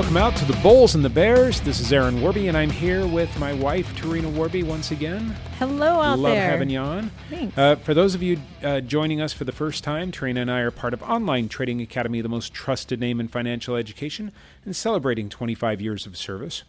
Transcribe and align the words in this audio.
Welcome 0.00 0.16
out 0.16 0.34
to 0.36 0.46
the 0.46 0.56
Bulls 0.62 0.94
and 0.94 1.04
the 1.04 1.10
Bears. 1.10 1.60
This 1.60 1.78
is 1.78 1.92
Aaron 1.92 2.22
Warby, 2.22 2.48
and 2.48 2.56
I'm 2.56 2.70
here 2.70 3.06
with 3.06 3.38
my 3.38 3.52
wife, 3.52 3.94
Tarina 3.96 4.32
Warby, 4.32 4.62
once 4.62 4.92
again. 4.92 5.36
Hello 5.58 6.00
out 6.00 6.18
Love 6.18 6.32
there. 6.32 6.50
having 6.50 6.70
you 6.70 6.78
on. 6.78 7.10
Thanks. 7.28 7.58
Uh, 7.58 7.76
for 7.76 7.92
those 7.92 8.14
of 8.14 8.22
you 8.22 8.38
uh, 8.62 8.80
joining 8.80 9.20
us 9.20 9.34
for 9.34 9.44
the 9.44 9.52
first 9.52 9.84
time, 9.84 10.10
Tarina 10.10 10.40
and 10.40 10.50
I 10.50 10.60
are 10.60 10.70
part 10.70 10.94
of 10.94 11.02
Online 11.02 11.50
Trading 11.50 11.82
Academy, 11.82 12.22
the 12.22 12.30
most 12.30 12.54
trusted 12.54 12.98
name 12.98 13.20
in 13.20 13.28
financial 13.28 13.76
education, 13.76 14.32
and 14.64 14.74
celebrating 14.74 15.28
25 15.28 15.82
years 15.82 16.06
of 16.06 16.16
service. 16.16 16.62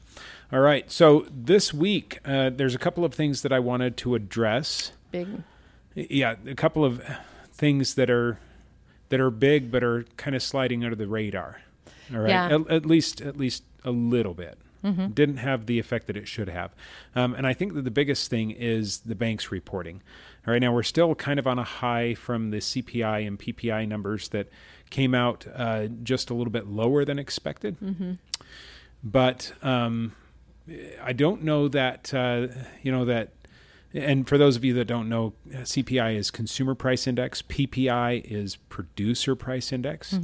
All 0.52 0.59
right, 0.59 0.91
so 0.91 1.25
this 1.31 1.73
week, 1.73 2.20
uh, 2.25 2.49
there's 2.49 2.75
a 2.75 2.79
couple 2.79 3.05
of 3.05 3.13
things 3.13 3.43
that 3.43 3.53
I 3.53 3.59
wanted 3.59 3.95
to 3.95 4.13
address. 4.13 4.91
Big. 5.09 5.41
Yeah, 5.95 6.35
a 6.45 6.55
couple 6.55 6.84
of 6.84 7.02
things 7.53 7.95
that 7.95 8.09
are 8.09 8.39
that 9.07 9.21
are 9.21 9.31
big 9.31 9.71
but 9.71 9.85
are 9.85 10.03
kind 10.17 10.35
of 10.35 10.43
sliding 10.43 10.84
under 10.84 10.98
the 10.98 11.07
radar. 11.07 11.61
All 12.13 12.20
right, 12.20 12.29
Yeah. 12.29 12.55
at, 12.55 12.70
at 12.70 12.85
least 12.85 13.21
at 13.21 13.38
least 13.38 13.63
a 13.83 13.91
little 13.91 14.33
bit. 14.33 14.57
Didn't 15.13 15.38
have 15.38 15.67
the 15.67 15.77
effect 15.77 16.07
that 16.07 16.17
it 16.17 16.27
should 16.27 16.49
have, 16.49 16.71
um, 17.15 17.35
and 17.35 17.45
I 17.45 17.53
think 17.53 17.75
that 17.75 17.83
the 17.83 17.91
biggest 17.91 18.31
thing 18.31 18.49
is 18.49 19.02
the 19.02 19.13
banks 19.13 19.52
reporting. 19.52 20.02
All 20.47 20.53
right, 20.53 20.59
now 20.59 20.73
we're 20.73 20.81
still 20.81 21.13
kind 21.13 21.38
of 21.38 21.45
on 21.45 21.59
a 21.59 21.63
high 21.63 22.16
from 22.16 22.49
the 22.49 22.57
CPI 22.57 23.27
and 23.27 23.38
PPI 23.38 23.88
numbers 23.88 24.29
that 24.29 24.47
came 24.89 25.13
out 25.13 25.45
uh, 25.55 25.85
just 26.02 26.31
a 26.31 26.33
little 26.33 26.49
bit 26.52 26.66
lower 26.66 27.05
than 27.05 27.19
expected, 27.19 27.77
but 29.03 29.53
um, 29.61 30.13
I 31.03 31.13
don't 31.13 31.43
know 31.43 31.67
that 31.67 32.11
uh, 32.13 32.47
you 32.81 32.91
know 32.91 33.05
that. 33.05 33.30
And 33.93 34.25
for 34.25 34.38
those 34.38 34.55
of 34.55 34.63
you 34.63 34.73
that 34.75 34.85
don't 34.85 35.09
know, 35.09 35.33
CPI 35.49 36.16
is 36.16 36.31
Consumer 36.31 36.75
Price 36.75 37.07
Index. 37.07 37.41
PPI 37.41 38.21
is 38.23 38.55
Producer 38.55 39.35
Price 39.35 39.73
Index. 39.73 40.17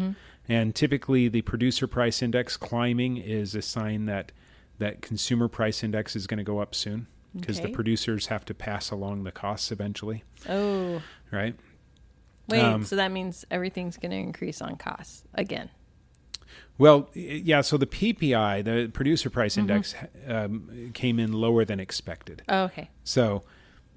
And 0.49 0.73
typically, 0.73 1.27
the 1.27 1.41
Producer 1.41 1.87
Price 1.87 2.21
Index 2.21 2.55
climbing 2.57 3.17
is 3.17 3.53
a 3.55 3.61
sign 3.61 4.05
that 4.05 4.31
that 4.79 5.01
Consumer 5.01 5.47
Price 5.47 5.83
Index 5.83 6.15
is 6.15 6.27
going 6.27 6.37
to 6.37 6.43
go 6.43 6.59
up 6.59 6.75
soon 6.75 7.07
because 7.35 7.59
the 7.61 7.69
producers 7.69 8.27
have 8.27 8.45
to 8.45 8.53
pass 8.53 8.91
along 8.91 9.23
the 9.23 9.31
costs 9.31 9.71
eventually, 9.71 10.23
Oh, 10.47 11.01
right? 11.31 11.55
wait. 12.47 12.61
Um, 12.61 12.83
so 12.85 12.95
that 12.95 13.11
means 13.11 13.43
everything's 13.51 13.97
going 13.97 14.11
to 14.11 14.17
increase 14.17 14.61
on 14.61 14.75
costs 14.75 15.23
again. 15.33 15.69
Well, 16.77 17.09
yeah. 17.13 17.61
So 17.61 17.77
the 17.77 17.87
PPI, 17.87 18.63
the 18.63 18.89
Producer 18.93 19.29
Price 19.29 19.57
Index, 19.57 19.95
um, 20.27 20.91
came 20.93 21.19
in 21.19 21.33
lower 21.33 21.65
than 21.65 21.79
expected. 21.79 22.43
Oh, 22.47 22.63
okay. 22.65 22.89
So, 23.03 23.43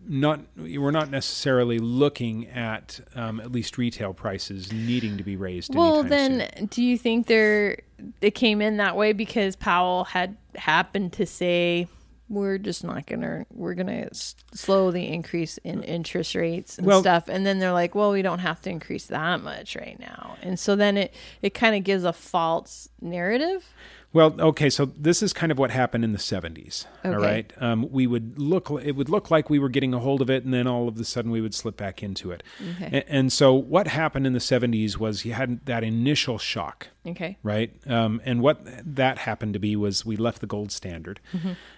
not 0.09 0.41
we're 0.57 0.91
not 0.91 1.11
necessarily 1.11 1.79
looking 1.79 2.47
at 2.49 3.01
um, 3.15 3.39
at 3.41 3.53
least 3.53 3.79
retail 3.79 4.13
prices 4.15 4.73
needing 4.73 5.17
to 5.19 5.23
be 5.25 5.37
raised. 5.37 5.75
Well, 5.75 6.03
then, 6.03 6.49
soon. 6.57 6.67
do 6.67 6.83
you 6.83 6.97
think 6.99 7.27
there 7.27 7.79
it 8.21 8.35
came 8.35 8.61
in 8.63 8.79
that 8.79 8.97
way 8.97 9.13
because 9.13 9.57
Powell 9.57 10.05
had 10.05 10.37
happened 10.55 11.13
to 11.15 11.27
say 11.27 11.87
we're 12.29 12.59
just 12.59 12.85
not 12.85 13.07
gonna 13.07 13.45
we're 13.53 13.75
gonna 13.75 14.07
s- 14.11 14.37
slow 14.55 14.91
the 14.91 15.07
increase 15.07 15.59
in 15.59 15.83
interest 15.83 16.35
rates 16.35 16.79
and 16.79 16.87
Well- 16.87 17.01
stuff, 17.01 17.29
and 17.29 17.45
then 17.45 17.59
they're 17.59 17.73
like, 17.73 17.95
well, 17.95 18.13
we 18.13 18.23
don't 18.23 18.39
have 18.39 18.61
to 18.63 18.71
increase 18.71 19.07
that 19.07 19.43
much 19.43 19.77
right 19.77 19.99
now, 19.99 20.37
and 20.43 20.59
so 20.59 20.77
then 20.77 20.97
it 20.97 21.15
it 21.43 21.55
kind 21.55 21.75
of 21.77 21.85
gives 21.85 22.05
a 22.05 22.13
false 22.13 22.89
narrative. 23.01 23.67
Well, 24.13 24.35
okay, 24.41 24.71
so 24.71 24.87
this 24.87 25.23
is 25.23 25.33
kind 25.33 25.53
of 25.53 25.59
what 25.59 25.71
happened 25.71 26.03
in 26.03 26.11
the 26.13 26.19
70s. 26.19 26.85
All 27.05 27.15
Okay. 27.15 27.25
right, 27.25 27.53
um, 27.63 27.89
we 27.93 28.09
would 28.09 28.41
look. 28.41 28.69
It 28.83 28.97
would 28.97 29.09
look 29.09 29.31
like 29.31 29.49
we 29.49 29.61
were 29.61 29.69
getting 29.69 29.95
a 29.95 30.01
hold 30.01 30.21
of 30.21 30.29
it, 30.29 30.45
and 30.45 30.53
then 30.53 30.67
all 30.67 30.89
of 30.89 30.99
a 30.99 31.05
sudden 31.05 31.31
we 31.31 31.41
would 31.41 31.55
slip 31.55 31.77
back 31.77 32.03
into 32.03 32.33
it. 32.33 32.43
Okay. 32.75 32.99
A- 32.99 33.13
and 33.13 33.33
so 33.33 33.55
what 33.55 33.87
happened 33.87 34.27
in 34.27 34.33
the 34.33 34.41
70s 34.41 34.97
was 34.99 35.25
you 35.25 35.35
had 35.35 35.65
that 35.67 35.85
initial 35.85 36.39
shock. 36.39 36.89
Okay. 37.07 37.39
right? 37.45 37.73
Um, 37.87 38.21
and 38.25 38.43
what 38.43 38.61
that 38.97 39.19
happened 39.19 39.53
to 39.55 39.59
be 39.61 39.75
was 39.77 40.05
we 40.05 40.17
left 40.17 40.41
the 40.41 40.47
gold 40.47 40.71
standard, 40.73 41.21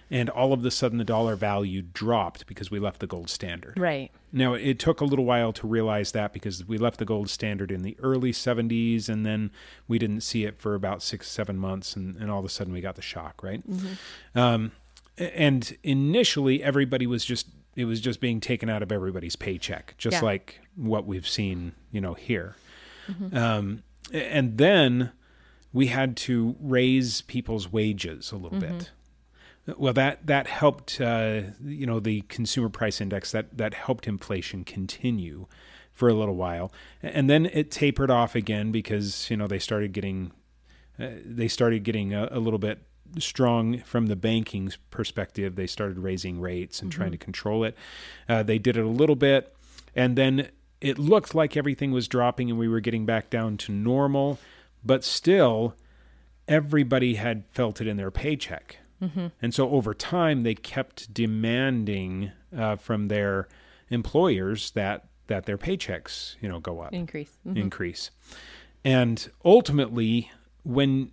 and 0.09 0.29
all 0.29 0.53
of 0.53 0.65
a 0.65 0.71
sudden 0.71 0.97
the 0.97 1.03
dollar 1.05 1.35
value 1.35 1.81
dropped 1.83 2.47
because 2.47 2.71
we 2.71 2.79
left 2.79 2.99
the 2.99 3.07
gold 3.07 3.29
standard. 3.29 3.77
Right. 3.79 4.11
Now 4.35 4.55
it 4.55 4.79
took 4.79 4.99
a 4.99 5.05
little 5.05 5.25
while 5.25 5.53
to 5.53 5.67
realize 5.67 6.11
that 6.13 6.33
because 6.33 6.65
we 6.67 6.77
left 6.79 6.97
the 6.97 7.05
gold 7.05 7.29
standard 7.29 7.71
in 7.71 7.83
the 7.83 7.95
early 7.99 8.31
70s, 8.31 9.07
and 9.07 9.23
then 9.25 9.51
we 9.87 9.99
didn't 9.99 10.21
see 10.21 10.43
it 10.43 10.57
for 10.59 10.73
about 10.73 11.03
six, 11.03 11.29
seven 11.29 11.57
months, 11.57 11.95
and, 11.95 12.17
and 12.17 12.31
all 12.31 12.39
of 12.39 12.45
a 12.45 12.49
sudden 12.49 12.73
we 12.73 12.81
got 12.81 12.95
the 12.95 13.01
shock, 13.03 13.43
right? 13.43 13.61
Um, 14.33 14.71
and 15.19 15.77
initially 15.83 16.63
everybody 16.63 17.05
was 17.05 17.23
just 17.23 17.47
it 17.75 17.85
was 17.85 18.01
just 18.01 18.19
being 18.19 18.39
taken 18.39 18.69
out 18.69 18.83
of 18.83 18.91
everybody's 18.91 19.35
paycheck, 19.35 19.95
just 19.97 20.15
Yeah. 20.15 20.21
like 20.21 20.59
what 20.75 21.05
we've 21.07 21.27
seen, 21.27 21.73
you 21.91 22.01
know, 22.01 22.13
here. 22.13 22.55
Um, 23.31 23.83
and 24.11 24.57
then 24.57 25.11
we 25.71 25.87
had 25.87 26.15
to 26.17 26.55
raise 26.59 27.21
people's 27.21 27.71
wages 27.71 28.31
a 28.31 28.37
little 28.37 28.59
bit. 28.59 28.91
Well, 29.65 29.93
that 29.93 30.27
that 30.27 30.47
helped, 30.47 30.99
uh, 30.99 31.41
you 31.63 31.85
know, 31.85 31.99
the 31.99 32.21
consumer 32.21 32.69
price 32.69 32.99
index 32.99 33.31
that 33.31 33.57
that 33.57 33.73
helped 33.73 34.07
inflation 34.07 34.63
continue 34.63 35.47
for 35.93 36.09
a 36.09 36.13
little 36.13 36.35
while, 36.35 36.71
and 37.01 37.29
then 37.29 37.45
it 37.45 37.71
tapered 37.71 38.11
off 38.11 38.35
again 38.35 38.71
because 38.71 39.29
you 39.29 39.37
know 39.37 39.47
they 39.47 39.59
started 39.59 39.93
getting 39.93 40.31
uh, 40.99 41.09
they 41.23 41.47
started 41.47 41.83
getting 41.83 42.13
a, 42.13 42.27
a 42.31 42.39
little 42.39 42.59
bit 42.59 42.79
strong 43.19 43.79
from 43.79 44.07
the 44.07 44.15
banking 44.15 44.71
perspective. 44.91 45.55
They 45.55 45.67
started 45.67 45.97
raising 45.97 46.41
rates 46.41 46.81
and 46.81 46.91
trying 46.91 47.11
to 47.11 47.17
control 47.17 47.63
it. 47.63 47.77
Uh, 48.27 48.43
they 48.43 48.57
did 48.57 48.75
it 48.75 48.83
a 48.83 48.89
little 48.89 49.15
bit, 49.15 49.55
and 49.95 50.17
then 50.17 50.49
it 50.81 50.99
looked 50.99 51.33
like 51.33 51.55
everything 51.55 51.91
was 51.91 52.09
dropping 52.09 52.49
and 52.49 52.59
we 52.59 52.67
were 52.67 52.81
getting 52.81 53.05
back 53.05 53.29
down 53.29 53.55
to 53.55 53.71
normal, 53.71 54.39
but 54.83 55.05
still, 55.05 55.75
everybody 56.47 57.15
had 57.15 57.45
felt 57.49 57.79
it 57.79 57.87
in 57.87 57.95
their 57.95 58.11
paycheck. 58.11 58.79
And 59.41 59.53
so 59.53 59.69
over 59.71 59.93
time, 59.93 60.43
they 60.43 60.55
kept 60.55 61.13
demanding 61.13 62.31
uh, 62.57 62.77
from 62.77 63.09
their 63.09 63.47
employers 63.89 64.71
that 64.71 65.07
that 65.27 65.45
their 65.45 65.57
paychecks, 65.57 66.35
you 66.41 66.47
know, 66.49 66.59
go 66.59 66.79
up 66.81 66.93
Increase. 66.93 67.37
Mhm. 67.45 67.57
increase. 67.57 68.11
And 68.85 69.29
ultimately, 69.43 70.31
when 70.63 71.11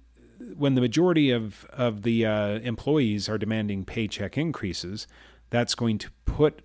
when 0.57 0.75
the 0.75 0.81
majority 0.81 1.31
of 1.31 1.65
of 1.73 2.03
the 2.03 2.27
uh, 2.27 2.59
employees 2.61 3.29
are 3.29 3.39
demanding 3.39 3.85
paycheck 3.85 4.39
increases, 4.39 5.07
that's 5.51 5.75
going 5.75 5.99
to 5.99 6.11
put 6.25 6.63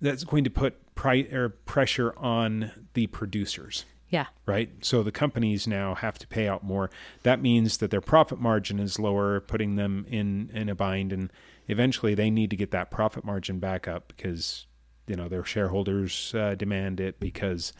that's 0.00 0.24
going 0.24 0.44
to 0.44 0.50
put 0.50 0.94
pri- 0.94 1.48
pressure 1.64 2.16
on 2.18 2.70
the 2.94 3.06
producers 3.08 3.84
Yeah. 4.08 4.26
right? 4.46 4.70
So 4.82 5.02
the 5.02 5.10
companies 5.10 5.66
now 5.66 5.94
have 5.96 6.18
to 6.18 6.28
pay 6.28 6.46
out 6.46 6.62
more. 6.62 6.90
That 7.24 7.42
means 7.42 7.78
that 7.78 7.90
their 7.90 8.00
profit 8.00 8.38
margin 8.38 8.78
is 8.78 8.98
lower, 8.98 9.40
putting 9.40 9.76
them 9.76 10.06
in 10.08 10.50
in 10.54 10.68
a 10.68 10.74
bind, 10.74 11.12
and 11.12 11.30
eventually 11.68 12.14
they 12.14 12.30
need 12.30 12.50
to 12.50 12.56
get 12.56 12.70
that 12.70 12.90
profit 12.90 13.24
margin 13.24 13.58
back 13.58 13.88
up 13.88 14.12
because 14.16 14.66
you 15.06 15.16
know 15.16 15.28
their 15.28 15.44
shareholders 15.44 16.34
uh, 16.34 16.54
demand 16.54 17.00
it 17.00 17.20
because. 17.20 17.72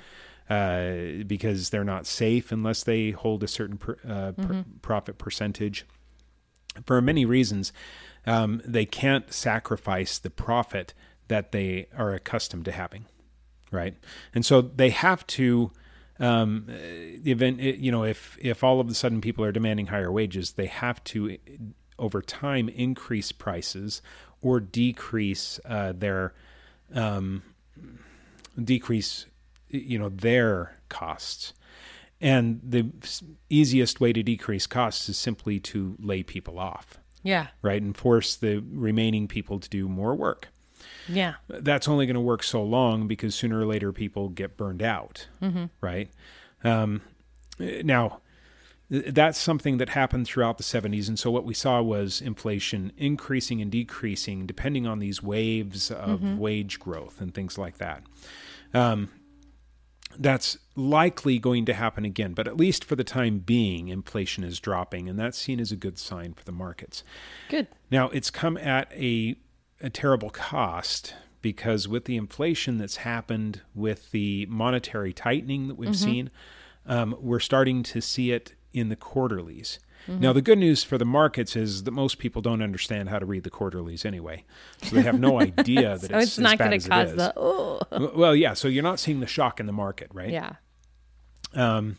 Uh, 0.48 1.24
because 1.26 1.70
they're 1.70 1.82
not 1.82 2.06
safe 2.06 2.52
unless 2.52 2.84
they 2.84 3.10
hold 3.10 3.42
a 3.42 3.48
certain 3.48 3.76
per, 3.76 3.96
uh, 4.08 4.30
per, 4.30 4.64
profit 4.80 5.18
percentage. 5.18 5.84
For 6.84 7.02
many 7.02 7.24
reasons, 7.24 7.72
um, 8.28 8.62
they 8.64 8.86
can't 8.86 9.32
sacrifice 9.32 10.20
the 10.20 10.30
profit 10.30 10.94
that 11.26 11.50
they 11.50 11.88
are 11.98 12.14
accustomed 12.14 12.64
to 12.66 12.70
having 12.70 13.06
right? 13.70 13.94
And 14.34 14.44
so 14.44 14.60
they 14.60 14.90
have 14.90 15.26
to, 15.28 15.70
um, 16.18 16.66
event, 16.68 17.60
you 17.60 17.90
know, 17.92 18.04
if 18.04 18.36
if 18.40 18.64
all 18.64 18.80
of 18.80 18.88
a 18.88 18.94
sudden 18.94 19.20
people 19.20 19.44
are 19.44 19.52
demanding 19.52 19.86
higher 19.88 20.10
wages, 20.10 20.52
they 20.52 20.66
have 20.66 21.02
to, 21.04 21.36
over 21.98 22.22
time, 22.22 22.68
increase 22.68 23.32
prices 23.32 24.02
or 24.40 24.60
decrease 24.60 25.58
uh, 25.64 25.92
their, 25.96 26.34
um, 26.94 27.42
decrease, 28.62 29.26
you 29.68 29.98
know, 29.98 30.08
their 30.08 30.78
costs. 30.88 31.52
And 32.20 32.60
the 32.62 32.90
easiest 33.50 34.00
way 34.00 34.12
to 34.12 34.22
decrease 34.22 34.66
costs 34.66 35.08
is 35.08 35.18
simply 35.18 35.60
to 35.60 35.96
lay 36.00 36.22
people 36.22 36.58
off, 36.58 36.96
Yeah. 37.22 37.48
right, 37.60 37.82
and 37.82 37.94
force 37.96 38.36
the 38.36 38.64
remaining 38.70 39.28
people 39.28 39.60
to 39.60 39.68
do 39.68 39.86
more 39.88 40.14
work 40.14 40.48
Yeah. 41.08 41.34
that's 41.48 41.88
only 41.88 42.06
going 42.06 42.14
to 42.14 42.20
work 42.20 42.42
so 42.42 42.62
long 42.62 43.06
because 43.06 43.34
sooner 43.34 43.60
or 43.60 43.66
later 43.66 43.92
people 43.92 44.28
get 44.28 44.56
burned 44.56 44.82
out, 44.82 45.28
right? 45.80 46.10
Um, 46.64 47.02
now, 47.58 48.20
that's 48.88 49.38
something 49.38 49.78
that 49.78 49.90
happened 49.90 50.26
throughout 50.26 50.58
the 50.58 50.64
70s. 50.64 51.08
And 51.08 51.18
so 51.18 51.30
what 51.30 51.44
we 51.44 51.54
saw 51.54 51.82
was 51.82 52.20
inflation 52.20 52.92
increasing 52.96 53.60
and 53.60 53.70
decreasing 53.70 54.46
depending 54.46 54.86
on 54.86 55.00
these 55.00 55.22
waves 55.22 55.90
of 55.90 56.38
wage 56.38 56.78
growth 56.78 57.20
and 57.20 57.34
things 57.34 57.58
like 57.58 57.78
that. 57.78 58.02
Um, 58.72 59.10
that's 60.18 60.58
likely 60.76 61.38
going 61.38 61.66
to 61.66 61.74
happen 61.74 62.04
again, 62.04 62.32
but 62.32 62.46
at 62.46 62.56
least 62.56 62.84
for 62.84 62.96
the 62.96 63.04
time 63.04 63.38
being, 63.38 63.88
inflation 63.88 64.44
is 64.44 64.60
dropping, 64.60 65.08
and 65.08 65.18
that's 65.18 65.36
seen 65.36 65.60
as 65.60 65.72
a 65.72 65.76
good 65.76 65.98
sign 65.98 66.32
for 66.32 66.44
the 66.44 66.52
markets. 66.52 67.02
Good. 67.48 67.68
Now, 67.90 68.08
it's 68.10 68.30
come 68.30 68.56
at 68.56 68.90
a, 68.92 69.36
a 69.80 69.90
terrible 69.90 70.30
cost 70.30 71.14
because 71.42 71.86
with 71.86 72.06
the 72.06 72.16
inflation 72.16 72.78
that's 72.78 72.96
happened, 72.96 73.60
with 73.74 74.10
the 74.10 74.46
monetary 74.46 75.12
tightening 75.12 75.68
that 75.68 75.76
we've 75.76 75.96
seen, 75.96 76.30
um, 76.86 77.16
we're 77.20 77.40
starting 77.40 77.82
to 77.84 78.00
see 78.00 78.32
it 78.32 78.54
in 78.72 78.88
the 78.88 78.96
quarterlies. 78.96 79.78
Now, 80.08 80.32
the 80.32 80.42
good 80.42 80.58
news 80.58 80.84
for 80.84 80.98
the 80.98 81.04
markets 81.04 81.56
is 81.56 81.82
that 81.82 81.90
most 81.90 82.18
people 82.18 82.40
don't 82.40 82.62
understand 82.62 83.08
how 83.08 83.18
to 83.18 83.26
read 83.26 83.42
the 83.42 83.50
quarterlies 83.50 84.04
anyway, 84.04 84.44
so 84.82 84.94
they 84.94 85.02
have 85.02 85.18
no 85.18 85.40
idea 85.40 85.98
that 85.98 86.10
So 86.10 86.16
it's, 86.18 86.26
it's 86.26 86.38
not 86.38 86.58
going 86.58 86.78
to 86.78 86.88
cause 86.88 87.14
the 87.14 87.32
Well, 88.14 88.36
yeah. 88.36 88.54
So 88.54 88.68
you're 88.68 88.84
not 88.84 89.00
seeing 89.00 89.18
the 89.18 89.26
shock 89.26 89.58
in 89.58 89.66
the 89.66 89.72
market, 89.72 90.08
right? 90.12 90.30
yeah. 90.30 90.54
Um, 91.54 91.98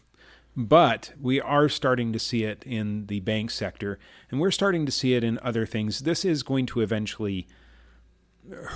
but 0.56 1.14
we 1.22 1.40
are 1.42 1.70
starting 1.70 2.14
to 2.14 2.20
see 2.20 2.44
it 2.44 2.64
in 2.66 3.08
the 3.08 3.20
bank 3.20 3.52
sector, 3.52 4.00
and 4.32 4.40
we're 4.40 4.52
starting 4.52 4.86
to 4.86 4.92
see 4.92 5.14
it 5.14 5.24
in 5.24 5.38
other 5.44 5.66
things. 5.66 6.00
This 6.00 6.24
is 6.24 6.44
going 6.44 6.66
to 6.68 6.82
eventually 6.82 7.48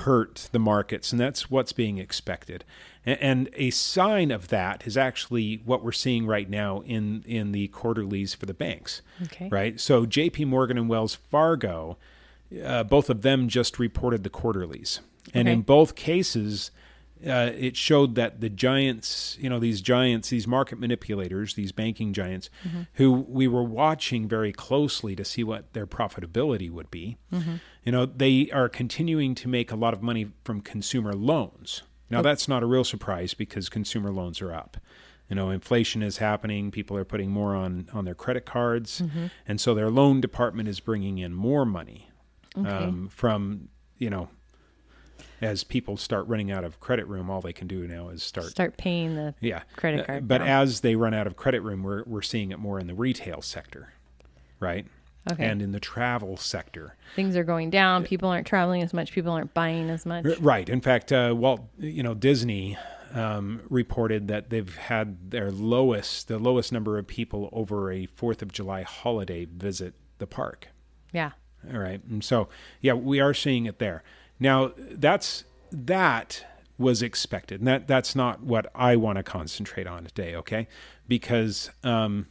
hurt 0.02 0.50
the 0.52 0.60
markets, 0.60 1.12
and 1.12 1.20
that's 1.20 1.50
what's 1.50 1.72
being 1.74 1.98
expected. 1.98 2.64
And 3.06 3.50
a 3.56 3.72
sign 3.72 4.30
of 4.30 4.50
that 4.50 4.86
is 4.86 4.96
actually 4.96 5.62
what 5.66 5.84
we're 5.84 5.92
seeing 5.92 6.28
right 6.28 6.50
now 6.50 6.82
in 6.82 7.24
in 7.26 7.52
the 7.52 7.68
quarterlies 7.70 8.34
for 8.36 8.46
the 8.46 8.54
banks. 8.54 9.02
Okay. 9.24 9.50
Right. 9.50 9.80
So 9.80 10.06
J.P. 10.06 10.46
Morgan 10.46 10.78
and 10.78 10.88
Wells 10.88 11.16
Fargo, 11.16 11.98
uh, 12.64 12.84
both 12.84 13.10
of 13.10 13.22
them 13.24 13.48
just 13.48 13.80
reported 13.80 14.24
the 14.24 14.30
quarterlies, 14.30 15.00
and 15.34 15.48
Okay. 15.48 15.54
in 15.54 15.62
both 15.62 15.96
cases, 15.96 16.70
uh, 17.28 17.52
it 17.56 17.76
showed 17.78 18.16
that 18.16 18.42
the 18.42 18.50
giants, 18.50 19.38
you 19.40 19.50
know, 19.50 19.60
these 19.60 19.82
giants, 19.82 20.30
these 20.30 20.48
market 20.48 20.80
manipulators, 20.80 21.54
these 21.56 21.72
banking 21.72 22.14
giants, 22.14 22.50
who 22.94 23.12
we 23.12 23.48
were 23.48 23.64
watching 23.64 24.28
very 24.28 24.52
closely 24.52 25.16
to 25.16 25.24
see 25.26 25.44
what 25.44 25.74
their 25.74 25.86
profitability 25.88 26.70
would 26.72 26.90
be, 26.92 27.18
you 27.84 27.92
know, 27.92 28.06
they 28.06 28.50
are 28.52 28.70
continuing 28.70 29.36
to 29.36 29.48
make 29.48 29.72
a 29.72 29.76
lot 29.76 29.94
of 29.94 30.02
money 30.02 30.32
from 30.44 30.62
consumer 30.62 31.14
loans. 31.14 31.84
Now, 32.10 32.22
that's 32.22 32.48
not 32.48 32.62
a 32.64 32.66
real 32.66 32.84
surprise 32.84 33.34
because 33.34 33.70
consumer 33.70 34.12
loans 34.12 34.42
are 34.42 34.54
up. 34.54 34.78
You 35.30 35.36
know, 35.36 35.50
inflation 35.50 36.04
is 36.04 36.18
happening. 36.18 36.72
People 36.72 36.98
are 36.98 37.06
putting 37.06 37.30
more 37.32 37.56
on 37.56 37.88
on 37.94 38.04
their 38.04 38.16
credit 38.16 38.46
cards, 38.46 39.02
and 39.48 39.62
so 39.62 39.74
their 39.74 39.90
loan 39.90 40.20
department 40.20 40.68
is 40.68 40.82
bringing 40.82 41.20
in 41.20 41.34
more 41.34 41.66
money 41.66 42.10
Okay. 42.58 42.68
um, 42.70 43.08
from 43.08 43.70
you 43.98 44.10
know 44.10 44.28
as 45.42 45.64
people 45.64 45.98
start 45.98 46.28
running 46.28 46.52
out 46.52 46.64
of 46.64 46.80
credit 46.80 47.08
room 47.08 47.30
all 47.30 47.42
they 47.42 47.54
can 47.54 47.68
do 47.68 47.88
now 47.88 48.10
is 48.10 48.22
start, 48.24 48.48
Start 48.48 48.78
paying 48.78 49.16
the 49.16 49.34
yeah 49.42 49.64
credit 49.76 50.02
Uh, 50.02 50.06
card 50.06 50.28
but 50.28 50.38
down. 50.40 50.48
as 50.48 50.82
they 50.82 50.96
run 50.96 51.14
out 51.14 51.28
of 51.28 51.36
credit 51.36 51.62
room 51.62 51.84
we're, 51.84 52.04
we're 52.06 52.22
seeing 52.22 52.52
it 52.52 52.60
more 52.60 52.80
in 52.80 52.88
the 52.88 52.94
retail 52.94 53.42
sector 53.42 53.94
right 54.60 54.86
Okay. 55.32 55.46
and 55.46 55.62
in 55.62 55.72
the 55.72 55.80
travel 55.80 56.36
sector 56.38 56.96
things 57.16 57.36
are 57.36 57.44
going 57.44 57.70
down. 57.70 58.04
People 58.04 58.28
aren't 58.30 58.48
traveling 58.48 58.82
as 58.82 58.92
much. 58.92 59.12
People 59.12 59.32
aren't 59.34 59.54
buying 59.54 59.90
as 59.92 60.04
much. 60.06 60.26
Right 60.40 60.68
in 60.68 60.82
fact 60.82 61.12
uh, 61.12 61.34
walt 61.38 61.62
you 61.78 62.02
know 62.04 62.14
disney 62.14 62.78
um, 63.14 63.62
reported 63.70 64.30
that 64.30 64.50
they've 64.50 64.74
had 64.76 65.32
their 65.32 65.52
lowest 65.52 66.28
the 66.28 66.40
lowest 66.40 66.72
number 66.72 66.98
of 66.98 67.06
people 67.08 67.50
over 67.52 67.92
a 67.92 68.06
fourth 68.08 68.42
of 68.42 68.52
july 68.54 68.84
holiday 68.84 69.46
visit 69.46 69.94
the 70.18 70.26
park 70.28 70.70
Yeah. 71.14 71.32
All 71.72 71.78
right. 71.80 72.02
And 72.10 72.24
so, 72.24 72.50
yeah, 72.80 72.94
we 72.94 73.20
are 73.20 73.36
seeing 73.36 73.66
it 73.68 73.78
there. 73.78 74.02
Now, 74.42 74.74
that's 74.78 75.46
that 75.72 76.44
was 76.78 77.02
expected. 77.02 77.62
And 77.62 77.68
that 77.68 77.88
that's 77.88 78.16
not 78.16 78.42
what 78.42 78.70
I 78.76 78.98
want 78.98 79.18
to 79.18 79.24
concentrate 79.24 79.88
on 79.88 80.04
today, 80.04 80.36
okay? 80.36 80.68
Because 81.08 81.70
um, 81.84 82.28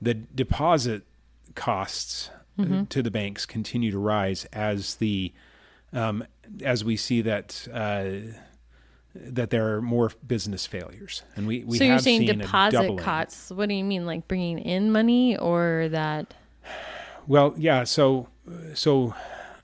the 0.00 0.14
deposit 0.14 1.04
costs 1.54 2.30
uh, 2.58 2.84
to 2.88 3.02
the 3.02 3.10
banks 3.10 3.46
continue 3.46 3.90
to 3.90 3.98
rise 3.98 4.46
as 4.46 4.96
the 4.96 5.32
um, 5.92 6.24
as 6.62 6.82
we 6.84 6.96
see 6.96 7.20
that 7.22 7.68
uh, 7.72 8.32
that 9.14 9.50
there 9.50 9.74
are 9.74 9.82
more 9.82 10.12
business 10.26 10.66
failures, 10.66 11.22
and 11.36 11.46
we 11.46 11.64
we 11.64 11.78
so 11.78 11.84
you're 11.84 11.98
saying 11.98 12.26
deposit 12.26 12.98
costs? 12.98 13.50
What 13.50 13.68
do 13.68 13.74
you 13.74 13.84
mean, 13.84 14.06
like 14.06 14.28
bringing 14.28 14.58
in 14.58 14.92
money, 14.92 15.36
or 15.36 15.88
that? 15.90 16.32
Well, 17.26 17.54
yeah. 17.56 17.84
So, 17.84 18.28
so 18.74 19.14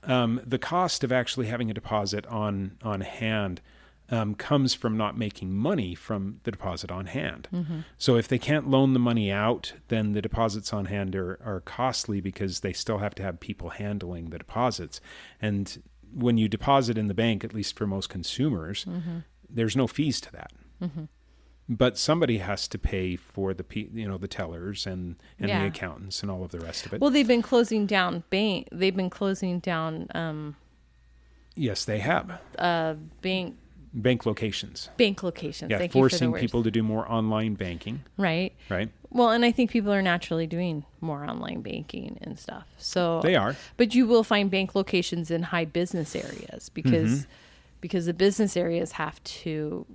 um, 0.07 0.41
the 0.45 0.57
cost 0.57 1.03
of 1.03 1.11
actually 1.11 1.47
having 1.47 1.69
a 1.69 1.73
deposit 1.73 2.25
on 2.27 2.77
on 2.81 3.01
hand 3.01 3.61
um, 4.09 4.35
comes 4.35 4.73
from 4.73 4.95
not 4.95 5.17
making 5.17 5.53
money 5.53 5.93
from 5.93 6.39
the 6.43 6.51
deposit 6.51 6.89
on 6.91 7.07
hand. 7.07 7.49
So, 7.97 8.15
if 8.15 8.27
they 8.27 8.39
can't 8.39 8.69
loan 8.69 8.93
the 8.93 8.99
money 8.99 9.31
out, 9.31 9.73
then 9.89 10.13
the 10.13 10.21
deposits 10.21 10.71
on 10.71 10.85
hand 10.85 11.13
are, 11.15 11.37
are 11.43 11.59
costly 11.61 12.21
because 12.21 12.61
they 12.61 12.71
still 12.73 12.99
have 12.99 13.13
to 13.15 13.23
have 13.23 13.39
people 13.41 13.69
handling 13.71 14.29
the 14.29 14.37
deposits. 14.37 15.01
And 15.41 15.83
when 16.13 16.37
you 16.37 16.47
deposit 16.47 16.97
in 16.97 17.07
the 17.07 17.13
bank, 17.13 17.43
at 17.43 17.53
least 17.53 17.77
for 17.77 17.85
most 17.85 18.07
consumers, 18.09 18.85
there's 19.49 19.75
no 19.75 19.87
fees 19.87 20.21
to 20.21 20.31
that. 20.31 20.51
But 21.69 21.97
somebody 21.97 22.37
has 22.37 22.67
to 22.69 22.77
pay 22.77 23.17
for 23.17 23.53
the 23.53 23.65
you 23.93 24.07
know 24.07 24.17
the 24.17 24.27
tellers 24.27 24.87
and 24.87 25.15
and 25.39 25.49
Yeah. 25.49 25.61
the 25.61 25.67
accountants 25.67 26.21
and 26.21 26.31
all 26.31 26.43
of 26.43 26.51
the 26.51 26.59
rest 26.59 26.85
of 26.85 26.93
it. 26.93 27.01
Well, 27.01 27.09
they've 27.09 27.27
been 27.27 27.41
closing 27.41 27.85
down 27.85 28.23
bank. 28.29 28.69
They've 28.71 28.95
been 28.95 29.09
closing 29.09 29.59
down 29.59 30.07
um, 30.15 30.55
Yes, 31.55 31.85
they 31.85 31.99
have 31.99 32.39
uh, 32.59 32.93
bank 33.21 33.57
bank 33.93 34.25
locations. 34.25 34.89
bank 34.97 35.23
locations. 35.23 35.71
Yeah, 35.71 35.79
Thank 35.79 35.89
you 35.95 35.99
for 36.03 36.09
forcing 36.09 36.33
people 36.33 36.61
to 36.63 36.69
do 36.71 36.83
more 36.83 37.09
online 37.11 37.55
banking, 37.55 38.03
right. 38.17 38.53
right? 38.69 38.89
Well, 39.09 39.31
and 39.31 39.43
I 39.43 39.51
think 39.51 39.71
people 39.71 39.91
are 39.91 40.01
naturally 40.03 40.45
doing 40.45 40.85
more 41.01 41.23
online 41.25 41.61
banking 41.61 42.19
and 42.21 42.37
stuff. 42.37 42.67
So 42.77 43.21
They 43.21 43.35
are. 43.35 43.55
But 43.75 43.95
you 43.95 44.05
will 44.05 44.23
find 44.23 44.51
bank 44.51 44.75
locations 44.75 45.31
in 45.31 45.43
high 45.43 45.65
business 45.65 46.15
areas 46.15 46.69
because 46.69 47.11
Mm-hmm. 47.21 47.31
Because 47.87 48.05
the 48.05 48.13
business 48.13 48.57
areas 48.57 48.93
have 48.93 49.23
to 49.23 49.85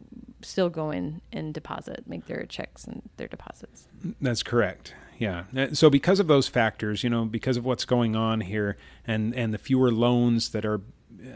still 0.41 0.71
go 0.71 0.91
in 0.91 1.21
and 1.33 1.53
deposit, 1.53 2.05
make 2.06 2.27
their 2.27 2.44
checks 2.47 2.85
and 2.85 3.03
their 3.17 3.29
deposits. 3.29 3.87
That's 4.21 4.43
correct. 4.43 4.94
Yeah. 5.19 5.44
Uh, 5.56 5.69
So 5.75 5.91
because 5.91 6.19
of 6.19 6.27
those 6.27 6.49
factors, 6.49 7.05
you 7.05 7.11
know, 7.11 7.25
because 7.27 7.56
of 7.56 7.65
what's 7.65 7.85
going 7.85 8.17
on 8.17 8.41
here, 8.41 8.77
and 9.06 9.35
and 9.35 9.53
the 9.53 9.59
fewer 9.59 9.93
loans 9.93 10.50
that 10.50 10.65
are 10.65 10.81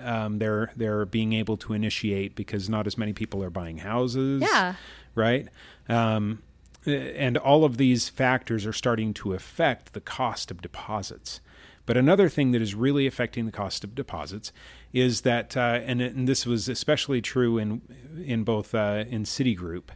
um, 0.03 0.38
they're 0.38 0.73
they're 0.76 1.05
being 1.05 1.32
able 1.35 1.56
to 1.58 1.73
initiate 1.75 2.35
because 2.35 2.69
not 2.69 2.87
as 2.87 2.97
many 2.97 3.12
people 3.12 3.44
are 3.44 3.50
buying 3.50 3.79
houses. 3.79 4.43
Yeah. 4.43 4.75
Right. 5.14 5.49
Um, 5.88 6.43
and 6.87 7.37
all 7.37 7.64
of 7.64 7.76
these 7.76 8.08
factors 8.08 8.64
are 8.64 8.73
starting 8.73 9.12
to 9.14 9.35
affect 9.35 9.93
the 9.93 10.00
cost 10.00 10.50
of 10.50 10.62
deposits. 10.62 11.41
But 11.87 11.97
another 11.97 12.29
thing 12.29 12.50
that 12.50 12.61
is 12.61 12.75
really 12.75 13.06
affecting 13.06 13.47
the 13.47 13.53
cost 13.53 13.85
of 13.85 13.94
deposits 13.94 14.53
is 14.93 15.21
that, 15.23 15.56
uh, 15.56 15.81
and, 15.85 16.03
and 16.03 16.29
this 16.29 16.44
was 16.44 16.69
especially 16.69 17.23
true 17.23 17.59
in 17.59 17.81
in 18.25 18.43
both 18.44 18.75
uh, 18.75 19.05
in 19.09 19.23
Citigroup, 19.23 19.91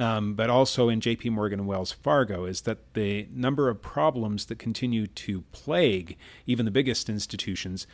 um, 0.00 0.34
but 0.34 0.48
also 0.48 0.88
in 0.88 1.00
J.P. 1.00 1.30
Morgan 1.30 1.60
and 1.60 1.68
Wells 1.68 1.92
Fargo, 1.92 2.46
is 2.46 2.62
that 2.62 2.94
the 2.94 3.28
number 3.32 3.68
of 3.68 3.82
problems 3.82 4.46
that 4.46 4.58
continue 4.58 5.06
to 5.08 5.42
plague 5.52 6.16
even 6.46 6.64
the 6.64 6.70
biggest 6.70 7.08
institutions, 7.10 7.86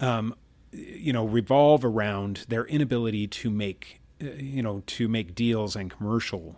um, 0.00 0.34
you 0.70 1.12
know, 1.12 1.24
revolve 1.26 1.84
around 1.84 2.44
their 2.48 2.64
inability 2.66 3.26
to 3.26 3.50
make, 3.50 4.00
uh, 4.22 4.26
you 4.36 4.62
know, 4.62 4.82
to 4.86 5.08
make 5.08 5.34
deals 5.34 5.74
and 5.74 5.90
commercial 5.90 6.56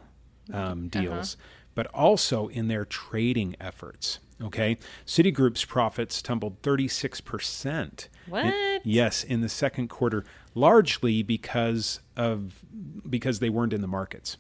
um, 0.53 0.89
deals, 0.89 1.37
but 1.75 1.87
also 1.95 2.49
in 2.49 2.69
their 2.69 2.85
trading 2.85 3.55
efforts. 3.61 4.19
Okay, 4.43 4.79
Citigroup's 5.07 5.65
profits 5.65 6.23
tumbled 6.23 6.63
36%. 6.63 8.09
What? 8.27 8.55
yes, 8.85 9.23
in 9.23 9.43
the 9.43 9.49
second 9.49 9.89
quarter, 9.89 10.25
largely 10.55 11.23
because 11.23 12.01
of 12.17 12.65
because 13.09 13.41
they 13.41 13.51
weren't 13.51 13.73
in 13.73 13.81
the 13.81 13.89
markets. 13.89 14.37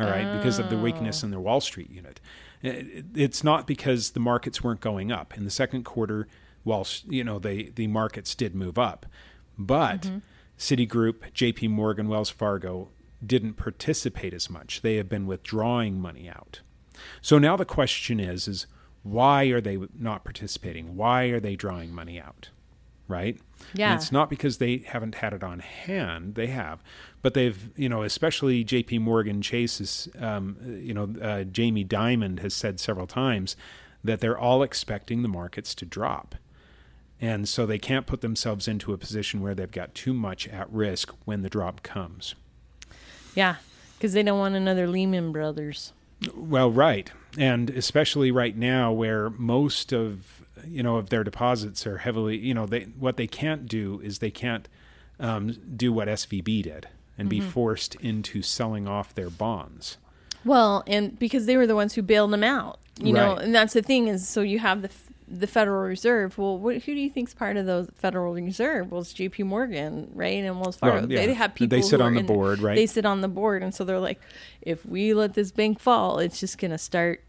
All 0.00 0.08
right, 0.08 0.36
because 0.36 0.58
of 0.58 0.70
the 0.70 0.78
weakness 0.78 1.22
oh. 1.22 1.26
in 1.26 1.30
their 1.30 1.40
Wall 1.40 1.60
Street 1.60 1.90
unit. 1.90 2.20
It's 2.62 3.44
not 3.44 3.66
because 3.66 4.10
the 4.10 4.20
markets 4.20 4.62
weren't 4.62 4.80
going 4.80 5.12
up. 5.12 5.36
In 5.36 5.44
the 5.44 5.50
second 5.50 5.84
quarter, 5.84 6.26
while 6.64 6.86
you 7.08 7.22
know 7.22 7.38
they 7.38 7.70
the 7.74 7.86
markets 7.86 8.34
did 8.34 8.54
move 8.54 8.78
up, 8.78 9.06
but 9.56 10.02
mm-hmm. 10.02 10.18
Citigroup, 10.58 11.32
J.P. 11.32 11.68
Morgan, 11.68 12.08
Wells 12.08 12.30
Fargo 12.30 12.88
didn't 13.24 13.54
participate 13.54 14.34
as 14.34 14.50
much. 14.50 14.82
They 14.82 14.96
have 14.96 15.08
been 15.08 15.26
withdrawing 15.26 16.00
money 16.00 16.28
out. 16.28 16.60
So 17.20 17.38
now 17.38 17.56
the 17.56 17.64
question 17.64 18.20
is 18.20 18.46
is 18.48 18.66
why 19.02 19.44
are 19.46 19.60
they 19.60 19.78
not 19.98 20.24
participating? 20.24 20.96
Why 20.96 21.24
are 21.24 21.40
they 21.40 21.56
drawing 21.56 21.92
money 21.94 22.20
out? 22.20 22.50
Right? 23.08 23.38
And 23.72 23.78
Yeah. 23.78 23.94
it's 23.94 24.12
not 24.12 24.30
because 24.30 24.58
they 24.58 24.78
haven't 24.78 25.16
had 25.16 25.32
it 25.34 25.42
on 25.42 25.58
hand. 25.58 26.34
They 26.34 26.46
have, 26.48 26.82
but 27.20 27.34
they've, 27.34 27.70
you 27.76 27.88
know, 27.88 28.02
especially 28.02 28.64
J.P. 28.64 28.98
Morgan 29.00 29.42
Chase's, 29.42 30.08
um, 30.18 30.56
you 30.82 30.94
know, 30.94 31.14
uh, 31.20 31.44
Jamie 31.44 31.84
Dimon 31.84 32.38
has 32.40 32.54
said 32.54 32.80
several 32.80 33.06
times 33.06 33.56
that 34.04 34.20
they're 34.20 34.38
all 34.38 34.62
expecting 34.62 35.22
the 35.22 35.28
markets 35.28 35.74
to 35.76 35.84
drop. 35.84 36.36
And 37.20 37.48
so 37.48 37.66
they 37.66 37.78
can't 37.78 38.06
put 38.06 38.20
themselves 38.20 38.66
into 38.66 38.92
a 38.92 38.98
position 38.98 39.40
where 39.42 39.54
they've 39.54 39.70
got 39.70 39.94
too 39.94 40.12
much 40.14 40.48
at 40.48 40.68
risk 40.72 41.12
when 41.24 41.42
the 41.42 41.48
drop 41.48 41.82
comes. 41.84 42.34
Yeah, 43.34 43.56
because 43.96 44.12
they 44.12 44.22
don't 44.24 44.38
want 44.38 44.54
another 44.56 44.88
Lehman 44.88 45.30
Brothers. 45.32 45.92
Well, 46.34 46.70
right, 46.70 47.10
and 47.38 47.70
especially 47.70 48.30
right 48.30 48.56
now, 48.56 48.92
where 48.92 49.30
most 49.30 49.92
of 49.92 50.42
you 50.66 50.82
know 50.82 50.96
of 50.96 51.10
their 51.10 51.24
deposits 51.24 51.86
are 51.86 51.98
heavily, 51.98 52.36
you 52.36 52.54
know, 52.54 52.66
they 52.66 52.82
what 52.98 53.16
they 53.16 53.26
can't 53.26 53.66
do 53.66 54.00
is 54.02 54.18
they 54.18 54.30
can't 54.30 54.68
um, 55.20 55.56
do 55.76 55.92
what 55.92 56.08
SVB 56.08 56.62
did 56.62 56.88
and 57.18 57.28
be 57.28 57.40
forced 57.40 57.94
into 57.96 58.42
selling 58.42 58.88
off 58.88 59.14
their 59.14 59.30
bonds. 59.30 59.98
Well, 60.44 60.82
and 60.86 61.16
because 61.18 61.46
they 61.46 61.56
were 61.56 61.66
the 61.66 61.76
ones 61.76 61.94
who 61.94 62.02
bailed 62.02 62.32
them 62.32 62.42
out, 62.42 62.80
you 63.00 63.12
know, 63.12 63.36
and 63.36 63.54
that's 63.54 63.74
the 63.74 63.82
thing 63.82 64.08
is, 64.08 64.28
so 64.28 64.40
you 64.40 64.58
have 64.58 64.82
the 64.82 64.90
the 65.32 65.46
Federal 65.46 65.82
Reserve. 65.82 66.36
Well, 66.36 66.58
what, 66.58 66.76
who 66.82 66.94
do 66.94 67.00
you 67.00 67.10
think's 67.10 67.32
part 67.32 67.56
of 67.56 67.64
the 67.64 67.88
Federal 67.94 68.34
Reserve? 68.34 68.92
Well, 68.92 69.00
it's 69.00 69.12
J.P. 69.12 69.44
Morgan, 69.44 70.10
right, 70.14 70.44
and 70.44 70.60
Wells 70.60 70.76
Fargo. 70.76 71.00
Well, 71.00 71.10
yeah. 71.12 71.26
They 71.26 71.34
have 71.34 71.54
people. 71.54 71.76
They 71.76 71.82
sit 71.82 72.00
on 72.00 72.14
the 72.14 72.20
in- 72.20 72.26
board, 72.26 72.60
right? 72.60 72.76
They 72.76 72.86
sit 72.86 73.06
on 73.06 73.22
the 73.22 73.28
board, 73.28 73.62
and 73.62 73.74
so 73.74 73.84
they're 73.84 73.98
like, 73.98 74.20
if 74.60 74.84
we 74.84 75.14
let 75.14 75.34
this 75.34 75.50
bank 75.50 75.80
fall, 75.80 76.18
it's 76.18 76.38
just 76.38 76.58
going 76.58 76.70
to 76.70 76.78
start 76.78 77.24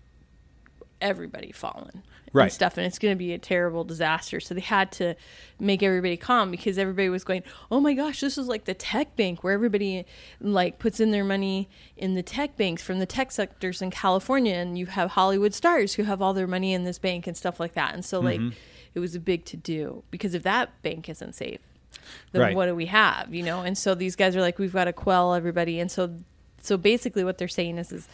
everybody 1.01 1.51
falling. 1.51 2.03
Right. 2.33 2.45
And 2.45 2.51
stuff, 2.51 2.77
and 2.77 2.85
it's 2.87 2.97
going 2.97 3.13
to 3.13 3.17
be 3.17 3.31
a 3.33 3.37
terrible 3.37 3.83
disaster. 3.83 4.39
So 4.39 4.55
they 4.55 4.61
had 4.61 4.91
to 4.93 5.13
make 5.59 5.83
everybody 5.83 6.17
calm 6.17 6.49
because 6.49 6.79
everybody 6.79 7.07
was 7.07 7.23
going, 7.23 7.43
"Oh 7.69 7.79
my 7.79 7.93
gosh, 7.93 8.21
this 8.21 8.37
is 8.39 8.47
like 8.47 8.65
the 8.65 8.73
tech 8.73 9.15
bank 9.15 9.43
where 9.43 9.53
everybody 9.53 10.05
like 10.41 10.79
puts 10.79 10.99
in 10.99 11.11
their 11.11 11.23
money 11.23 11.69
in 11.95 12.15
the 12.15 12.23
tech 12.23 12.57
banks 12.57 12.81
from 12.81 12.97
the 12.97 13.05
tech 13.05 13.31
sectors 13.31 13.83
in 13.83 13.91
California, 13.91 14.55
and 14.55 14.79
you 14.79 14.87
have 14.87 15.11
Hollywood 15.11 15.53
stars 15.53 15.93
who 15.93 16.03
have 16.03 16.23
all 16.23 16.33
their 16.33 16.47
money 16.47 16.73
in 16.73 16.83
this 16.85 16.97
bank 16.97 17.27
and 17.27 17.37
stuff 17.37 17.59
like 17.59 17.73
that." 17.73 17.93
And 17.93 18.03
so 18.03 18.19
like 18.19 18.39
Mm-hmm. 18.39 18.57
it 18.95 18.99
was 18.99 19.13
a 19.13 19.19
big 19.19 19.45
to 19.45 19.57
do 19.57 20.03
because 20.09 20.33
if 20.33 20.41
that 20.41 20.81
bank 20.81 21.07
isn't 21.09 21.33
safe, 21.35 21.59
then 22.31 22.41
Right. 22.41 22.55
what 22.55 22.65
do 22.65 22.73
we 22.75 22.87
have? 22.87 23.31
You 23.31 23.43
know? 23.43 23.61
And 23.61 23.77
so 23.77 23.93
these 23.93 24.15
guys 24.15 24.35
are 24.35 24.41
like, 24.41 24.57
"We've 24.57 24.73
got 24.73 24.85
to 24.85 24.93
quell 24.93 25.35
everybody," 25.35 25.79
and 25.79 25.91
so 25.91 26.15
so 26.61 26.77
basically 26.77 27.23
what 27.23 27.37
they're 27.37 27.47
saying 27.47 27.77
is 27.77 27.91
is 27.91 28.07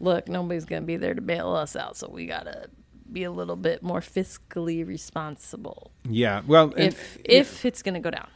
look, 0.00 0.26
nobody's 0.28 0.64
going 0.64 0.82
to 0.82 0.86
be 0.86 0.96
there 0.96 1.14
to 1.14 1.20
bail 1.20 1.50
us 1.54 1.76
out, 1.76 1.96
so 1.96 2.08
we 2.08 2.26
got 2.26 2.46
to 2.46 2.68
be 3.12 3.24
a 3.24 3.30
little 3.30 3.56
bit 3.56 3.82
more 3.82 4.00
fiscally 4.00 4.86
responsible 4.86 5.90
Yeah. 6.08 6.42
Well, 6.46 6.72
and- 6.76 6.92
if 6.94 7.18
if 7.24 7.64
it's 7.64 7.82
going 7.82 7.94
to 7.94 8.00
go 8.00 8.10
down. 8.10 8.28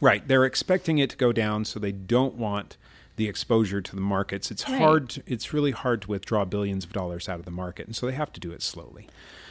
Right. 0.00 0.26
They're 0.26 0.44
expecting 0.44 0.98
it 0.98 1.10
to 1.10 1.16
go 1.16 1.32
down, 1.32 1.64
so 1.64 1.80
they 1.80 1.90
don't 1.92 2.34
want 2.34 2.76
the 3.16 3.26
exposure 3.28 3.80
to 3.80 3.94
the 3.96 4.00
markets. 4.00 4.50
It's 4.52 4.68
Right. 4.68 4.78
hard. 4.80 5.08
To, 5.10 5.22
it's 5.26 5.52
really 5.52 5.72
hard 5.72 6.02
to 6.02 6.08
withdraw 6.08 6.44
billions 6.44 6.84
of 6.84 6.92
dollars 6.92 7.28
out 7.28 7.40
of 7.40 7.44
the 7.44 7.50
market, 7.50 7.86
and 7.86 7.96
so 7.96 8.06
they 8.06 8.12
have 8.12 8.32
to 8.34 8.40
do 8.40 8.52
it 8.52 8.62
slowly. 8.62 9.08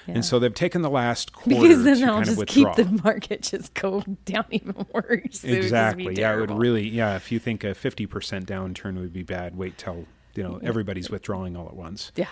Yeah. 0.07 0.13
And 0.15 0.24
so 0.25 0.39
they've 0.39 0.53
taken 0.53 0.84
the 0.84 0.89
last 0.89 1.34
quarter 1.34 1.60
Because 1.67 1.84
then 1.84 1.98
to 2.00 2.05
they'll 2.05 2.22
just 2.22 2.48
keep 2.48 2.74
the 2.75 2.86
market 3.03 3.41
just 3.41 3.74
go 3.74 4.03
down 4.25 4.46
even 4.51 4.74
worse. 4.93 5.03
It 5.03 5.12
would 5.12 5.29
just 5.31 5.43
be 5.43 5.51
exactly. 5.57 6.15
Yeah, 6.15 6.38
it 6.38 6.39
would 6.39 6.51
really. 6.51 6.88
Yeah, 6.88 7.17
if 7.17 7.29
you 7.29 7.39
think 7.39 7.65
a 7.65 7.74
fifty 7.75 8.05
percent 8.05 8.46
downturn 8.48 8.98
would 9.01 9.12
be 9.12 9.24
bad, 9.24 9.57
wait 9.57 9.77
till 9.77 10.05
you 10.34 10.43
know 10.43 10.62
everybody's 10.63 11.10
withdrawing 11.10 11.57
all 11.57 11.65
at 11.67 11.75
once. 11.75 12.13
Yeah. 12.15 12.27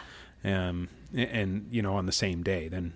Um, 0.46 0.90
and, 1.14 1.30
and 1.30 1.68
you 1.72 1.82
know 1.82 1.96
on 1.96 2.06
the 2.06 2.12
same 2.12 2.44
day, 2.44 2.68
then 2.68 2.94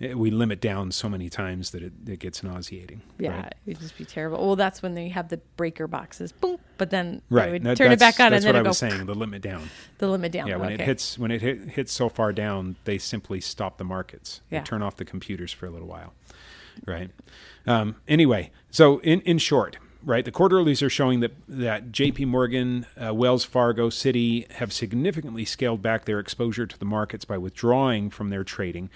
eh, 0.00 0.14
we 0.14 0.30
limit 0.30 0.60
down 0.60 0.90
so 0.92 1.08
many 1.08 1.28
times 1.28 1.70
that 1.70 1.82
it, 1.82 1.92
it 2.06 2.18
gets 2.18 2.42
nauseating. 2.42 3.02
Yeah, 3.18 3.42
right? 3.42 3.54
it'd 3.66 3.80
just 3.80 3.96
be 3.96 4.04
terrible. 4.04 4.44
Well, 4.44 4.56
that's 4.56 4.82
when 4.82 4.94
they 4.94 5.08
have 5.08 5.28
the 5.28 5.36
breaker 5.56 5.86
boxes, 5.86 6.32
boom. 6.32 6.58
But 6.78 6.90
then 6.90 7.20
Right. 7.28 7.46
they 7.46 7.52
would 7.52 7.62
That- 7.64 7.76
turn 7.76 7.92
it 7.92 7.98
back 7.98 8.18
on, 8.18 8.32
That's 8.32 8.44
and 8.44 8.54
then 8.54 8.60
what 8.62 8.66
I 8.66 8.70
was 8.70 8.78
saying. 8.78 9.06
The 9.06 9.14
limit 9.14 9.42
down. 9.42 9.68
the 9.98 10.08
limit 10.08 10.32
down. 10.32 10.46
Yeah, 10.48 10.56
when 10.56 10.72
okay. 10.72 10.82
it 10.82 10.86
hits 10.86 11.18
when 11.18 11.30
it 11.30 11.42
hit, 11.42 11.68
hits 11.70 11.92
so 11.92 12.08
far 12.08 12.32
down, 12.32 12.76
they 12.84 12.98
simply 12.98 13.40
stop 13.40 13.76
the 13.78 13.84
markets. 13.84 14.40
They 14.50 14.56
Yeah. 14.56 14.62
turn 14.64 14.82
off 14.82 14.96
the 14.96 15.04
computers 15.04 15.52
for 15.52 15.66
a 15.66 15.70
little 15.70 15.88
while. 15.88 16.14
Right. 16.86 17.10
Um, 17.66 17.96
anyway, 18.08 18.50
so 18.70 18.98
in 19.00 19.20
in 19.22 19.36
short, 19.38 19.76
right, 20.04 20.24
the 20.24 20.30
quarterlies 20.30 20.82
are 20.82 20.90
showing 20.90 21.20
that 21.20 21.32
that 21.48 21.92
J.P. 21.92 22.26
Morgan, 22.26 22.86
uh, 23.02 23.14
Wells 23.14 23.44
Fargo, 23.44 23.90
Citi 23.90 24.50
have 24.52 24.72
significantly 24.72 25.44
scaled 25.44 25.82
back 25.82 26.04
their 26.04 26.18
exposure 26.18 26.66
to 26.66 26.78
the 26.78 26.84
markets 26.84 27.24
by 27.24 27.38
withdrawing 27.38 28.10
from 28.10 28.30
their 28.30 28.44
trading, 28.44 28.90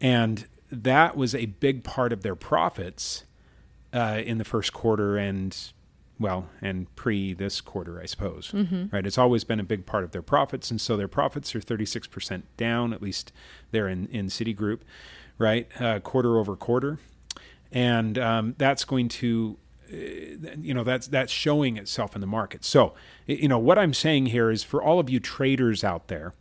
and 0.00 0.46
that 0.70 1.16
was 1.16 1.34
a 1.34 1.46
big 1.46 1.84
part 1.84 2.12
of 2.12 2.22
their 2.22 2.34
profits 2.34 3.24
uh, 3.92 4.20
in 4.24 4.38
the 4.38 4.44
first 4.44 4.72
quarter 4.72 5.16
and 5.16 5.72
well 6.18 6.48
and 6.60 6.94
pre 6.94 7.32
this 7.34 7.60
quarter 7.60 8.00
i 8.00 8.06
suppose. 8.06 8.52
Right 8.92 9.06
it's 9.06 9.18
always 9.18 9.44
been 9.44 9.58
a 9.58 9.64
big 9.64 9.86
part 9.86 10.04
of 10.04 10.12
their 10.12 10.22
profits 10.22 10.70
and 10.70 10.80
so 10.80 10.96
their 10.96 11.08
profits 11.08 11.54
are 11.54 11.60
36% 11.60 12.42
down 12.56 12.92
at 12.92 13.02
least 13.02 13.32
they're 13.72 13.88
in, 13.88 14.06
in 14.08 14.26
citigroup 14.26 14.80
right 15.38 15.68
uh, 15.80 15.98
quarter 16.00 16.38
over 16.38 16.56
quarter. 16.56 16.98
And 17.72 18.18
um, 18.18 18.54
that's 18.58 18.84
going 18.84 19.08
to 19.08 19.56
you 19.92 20.72
know 20.74 20.84
that's 20.84 21.06
that's 21.06 21.32
showing 21.32 21.76
itself 21.76 22.14
in 22.14 22.20
the 22.20 22.26
market 22.26 22.64
so 22.64 22.94
you 23.26 23.48
know 23.48 23.58
what 23.58 23.78
i'm 23.78 23.92
saying 23.92 24.26
here 24.26 24.50
is 24.50 24.62
for 24.62 24.82
all 24.82 24.98
of 24.98 25.10
you 25.10 25.20
traders 25.20 25.84
out 25.84 26.08
there 26.08 26.32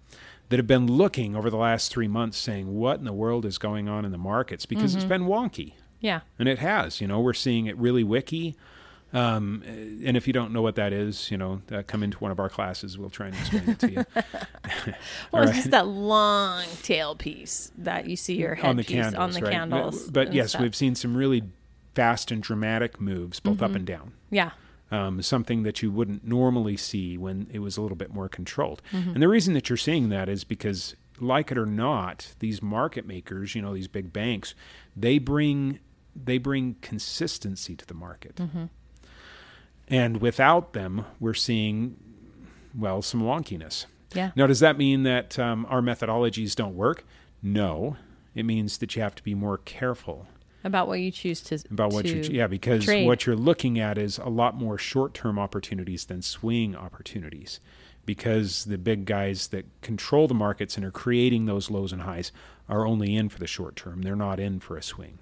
that 0.49 0.57
have 0.57 0.67
been 0.67 0.87
looking 0.87 1.35
over 1.35 1.49
the 1.49 1.57
last 1.57 1.91
three 1.91 2.07
months 2.07 2.37
saying 2.37 2.73
what 2.73 2.99
in 2.99 3.05
the 3.05 3.13
world 3.13 3.45
is 3.45 3.57
going 3.57 3.89
on 3.89 4.05
in 4.05 4.11
the 4.11 4.17
markets 4.17 4.65
because 4.65 4.95
it's 4.95 5.05
been 5.05 5.23
wonky 5.23 5.73
yeah, 6.01 6.21
and 6.39 6.49
it 6.49 6.59
has. 6.59 6.99
You 6.99 7.07
know, 7.07 7.21
we're 7.21 7.33
seeing 7.33 7.67
it 7.67 7.77
really 7.77 8.03
wicky. 8.03 8.57
Um, 9.13 9.61
and 9.65 10.15
if 10.15 10.25
you 10.25 10.33
don't 10.33 10.53
know 10.53 10.61
what 10.61 10.75
that 10.75 10.93
is, 10.93 11.29
you 11.29 11.37
know, 11.37 11.61
uh, 11.71 11.83
come 11.85 12.01
into 12.01 12.17
one 12.17 12.31
of 12.31 12.39
our 12.39 12.49
classes. 12.49 12.97
We'll 12.97 13.09
try 13.09 13.27
and 13.27 13.35
explain 13.35 13.69
it 13.69 13.79
to 13.79 13.91
you 13.91 14.05
well, 15.31 15.43
it's 15.43 15.51
right. 15.51 15.53
just 15.53 15.71
that 15.71 15.85
long 15.85 16.63
tail 16.81 17.15
piece 17.15 17.71
that 17.77 18.07
you 18.07 18.15
see 18.15 18.37
your 18.37 18.55
head 18.55 18.69
on 18.69 18.77
the 18.77 18.83
piece 18.83 18.95
candles. 18.95 19.21
on 19.21 19.31
the 19.31 19.41
right? 19.41 19.51
candles. 19.51 20.03
But, 20.05 20.13
but 20.13 20.33
yes, 20.33 20.49
stuff. 20.49 20.59
Mm-hmm. 20.59 20.63
we've 20.63 20.75
seen 20.75 20.95
some 20.95 21.15
really 21.15 21.43
fast 21.93 22.31
and 22.31 22.41
dramatic 22.41 22.99
moves, 23.01 23.39
both 23.39 23.61
up 23.61 23.75
and 23.75 23.85
down. 23.85 24.13
yeah, 24.29 24.51
Um, 24.91 25.21
something 25.21 25.63
that 25.63 25.81
you 25.81 25.91
wouldn't 25.91 26.25
normally 26.25 26.77
see 26.77 27.17
when 27.17 27.47
it 27.51 27.59
was 27.59 27.77
a 27.77 27.81
little 27.81 27.97
bit 27.97 28.13
more 28.13 28.29
controlled. 28.29 28.81
Mm-hmm. 28.91 29.11
And 29.11 29.21
the 29.21 29.27
reason 29.27 29.53
that 29.55 29.69
you're 29.69 29.77
seeing 29.77 30.09
that 30.09 30.29
is 30.29 30.43
because, 30.43 30.95
like 31.19 31.51
it 31.51 31.57
or 31.57 31.65
not, 31.65 32.33
these 32.39 32.61
market 32.61 33.05
makers, 33.05 33.55
you 33.55 33.61
know, 33.61 33.73
these 33.73 33.87
big 33.87 34.11
banks, 34.13 34.55
they 34.95 35.17
bring 35.19 35.79
they 36.15 36.37
bring 36.37 36.75
consistency 36.81 37.75
to 37.75 37.85
the 37.85 37.93
market. 37.93 38.35
Mm-hmm. 38.35 38.65
And 39.87 40.21
without 40.21 40.73
them, 40.73 41.05
we're 41.19 41.33
seeing, 41.33 41.97
well, 42.77 43.01
some 43.01 43.21
wonkiness. 43.21 43.85
yeah, 44.13 44.31
Now, 44.35 44.47
does 44.47 44.59
that 44.61 44.77
mean 44.77 45.03
that 45.03 45.37
um, 45.39 45.65
our 45.69 45.81
methodologies 45.81 46.55
don't 46.55 46.75
work? 46.75 47.05
No. 47.41 47.97
It 48.35 48.43
means 48.43 48.77
that 48.77 48.95
you 48.95 49.01
have 49.01 49.15
to 49.15 49.23
be 49.23 49.35
more 49.35 49.57
careful 49.57 50.27
about 50.63 50.87
what 50.87 50.99
you 50.99 51.11
choose 51.11 51.41
to 51.41 51.55
about 51.71 51.91
what 51.91 52.05
to 52.05 52.17
you 52.23 52.29
yeah 52.31 52.47
because 52.47 52.83
trade. 52.85 53.05
what 53.07 53.25
you're 53.25 53.35
looking 53.35 53.79
at 53.79 53.97
is 53.97 54.17
a 54.19 54.29
lot 54.29 54.55
more 54.55 54.77
short-term 54.77 55.39
opportunities 55.39 56.05
than 56.05 56.21
swing 56.21 56.75
opportunities 56.75 57.59
because 58.05 58.65
the 58.65 58.77
big 58.77 59.05
guys 59.05 59.47
that 59.49 59.65
control 59.81 60.27
the 60.27 60.33
markets 60.33 60.75
and 60.75 60.85
are 60.85 60.91
creating 60.91 61.45
those 61.45 61.69
lows 61.69 61.91
and 61.93 62.01
highs 62.03 62.31
are 62.67 62.85
only 62.85 63.15
in 63.15 63.29
for 63.29 63.39
the 63.39 63.47
short 63.47 63.75
term 63.75 64.01
they're 64.01 64.15
not 64.15 64.39
in 64.39 64.59
for 64.59 64.77
a 64.77 64.83
swing 64.83 65.17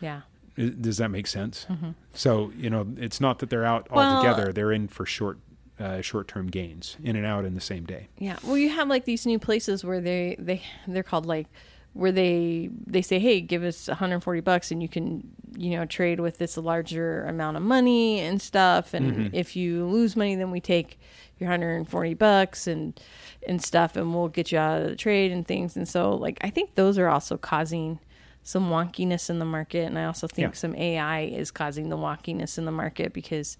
yeah. 0.00 0.22
Does 0.58 0.96
that 0.98 1.10
make 1.10 1.26
sense 1.26 1.66
so 2.14 2.52
you 2.56 2.70
know 2.70 2.86
it's 2.96 3.20
not 3.20 3.38
that 3.40 3.50
they're 3.50 3.64
out 3.64 3.84
Mm-hmm. 3.86 3.94
Well- 3.96 4.16
altogether 4.16 4.52
they're 4.52 4.72
in 4.72 4.88
for 4.88 5.04
short 5.06 5.38
uh, 5.78 6.00
short-term 6.00 6.46
gains 6.46 6.96
in 7.04 7.16
and 7.16 7.26
out 7.26 7.44
in 7.44 7.54
the 7.54 7.60
same 7.60 7.84
day 7.84 8.08
Yeah. 8.18 8.38
Well, 8.42 8.56
you 8.56 8.70
have 8.70 8.88
like 8.88 9.04
these 9.04 9.26
new 9.26 9.38
places 9.38 9.84
where 9.84 10.00
they 10.00 10.34
they 10.38 10.62
they're 10.88 11.02
called 11.02 11.26
like 11.26 11.48
where 11.96 12.12
they 12.12 12.68
they 12.86 13.02
say, 13.02 13.18
"Hey, 13.18 13.40
give 13.40 13.62
us 13.64 13.88
140 13.88 14.40
bucks 14.40 14.70
and 14.70 14.82
you 14.82 14.88
can, 14.88 15.28
you 15.56 15.70
know, 15.70 15.86
trade 15.86 16.20
with 16.20 16.38
this 16.38 16.56
larger 16.56 17.24
amount 17.24 17.56
of 17.56 17.62
money 17.62 18.20
and 18.20 18.40
stuff 18.40 18.92
and 18.94 19.12
mm-hmm. 19.12 19.34
if 19.34 19.56
you 19.56 19.86
lose 19.86 20.14
money 20.14 20.34
then 20.36 20.50
we 20.50 20.60
take 20.60 20.98
your 21.38 21.48
140 21.48 22.14
bucks 22.14 22.66
and 22.66 23.00
and 23.48 23.62
stuff 23.62 23.96
and 23.96 24.14
we'll 24.14 24.28
get 24.28 24.52
you 24.52 24.58
out 24.58 24.82
of 24.82 24.88
the 24.88 24.96
trade 24.96 25.32
and 25.32 25.46
things." 25.46 25.76
And 25.76 25.88
so 25.88 26.14
like 26.14 26.38
I 26.42 26.50
think 26.50 26.74
those 26.74 26.98
are 26.98 27.08
also 27.08 27.36
causing 27.36 27.98
some 28.42 28.68
wonkiness 28.70 29.28
in 29.28 29.38
the 29.38 29.44
market 29.44 29.86
and 29.86 29.98
I 29.98 30.04
also 30.04 30.28
think 30.28 30.48
Yeah. 30.54 30.58
some 30.58 30.76
AI 30.76 31.22
is 31.22 31.50
causing 31.50 31.88
the 31.88 31.96
wonkiness 31.96 32.58
in 32.58 32.64
the 32.64 32.70
market 32.70 33.12
because 33.12 33.58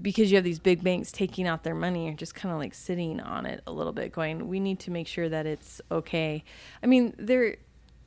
because 0.00 0.30
you 0.30 0.36
have 0.36 0.44
these 0.44 0.58
big 0.58 0.82
banks 0.82 1.12
taking 1.12 1.46
out 1.46 1.62
their 1.62 1.74
money 1.74 2.08
and 2.08 2.18
just 2.18 2.34
kind 2.34 2.52
of 2.52 2.58
like 2.58 2.74
sitting 2.74 3.20
on 3.20 3.46
it 3.46 3.62
a 3.66 3.72
little 3.72 3.92
bit 3.92 4.12
going 4.12 4.48
we 4.48 4.58
need 4.60 4.78
to 4.80 4.90
make 4.90 5.06
sure 5.06 5.28
that 5.28 5.46
it's 5.46 5.80
okay. 5.90 6.42
I 6.82 6.86
mean 6.86 7.14
there 7.18 7.56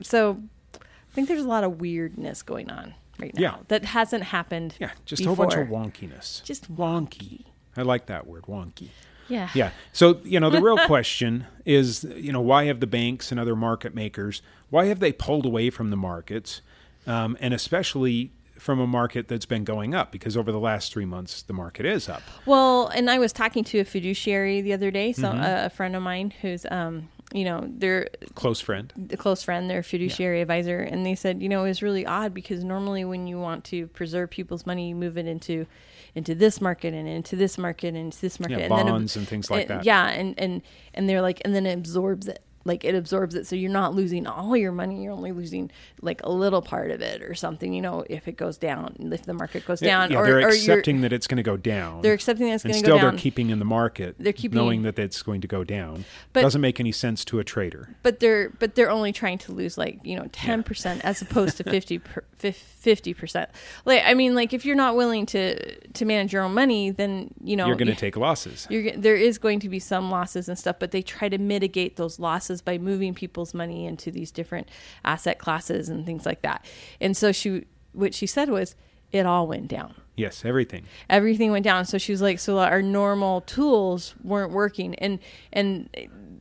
so 0.01 0.41
i 0.75 1.13
think 1.13 1.27
there's 1.27 1.43
a 1.43 1.47
lot 1.47 1.63
of 1.63 1.79
weirdness 1.81 2.43
going 2.43 2.69
on 2.69 2.93
right 3.19 3.33
now 3.33 3.41
Yeah. 3.41 3.55
that 3.69 3.85
hasn't 3.85 4.23
happened 4.25 4.75
yeah 4.79 4.91
just 5.05 5.23
a 5.23 5.25
whole 5.25 5.35
bunch 5.35 5.55
of 5.55 5.67
wonkiness. 5.67 6.43
Just 6.43 6.73
wonky. 6.75 7.45
I 7.75 7.81
like 7.83 8.05
that 8.07 8.27
word 8.27 8.43
wonky. 8.43 8.89
Yeah. 9.29 9.49
Yeah. 9.53 9.71
So, 9.91 10.19
you 10.23 10.39
know, 10.39 10.49
the 10.49 10.61
real 10.61 10.77
question 10.87 11.45
is, 11.65 12.05
you 12.15 12.31
know, 12.31 12.39
why 12.41 12.65
have 12.65 12.79
the 12.79 12.87
banks 12.87 13.29
and 13.31 13.39
other 13.39 13.55
market 13.57 13.93
makers, 13.93 14.41
why 14.69 14.85
have 14.85 14.99
they 14.99 15.11
pulled 15.11 15.45
away 15.45 15.69
from 15.69 15.89
the 15.89 15.97
markets? 15.97 16.61
Um, 17.05 17.37
and 17.41 17.53
especially 17.53 18.31
from 18.67 18.79
a 18.81 18.85
market 18.85 19.29
that's 19.29 19.45
been 19.45 19.63
going 19.63 19.95
up 19.95 20.11
because 20.11 20.35
over 20.35 20.51
the 20.51 20.59
last 20.59 20.91
three 20.91 21.05
months, 21.05 21.41
the 21.41 21.53
market 21.53 21.85
is 21.85 22.09
up. 22.09 22.21
Well, 22.45 22.87
and 22.89 23.09
I 23.09 23.17
was 23.17 23.31
talking 23.31 23.63
to 23.63 23.79
a 23.79 23.85
fiduciary 23.85 24.59
the 24.59 24.73
other 24.73 24.91
day, 24.91 25.13
so 25.13 25.29
Mm-hmm. 25.29 25.41
a, 25.41 25.65
a 25.67 25.69
friend 25.69 25.95
of 25.95 26.03
mine 26.03 26.33
who's, 26.41 26.65
um, 26.69 27.07
you 27.33 27.45
know, 27.45 27.65
they're 27.77 28.09
Close 28.35 28.59
friend. 28.59 28.91
a 29.09 29.15
close 29.15 29.41
friend, 29.41 29.69
their 29.69 29.83
fiduciary 29.83 30.41
advisor, 30.41 30.79
and 30.81 31.05
they 31.05 31.15
said, 31.15 31.41
you 31.41 31.47
know, 31.47 31.63
it 31.63 31.69
was 31.69 31.81
really 31.81 32.05
odd 32.05 32.33
because 32.33 32.61
normally 32.65 33.05
when 33.05 33.25
you 33.25 33.39
want 33.39 33.63
to 33.65 33.87
preserve 33.87 34.29
people's 34.31 34.65
money, 34.65 34.89
you 34.89 34.95
move 34.95 35.17
it 35.17 35.27
into 35.27 35.65
into 36.13 36.33
this 36.35 36.59
market 36.59 36.93
and 36.93 37.07
into 37.07 37.35
this 37.37 37.57
market 37.57 37.89
and 37.89 37.97
into 37.97 38.19
this 38.19 38.39
market, 38.41 38.59
Yeah, 38.59 38.65
and 38.65 38.77
then 38.77 38.85
bonds 38.87 39.15
and 39.15 39.25
things 39.27 39.49
like 39.49 39.63
it- 39.63 39.67
that. 39.69 39.85
Yeah, 39.85 40.07
and 40.09 40.37
and 40.37 40.61
and 40.93 41.07
they're 41.07 41.21
like, 41.21 41.41
and 41.45 41.55
then 41.55 41.65
it 41.65 41.73
absorbs 41.73 42.27
it 42.27 42.41
like 42.67 42.85
it 42.85 42.93
absorbs 42.93 43.33
it 43.33 43.47
so 43.47 43.55
you're 43.55 43.71
not 43.71 43.95
losing 43.95 44.27
all 44.27 44.55
your 44.55 44.71
money 44.71 45.03
you're 45.03 45.13
only 45.13 45.31
losing 45.31 45.71
like 46.01 46.21
a 46.23 46.29
little 46.29 46.61
part 46.61 46.91
of 46.91 47.01
it 47.01 47.23
or 47.23 47.33
something 47.33 47.73
you 47.73 47.81
know 47.81 48.03
if 48.09 48.27
it 48.27 48.37
goes 48.37 48.57
down 48.57 48.95
if 48.99 49.23
the 49.23 49.33
market 49.33 49.65
goes 49.65 49.79
down 49.79 50.11
yeah, 50.11 50.17
or, 50.19 50.25
they're 50.27 50.41
or 50.45 50.49
accepting 50.49 51.01
that 51.01 51.11
it's 51.11 51.25
going 51.25 51.37
to 51.37 51.43
go 51.43 51.57
down. 51.57 52.01
they're 52.01 52.13
accepting 52.13 52.47
that 52.47 52.53
it's 52.55 52.63
going 52.63 52.75
to 52.75 52.81
go 52.81 52.87
down 52.89 52.99
still 52.99 53.09
they're 53.11 53.19
keeping 53.19 53.49
in 53.49 53.59
the 53.59 53.65
market. 53.65 54.15
They're 54.19 54.33
keeping- 54.33 54.57
knowing 54.57 54.83
that 54.83 54.99
it's 54.99 55.21
going 55.23 55.41
to 55.41 55.47
go 55.47 55.63
down. 55.63 56.05
But- 56.33 56.41
Doesn't 56.41 56.61
make 56.61 56.79
any 56.79 56.91
sense 56.91 57.25
to 57.25 57.39
a 57.39 57.43
trader. 57.43 57.95
but 58.03 58.19
they're 58.19 58.49
but 58.59 58.75
they're 58.75 58.91
only 58.91 59.11
trying 59.11 59.37
to 59.39 59.51
lose 59.51 59.77
like 59.77 59.99
you 60.03 60.15
know 60.15 60.25
10% 60.25 61.01
as 61.03 61.21
opposed 61.21 61.57
to 61.57 61.63
50 61.63 61.99
per, 61.99 62.23
50% 62.87 63.47
like 63.85 64.01
i 64.05 64.13
mean 64.13 64.35
like 64.35 64.53
if 64.53 64.65
you're 64.65 64.75
not 64.75 64.95
willing 64.95 65.25
to 65.25 65.75
to 65.91 66.05
manage 66.05 66.31
your 66.33 66.43
own 66.43 66.53
money 66.53 66.89
then 66.91 67.33
you 67.43 67.55
know 67.55 67.67
You're 67.67 67.75
going 67.75 67.87
to 67.87 67.93
you- 67.93 67.99
take 67.99 68.15
losses. 68.17 68.67
you're, 68.69 68.91
there 68.95 69.15
is 69.15 69.37
going 69.37 69.59
to 69.61 69.69
be 69.69 69.79
some 69.79 70.09
losses 70.11 70.47
and 70.49 70.57
stuff, 70.57 70.77
but 70.79 70.91
they 70.91 71.01
try 71.01 71.29
to 71.29 71.37
mitigate 71.37 71.95
those 71.97 72.19
losses 72.19 72.56
by 72.61 72.77
moving 72.77 73.13
people's 73.13 73.53
money 73.53 73.85
into 73.85 74.11
these 74.11 74.31
different 74.31 74.67
asset 75.05 75.39
classes 75.39 75.89
and 75.89 76.05
things 76.05 76.25
like 76.25 76.41
that. 76.41 76.65
And 77.01 77.15
so 77.15 77.31
she, 77.31 77.65
what 77.93 78.13
she 78.13 78.27
said 78.27 78.49
was, 78.49 78.75
it 79.11 79.25
all 79.25 79.47
went 79.47 79.67
down. 79.69 79.95
Yes, 80.15 80.43
everything. 80.43 80.83
Everything 81.09 81.51
went 81.51 81.63
down. 81.63 81.85
So 81.85 81.97
she 81.97 82.11
was 82.11 82.21
like, 82.21 82.39
so 82.39 82.57
our 82.59 82.81
normal 82.81 83.41
tools 83.41 84.15
weren't 84.23 84.51
working, 84.51 84.95
and 84.95 85.19
and 85.53 85.89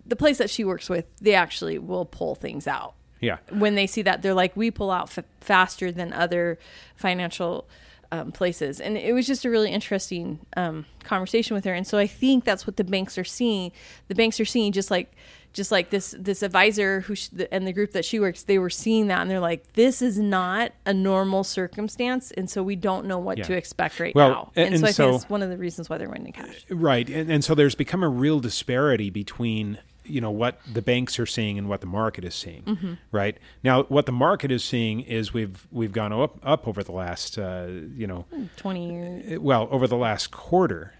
the 0.04 0.16
place 0.16 0.38
that 0.38 0.50
she 0.50 0.64
works 0.64 0.88
with, 0.88 1.04
they 1.20 1.34
actually 1.34 1.78
will 1.78 2.04
pull 2.06 2.34
things 2.34 2.66
out 2.66 2.94
Yeah. 3.20 3.38
when 3.50 3.74
they 3.74 3.86
see 3.86 4.02
that 4.02 4.22
they're 4.22 4.34
like 4.34 4.56
we 4.56 4.70
pull 4.70 4.90
out 4.90 5.16
f- 5.16 5.24
faster 5.40 5.90
than 5.92 6.12
other 6.12 6.58
financial 6.96 7.68
um, 8.12 8.30
places 8.30 8.80
and 8.80 8.96
it 8.96 9.12
was 9.12 9.26
just 9.26 9.44
a 9.44 9.50
really 9.50 9.70
interesting 9.72 10.38
um, 10.56 10.86
conversation 11.02 11.54
with 11.56 11.64
her 11.64 11.74
and 11.74 11.84
so 11.88 11.98
i 11.98 12.06
think 12.06 12.44
that's 12.44 12.64
what 12.64 12.76
the 12.76 12.84
banks 12.84 13.18
are 13.18 13.24
seeing 13.24 13.72
the 14.06 14.14
banks 14.14 14.38
are 14.38 14.44
seeing 14.44 14.70
just 14.70 14.92
like 14.92 15.12
just 15.56 15.72
like 15.72 15.90
this 15.90 16.14
this 16.18 16.42
advisor 16.42 17.00
who 17.00 17.14
sh- 17.16 17.30
and 17.50 17.66
the 17.66 17.72
group 17.72 17.90
that 17.92 18.04
she 18.04 18.20
works 18.20 18.44
they 18.44 18.58
were 18.58 18.70
seeing 18.70 19.08
that 19.08 19.20
and 19.22 19.30
they're 19.30 19.40
like 19.40 19.72
this 19.72 20.00
is 20.02 20.18
not 20.18 20.70
a 20.84 20.94
normal 20.94 21.42
circumstance 21.42 22.30
and 22.32 22.48
so 22.48 22.62
we 22.62 22.76
don't 22.76 23.06
know 23.06 23.18
what 23.18 23.38
Yeah. 23.38 23.44
to 23.44 23.56
expect 23.56 23.98
right 23.98 24.14
Well, 24.14 24.28
now 24.28 24.52
and, 24.54 24.74
and 24.74 24.80
so 24.82 24.86
i 24.86 24.90
so- 24.92 25.04
think 25.10 25.22
it's 25.22 25.30
one 25.30 25.42
of 25.42 25.50
the 25.50 25.56
reasons 25.56 25.90
why 25.90 25.98
they're 25.98 26.08
winning 26.08 26.32
cash 26.32 26.64
Right. 26.70 27.08
And, 27.08 27.30
and 27.30 27.42
so 27.44 27.54
there's 27.54 27.74
become 27.74 28.02
a 28.04 28.08
real 28.08 28.38
disparity 28.40 29.10
between, 29.10 29.78
you 30.04 30.20
know, 30.20 30.30
what 30.30 30.60
the 30.72 30.82
banks 30.82 31.18
are 31.18 31.26
seeing 31.26 31.58
and 31.58 31.68
what 31.68 31.80
the 31.80 31.86
market 31.86 32.24
is 32.24 32.34
seeing. 32.34 32.62
Mm-hmm. 32.62 32.92
Right. 33.10 33.38
Now, 33.64 33.84
what 33.84 34.06
the 34.06 34.12
market 34.12 34.50
is 34.52 34.62
seeing 34.62 35.00
is 35.00 35.32
we've 35.32 35.66
we've 35.72 35.92
gone 35.92 36.12
up 36.12 36.38
up 36.44 36.68
over 36.68 36.82
the 36.82 36.92
last, 36.92 37.38
uh, 37.38 37.66
you 37.94 38.06
know, 38.06 38.24
20 38.56 38.90
years 38.92 39.38
well, 39.40 39.66
over 39.70 39.86
the 39.86 39.96
last 39.96 40.30
quarter. 40.30 40.92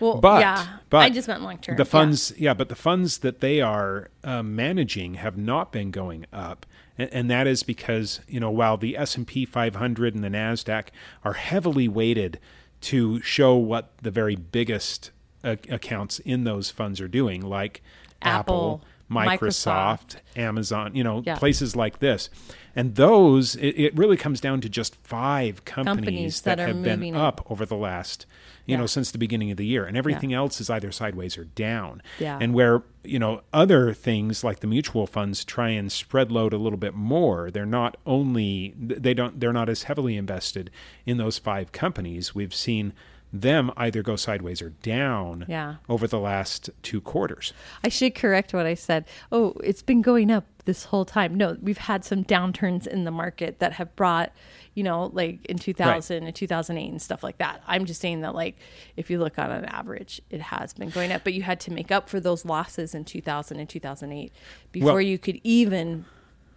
Well 0.00 0.20
But 0.20 0.40
yeah 0.40 0.66
but 0.90 0.98
i 0.98 1.10
just 1.10 1.28
meant 1.28 1.42
long 1.42 1.58
term 1.58 1.76
The 1.76 1.82
Yeah. 1.84 1.88
funds, 1.90 2.32
yeah. 2.36 2.54
but 2.54 2.68
the 2.68 2.74
funds 2.76 3.18
that 3.18 3.40
they 3.40 3.60
are 3.60 4.10
uh, 4.22 4.42
managing 4.42 5.14
have 5.14 5.36
not 5.36 5.72
been 5.72 5.90
going 5.90 6.26
up, 6.32 6.66
and, 6.98 7.08
and 7.12 7.30
that 7.30 7.46
is 7.46 7.62
because 7.62 8.20
you 8.28 8.40
know 8.40 8.50
while 8.50 8.76
the 8.76 8.96
S 8.96 9.16
and 9.16 9.26
P 9.26 9.44
500 9.44 10.14
and 10.14 10.22
the 10.24 10.28
Nasdaq 10.28 10.88
are 11.24 11.34
heavily 11.34 11.88
weighted 11.88 12.38
to 12.82 13.20
show 13.22 13.56
what 13.56 13.92
the 14.02 14.10
very 14.10 14.36
biggest 14.36 15.10
uh, 15.42 15.56
accounts 15.70 16.18
in 16.20 16.44
those 16.44 16.70
funds 16.70 17.00
are 17.00 17.08
doing, 17.08 17.40
like 17.40 17.82
Apple, 18.22 18.54
Apple, 18.54 18.82
Microsoft, 19.14 20.16
Amazon, 20.36 20.94
you 20.94 21.04
know, 21.04 21.22
Yeah. 21.24 21.36
places 21.36 21.74
like 21.76 21.98
this. 22.00 22.30
And 22.76 22.96
those, 22.96 23.54
it, 23.56 23.68
it 23.78 23.96
really 23.96 24.16
comes 24.16 24.40
down 24.40 24.60
to 24.62 24.68
just 24.68 24.96
five 24.96 25.64
companies, 25.64 25.96
Companies 25.96 26.40
that, 26.42 26.56
that 26.58 26.68
have 26.68 26.82
been 26.82 27.14
up 27.14 27.46
over 27.48 27.64
the 27.64 27.76
last, 27.76 28.26
you 28.66 28.72
Yeah. 28.74 28.80
know, 28.80 28.86
since 28.86 29.12
the 29.12 29.18
beginning 29.18 29.52
of 29.52 29.56
the 29.56 29.64
year. 29.66 29.84
And 29.84 29.96
everything 29.96 30.32
else 30.32 30.60
is 30.60 30.68
either 30.68 30.90
sideways 30.90 31.38
or 31.38 31.44
down. 31.44 32.02
Yeah. 32.18 32.36
And 32.40 32.52
where, 32.52 32.82
you 33.04 33.20
know, 33.20 33.42
other 33.52 33.92
things 33.92 34.42
like 34.42 34.58
the 34.58 34.66
mutual 34.66 35.06
funds 35.06 35.44
try 35.44 35.68
and 35.68 35.92
spread 35.92 36.32
load 36.32 36.52
a 36.52 36.58
little 36.58 36.78
bit 36.78 36.94
more. 36.94 37.48
They're 37.50 37.64
not 37.64 37.96
only, 38.06 38.74
they 38.76 39.14
don't, 39.14 39.38
they're 39.38 39.52
not 39.52 39.68
as 39.68 39.84
heavily 39.84 40.16
invested 40.16 40.70
in 41.06 41.16
those 41.16 41.38
five 41.38 41.70
companies. 41.70 42.34
We've 42.34 42.54
seen 42.54 42.92
them 43.34 43.72
either 43.76 44.00
go 44.02 44.14
sideways 44.14 44.62
or 44.62 44.70
down 44.70 45.44
Yeah. 45.48 45.76
over 45.88 46.06
the 46.06 46.20
last 46.20 46.70
two 46.82 47.00
quarters. 47.00 47.52
I 47.82 47.88
should 47.88 48.14
correct 48.14 48.54
what 48.54 48.64
I 48.64 48.74
said. 48.74 49.06
Oh, 49.32 49.54
it's 49.64 49.82
been 49.82 50.02
going 50.02 50.30
up 50.30 50.46
this 50.66 50.84
whole 50.84 51.04
time. 51.04 51.34
No, 51.34 51.56
we've 51.60 51.76
had 51.78 52.04
some 52.04 52.24
downturns 52.24 52.86
in 52.86 53.02
the 53.04 53.10
market 53.10 53.58
that 53.58 53.72
have 53.74 53.94
brought, 53.96 54.32
you 54.74 54.84
know, 54.84 55.10
like 55.12 55.44
in 55.46 55.58
2000 55.58 56.24
and 56.24 56.34
2008 56.34 56.88
and 56.90 57.02
stuff 57.02 57.24
like 57.24 57.38
that. 57.38 57.60
I'm 57.66 57.84
just 57.86 58.00
saying 58.00 58.20
that, 58.20 58.34
like, 58.36 58.56
if 58.96 59.10
you 59.10 59.18
look 59.18 59.36
on 59.38 59.50
an 59.50 59.64
average, 59.64 60.22
it 60.30 60.40
has 60.40 60.72
been 60.72 60.90
going 60.90 61.10
up, 61.10 61.22
but 61.24 61.34
you 61.34 61.42
had 61.42 61.58
to 61.60 61.72
make 61.72 61.90
up 61.90 62.08
for 62.08 62.20
those 62.20 62.44
losses 62.44 62.94
in 62.94 63.04
2000 63.04 63.58
and 63.58 63.68
2008 63.68 64.32
before 64.70 64.92
Well- 64.92 65.00
you 65.00 65.18
could 65.18 65.40
even 65.42 66.04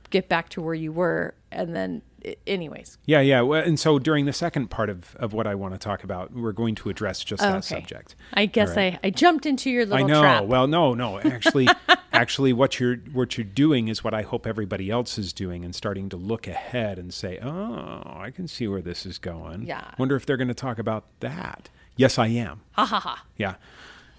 get 0.10 0.30
back 0.30 0.50
to 0.50 0.62
where 0.62 0.74
you 0.74 0.92
were. 0.92 1.34
And 1.52 1.76
then, 1.76 2.02
anyways, 2.46 2.98
Yeah, 3.06 3.22
yeah. 3.22 3.42
Well, 3.42 3.64
and 3.64 3.80
so 3.80 4.00
during 4.00 4.26
the 4.26 4.34
second 4.34 4.68
part 4.70 4.90
of, 4.90 5.16
of 5.16 5.32
what 5.34 5.48
I 5.48 5.56
want 5.56 5.74
to 5.76 5.78
talk 5.78 6.04
about, 6.04 6.34
we're 6.34 6.52
going 6.52 6.76
to 6.76 6.90
address 6.90 7.24
just 7.24 7.42
Oh, 7.42 7.46
that 7.46 7.56
okay. 7.58 7.62
subject. 7.82 8.16
I 8.34 8.46
guess 8.48 8.76
right. 8.76 9.00
I, 9.04 9.08
I 9.08 9.10
jumped 9.12 9.46
into 9.46 9.70
your 9.70 9.86
little 9.86 10.06
I 10.06 10.08
know. 10.08 10.22
trap. 10.22 10.44
Well, 10.46 10.68
no, 10.68 10.94
no. 10.94 11.20
Actually, 11.24 11.68
actually, 12.12 12.52
what 12.54 12.80
you're 12.80 12.98
what 13.14 13.38
you're 13.38 13.46
doing 13.46 13.88
is 13.88 14.04
what 14.04 14.14
I 14.14 14.24
hope 14.24 14.46
everybody 14.46 14.90
else 14.92 15.18
is 15.18 15.32
doing, 15.34 15.64
and 15.64 15.74
starting 15.74 16.10
to 16.10 16.18
look 16.18 16.48
ahead 16.48 17.00
and 17.00 17.14
say, 17.14 17.40
"Oh, 17.42 18.02
I 18.06 18.32
can 18.36 18.48
see 18.48 18.68
where 18.68 18.82
this 18.82 19.06
is 19.06 19.18
going." 19.20 19.64
Yeah. 19.64 19.90
Wonder 19.98 20.16
if 20.16 20.26
they're 20.26 20.38
going 20.38 20.48
to 20.50 20.54
talk 20.54 20.80
about 20.80 21.06
that. 21.22 21.70
Yes, 21.96 22.18
I 22.20 22.28
am. 22.28 22.62
ha 22.74 22.86
ha 22.86 23.00
ha. 23.00 23.24
Yeah. 23.38 23.56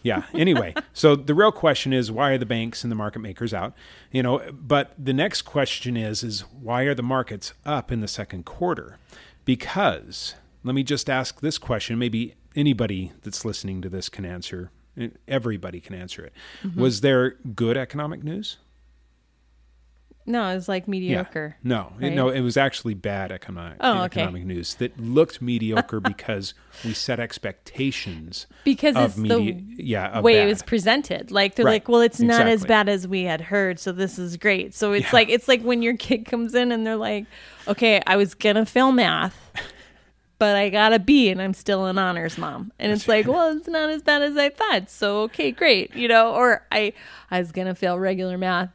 Yeah. 0.03 0.25
Anyway, 0.35 0.75
so 0.93 1.17
the 1.17 1.35
real 1.35 1.53
question 1.53 1.93
is 1.93 2.11
why 2.11 2.31
are 2.31 2.39
the 2.39 2.47
banks 2.47 2.83
and 2.85 2.91
the 2.91 2.97
market 2.97 3.19
makers 3.19 3.53
out? 3.53 3.75
You 4.13 4.23
know, 4.23 4.43
but 4.53 4.93
the 4.99 5.13
next 5.13 5.43
question 5.43 5.97
is 5.97 6.23
is 6.23 6.43
why 6.53 6.83
are 6.83 6.95
the 6.95 7.03
markets 7.03 7.53
up 7.67 7.91
in 7.91 8.01
the 8.01 8.09
second 8.09 8.45
quarter? 8.45 8.99
Because 9.45 10.35
let 10.65 10.75
me 10.75 10.83
just 10.83 11.09
ask 11.09 11.41
this 11.41 11.59
question, 11.59 11.99
maybe 11.99 12.35
anybody 12.55 13.13
that's 13.23 13.45
listening 13.45 13.83
to 13.83 13.89
this 13.89 14.09
can 14.09 14.25
answer. 14.25 14.71
Everybody 15.27 15.81
can 15.81 15.95
answer 15.95 16.25
it. 16.25 16.33
Mm-hmm. 16.63 16.81
Was 16.81 17.01
there 17.03 17.37
good 17.55 17.77
economic 17.77 18.25
news? 18.25 18.59
No, 20.29 20.47
it 20.49 20.55
was 20.55 20.69
like 20.69 20.87
mediocre. 20.87 21.57
Yeah. 21.62 21.69
No, 21.69 21.93
it- 21.99 22.05
right? 22.09 22.12
no, 22.14 22.29
it 22.29 22.43
was 22.43 22.57
actually 22.57 22.95
bad 22.95 23.33
economic 23.33 23.79
Oh, 23.81 24.03
okay. 24.05 24.21
economic 24.21 24.45
news 24.45 24.75
that 24.75 25.01
looked 25.01 25.41
mediocre 25.41 26.01
because 26.01 26.55
we 26.85 26.93
set 26.93 27.19
expectations 27.19 28.47
Because 28.64 28.95
of 28.97 29.19
it's 29.19 29.29
the 29.29 29.62
yeah, 29.77 30.21
way 30.21 30.35
bad. 30.35 30.45
it 30.45 30.47
was 30.49 30.62
presented. 30.62 31.31
Like 31.31 31.55
they're 31.55 31.64
Right. 31.64 31.73
like, 31.75 31.88
well, 31.88 32.03
it's 32.03 32.21
not 32.21 32.47
as 32.47 32.64
bad 32.64 32.88
as 32.88 33.09
we 33.09 33.23
had 33.25 33.41
heard, 33.41 33.79
so 33.79 33.91
this 33.93 34.19
is 34.19 34.37
great. 34.37 34.75
So 34.75 34.93
it's 34.93 35.07
Yeah. 35.07 35.11
like 35.12 35.29
it's 35.31 35.49
like 35.49 35.62
when 35.62 35.83
your 35.83 35.97
kid 35.97 36.27
comes 36.27 36.55
in 36.55 36.73
and 36.73 36.87
they're 36.87 36.97
like, 36.97 37.25
okay, 37.67 38.03
I 38.07 38.17
was 38.17 38.35
gonna 38.35 38.67
fail 38.67 38.93
math, 38.93 39.51
but 40.38 40.57
I 40.57 40.69
got 40.69 40.93
a 40.93 40.99
B 40.99 41.31
and 41.31 41.41
I'm 41.43 41.55
still 41.55 41.87
an 41.87 41.99
honors 41.99 42.38
mom, 42.38 42.71
and 42.79 42.93
it's 42.93 43.09
like, 43.09 43.27
well, 43.27 43.57
it's 43.57 43.67
not 43.69 43.91
as 43.91 44.03
bad 44.03 44.23
as 44.23 44.37
I 44.37 44.51
thought. 44.51 44.91
So 44.91 45.23
okay, 45.23 45.51
great, 45.51 45.95
you 45.97 46.07
know. 46.07 46.33
Or 46.35 46.67
I 46.71 46.93
I 47.31 47.38
was 47.41 47.51
gonna 47.51 47.75
fail 47.75 47.99
regular 47.99 48.38
math. 48.38 48.71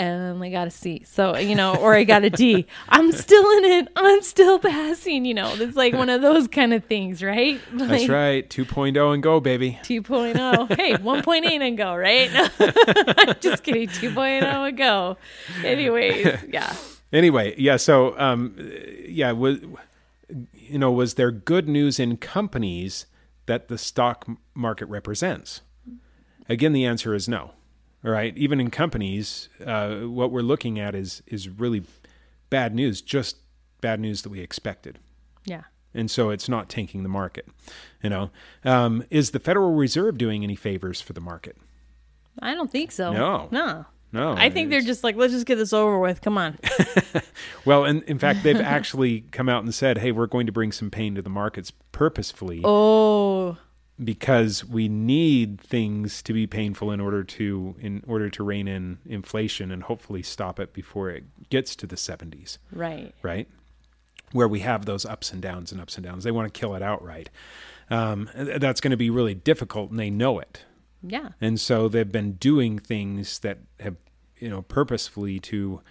And 0.00 0.42
I 0.42 0.48
got 0.48 0.66
a 0.66 0.70
C. 0.70 1.02
So, 1.04 1.36
you 1.36 1.54
know, 1.54 1.74
or 1.76 1.94
I 1.94 2.04
got 2.04 2.24
a 2.24 2.30
D. 2.30 2.66
I'm 2.88 3.12
still 3.12 3.50
in 3.58 3.64
it. 3.64 3.88
I'm 3.94 4.22
still 4.22 4.58
passing, 4.58 5.26
you 5.26 5.34
know. 5.34 5.54
It's 5.54 5.76
like 5.76 5.92
one 5.92 6.08
of 6.08 6.22
those 6.22 6.48
kind 6.48 6.72
of 6.72 6.84
things, 6.86 7.22
right? 7.22 7.60
That's 7.72 8.08
right. 8.08 8.48
2.0 8.48 9.12
and 9.14 9.22
go, 9.22 9.40
baby. 9.40 9.78
2.0. 9.82 10.76
Hey, 10.80 10.94
1.8 10.94 11.60
and 11.60 11.76
go, 11.76 11.94
right? 11.94 12.30
No, 13.20 13.34
just 13.34 13.62
kidding. 13.62 13.88
2.0 13.88 14.42
and 14.42 14.76
go. 14.78 15.18
Anyways, 15.62 16.38
yeah. 16.48 16.74
Anyway, 17.12 17.54
yeah. 17.58 17.76
So, 17.76 18.18
um, 18.18 18.54
yeah, 19.06 19.32
was 19.32 19.58
you 20.54 20.78
know, 20.78 20.92
was 20.92 21.14
there 21.14 21.30
good 21.30 21.68
news 21.68 21.98
in 21.98 22.16
companies 22.16 23.06
that 23.46 23.68
the 23.68 23.76
stock 23.76 24.26
market 24.54 24.86
represents? 24.86 25.60
Again, 26.48 26.72
the 26.72 26.84
answer 26.86 27.14
is 27.14 27.28
no. 27.28 27.52
All 28.04 28.10
right. 28.10 28.36
Even 28.36 28.60
in 28.60 28.70
companies, 28.70 29.48
uh, 29.64 29.96
what 30.00 30.30
we're 30.30 30.40
looking 30.42 30.78
at 30.78 30.94
is 30.94 31.22
is 31.26 31.48
really 31.48 31.82
bad 32.48 32.74
news. 32.74 33.00
Just 33.02 33.36
bad 33.80 34.00
news 34.00 34.22
that 34.22 34.30
we 34.30 34.40
expected. 34.40 34.98
Yeah. 35.44 35.62
and 35.94 36.10
so 36.10 36.30
it's 36.30 36.48
not 36.48 36.68
tanking 36.68 37.02
the 37.02 37.08
market. 37.08 37.48
You 38.02 38.10
know, 38.10 38.30
um, 38.64 39.04
is 39.10 39.30
the 39.32 39.40
Federal 39.40 39.72
Reserve 39.74 40.18
doing 40.18 40.44
any 40.44 40.54
favors 40.56 41.00
for 41.00 41.12
the 41.12 41.20
market? 41.20 41.56
I 42.40 42.54
don't 42.54 42.70
think 42.70 42.92
so. 42.92 43.12
No. 43.12 43.48
No. 43.50 43.86
No, 44.12 44.34
I 44.36 44.50
think 44.50 44.70
they're 44.70 44.80
just 44.80 45.04
like, 45.04 45.14
let's 45.14 45.32
just 45.32 45.46
get 45.46 45.54
this 45.54 45.72
over 45.72 45.96
with. 46.00 46.20
Come 46.20 46.36
on. 46.36 46.58
well, 47.64 47.84
and 47.84 48.02
in 48.04 48.18
fact, 48.18 48.42
they've 48.42 48.60
actually 48.60 49.20
come 49.30 49.48
out 49.48 49.62
and 49.62 49.72
said, 49.72 49.98
"Hey, 49.98 50.10
we're 50.10 50.26
going 50.26 50.46
to 50.46 50.52
bring 50.52 50.72
some 50.72 50.90
pain 50.90 51.14
to 51.14 51.22
the 51.22 51.30
markets 51.30 51.70
purposefully 51.92 52.60
Oh, 52.64 53.56
because 54.02 54.64
we 54.64 54.88
need 54.88 55.60
things 55.60 56.22
to 56.22 56.32
be 56.32 56.46
painful 56.46 56.90
in 56.90 57.00
order 57.00 57.22
to 57.22 57.74
in 57.80 58.02
order 58.06 58.30
to 58.30 58.42
rein 58.42 58.68
in 58.68 58.98
inflation 59.06 59.70
and 59.70 59.84
hopefully 59.84 60.22
stop 60.22 60.58
it 60.58 60.72
before 60.72 61.10
it 61.10 61.24
gets 61.50 61.76
to 61.76 61.86
the 61.86 61.96
70s." 61.96 62.58
right. 62.72 63.14
right? 63.22 63.48
Where 64.32 64.48
we 64.48 64.60
have 64.60 64.86
those 64.86 65.04
ups 65.04 65.32
and 65.32 65.42
downs 65.42 65.72
and 65.72 65.80
ups 65.80 65.96
and 65.96 66.04
downs. 66.06 66.24
They 66.24 66.30
want 66.30 66.52
to 66.52 66.58
kill 66.58 66.74
it 66.74 66.82
outright. 66.82 67.30
Um, 67.90 68.30
that's 68.34 68.80
going 68.80 68.92
to 68.92 68.96
be 68.96 69.10
really 69.10 69.34
difficult, 69.34 69.90
and 69.90 69.98
they 69.98 70.10
know 70.10 70.38
it. 70.38 70.64
Yeah. 71.02 71.30
And 71.40 71.58
so 71.58 71.88
they've 71.88 72.10
been 72.10 72.34
doing 72.34 72.78
things 72.78 73.40
that 73.40 73.58
have 73.80 73.96
you 74.40 74.48
know, 74.48 74.62
purposefully 74.62 75.38
to 75.38 75.82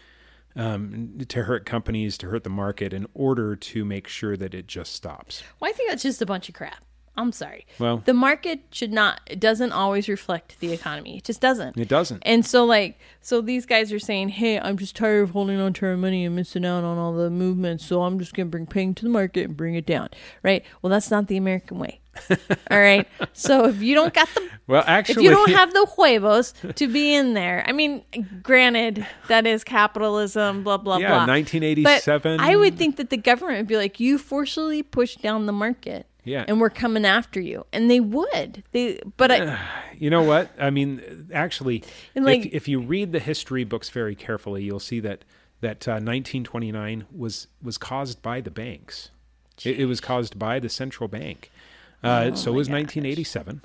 um, 0.55 1.19
to 1.29 1.43
hurt 1.43 1.65
companies, 1.65 2.17
to 2.17 2.27
hurt 2.27 2.43
the 2.43 2.49
market, 2.49 2.91
in 2.91 3.07
order 3.13 3.55
to 3.55 3.85
make 3.85 4.07
sure 4.07 4.35
that 4.35 4.53
it 4.53 4.67
just 4.67 4.93
stops. 4.93 5.43
Well, 5.59 5.69
I 5.69 5.73
think 5.73 5.89
that's 5.89 6.03
just 6.03 6.21
a 6.21 6.25
bunch 6.25 6.49
of 6.49 6.55
crap. 6.55 6.83
I'm 7.19 7.31
sorry. 7.31 7.65
Well- 7.79 8.01
the 8.05 8.13
market 8.13 8.61
should 8.71 8.91
not. 8.93 9.21
It 9.27 9.39
doesn't 9.39 9.71
always 9.71 10.07
reflect 10.07 10.59
the 10.59 10.71
economy. 10.73 11.17
It 11.17 11.25
just 11.25 11.41
doesn't. 11.41 11.77
It 11.77 11.87
doesn't. 11.87 12.23
And 12.25 12.45
so, 12.45 12.65
like, 12.65 12.97
so 13.21 13.41
these 13.41 13.65
guys 13.65 13.91
are 13.91 13.99
saying, 13.99 14.29
"Hey, 14.29 14.59
I'm 14.59 14.77
just 14.77 14.95
tired 14.95 15.23
of 15.23 15.31
holding 15.31 15.59
on 15.59 15.73
to 15.73 15.85
our 15.85 15.97
money 15.97 16.25
and 16.25 16.35
missing 16.35 16.65
out 16.65 16.83
on 16.83 16.97
all 16.97 17.13
the 17.13 17.29
movements, 17.29 17.85
so 17.85 18.03
I'm 18.03 18.17
just 18.19 18.33
gonna 18.33 18.49
bring 18.49 18.65
pain 18.65 18.95
to 18.95 19.03
the 19.03 19.09
market 19.09 19.45
and 19.45 19.57
bring 19.57 19.75
it 19.75 19.85
down." 19.85 20.09
Right? 20.43 20.63
Well, 20.81 20.89
that's 20.89 21.11
not 21.11 21.27
the 21.27 21.37
American 21.37 21.77
way. 21.77 21.99
all 22.71 22.79
right. 22.79 23.07
So 23.33 23.65
if 23.65 23.81
you 23.81 23.95
don't 23.95 24.13
got 24.13 24.27
the 24.35 24.49
Well, 24.67 24.83
actually, 24.85 25.15
if 25.15 25.21
you 25.23 25.29
don't 25.29 25.51
have 25.61 25.71
the 25.73 25.85
huevos 25.95 26.53
to 26.75 26.87
be 26.87 27.13
in 27.15 27.33
there, 27.33 27.63
I 27.65 27.71
mean, 27.71 28.03
granted, 28.43 29.05
that 29.29 29.45
is 29.47 29.63
capitalism, 29.63 30.63
blah 30.63 30.77
blah 30.77 30.97
Yeah, 30.97 31.07
blah. 31.09 31.25
1987. 31.27 32.37
But 32.37 32.43
I 32.43 32.55
would 32.57 32.77
think 32.77 32.97
that 32.97 33.09
the 33.09 33.17
government 33.17 33.59
would 33.59 33.67
be 33.67 33.77
like, 33.77 33.99
"You 33.99 34.17
forcibly 34.17 34.83
push 34.83 35.15
down 35.15 35.45
the 35.45 35.53
market, 35.53 36.07
Yeah. 36.23 36.45
and 36.47 36.59
we're 36.59 36.69
coming 36.69 37.05
after 37.05 37.39
you," 37.39 37.65
and 37.73 37.89
they 37.89 37.99
would. 37.99 38.63
They, 38.71 38.99
but 39.17 39.31
I, 39.31 39.57
You 39.97 40.09
know 40.09 40.21
what? 40.23 40.51
I 40.59 40.69
mean, 40.69 41.29
actually, 41.33 41.83
like- 42.15 42.45
if, 42.47 42.53
if 42.53 42.67
you 42.67 42.79
read 42.81 43.11
the 43.11 43.19
history 43.19 43.63
books 43.63 43.89
very 43.89 44.15
carefully, 44.15 44.63
you'll 44.63 44.79
see 44.79 44.99
that 45.01 45.23
that 45.61 45.87
uh, 45.87 45.99
1929 45.99 47.05
was 47.15 47.47
was 47.61 47.77
caused 47.77 48.21
by 48.21 48.41
the 48.41 48.51
banks. 48.51 49.11
It, 49.63 49.79
it 49.81 49.85
was 49.85 49.99
caused 50.01 50.39
by 50.39 50.59
the 50.59 50.69
central 50.69 51.07
bank. 51.09 51.51
Uh, 52.03 52.33
so 52.35 52.51
Oh 52.51 52.53
my 52.53 52.57
was 52.59 52.67
gosh. 52.69 52.73
1987, 52.75 53.61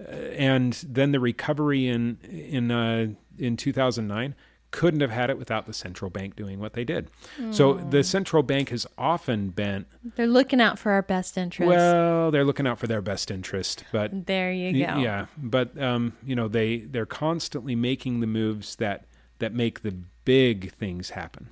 uh, 0.00 0.02
and 0.36 0.72
then 0.86 1.12
the 1.12 1.20
recovery 1.20 1.86
in 1.88 2.18
in 2.22 2.70
uh, 2.70 3.06
in 3.38 3.56
2009 3.56 4.34
couldn't 4.78 5.00
have 5.00 5.12
had 5.12 5.30
it 5.30 5.38
without 5.38 5.66
the 5.66 5.72
central 5.72 6.10
bank 6.10 6.34
doing 6.34 6.58
what 6.58 6.72
they 6.72 6.82
did. 6.84 7.08
So 7.52 7.74
Hmm. 7.74 7.90
the 7.90 8.02
central 8.02 8.42
bank 8.42 8.70
has 8.70 8.86
often 8.98 9.50
been 9.50 9.86
they're 10.16 10.26
looking 10.26 10.60
out 10.60 10.78
for 10.80 10.90
our 10.90 11.02
best 11.02 11.38
interest. 11.38 11.68
well, 11.68 12.30
they're 12.32 12.44
looking 12.44 12.66
out 12.66 12.78
for 12.80 12.88
their 12.88 13.00
best 13.00 13.30
interest, 13.30 13.84
but 13.92 14.26
there 14.26 14.50
you 14.52 14.72
go. 14.72 14.96
Yeah, 14.98 15.26
but 15.38 15.80
um, 15.80 16.14
you 16.26 16.34
know 16.34 16.48
they 16.48 16.78
they're 16.78 17.06
constantly 17.06 17.76
making 17.76 18.18
the 18.20 18.26
moves 18.26 18.76
that 18.76 19.04
that 19.38 19.52
make 19.54 19.82
the 19.82 19.94
big 20.24 20.72
things 20.72 21.10
happen. 21.10 21.50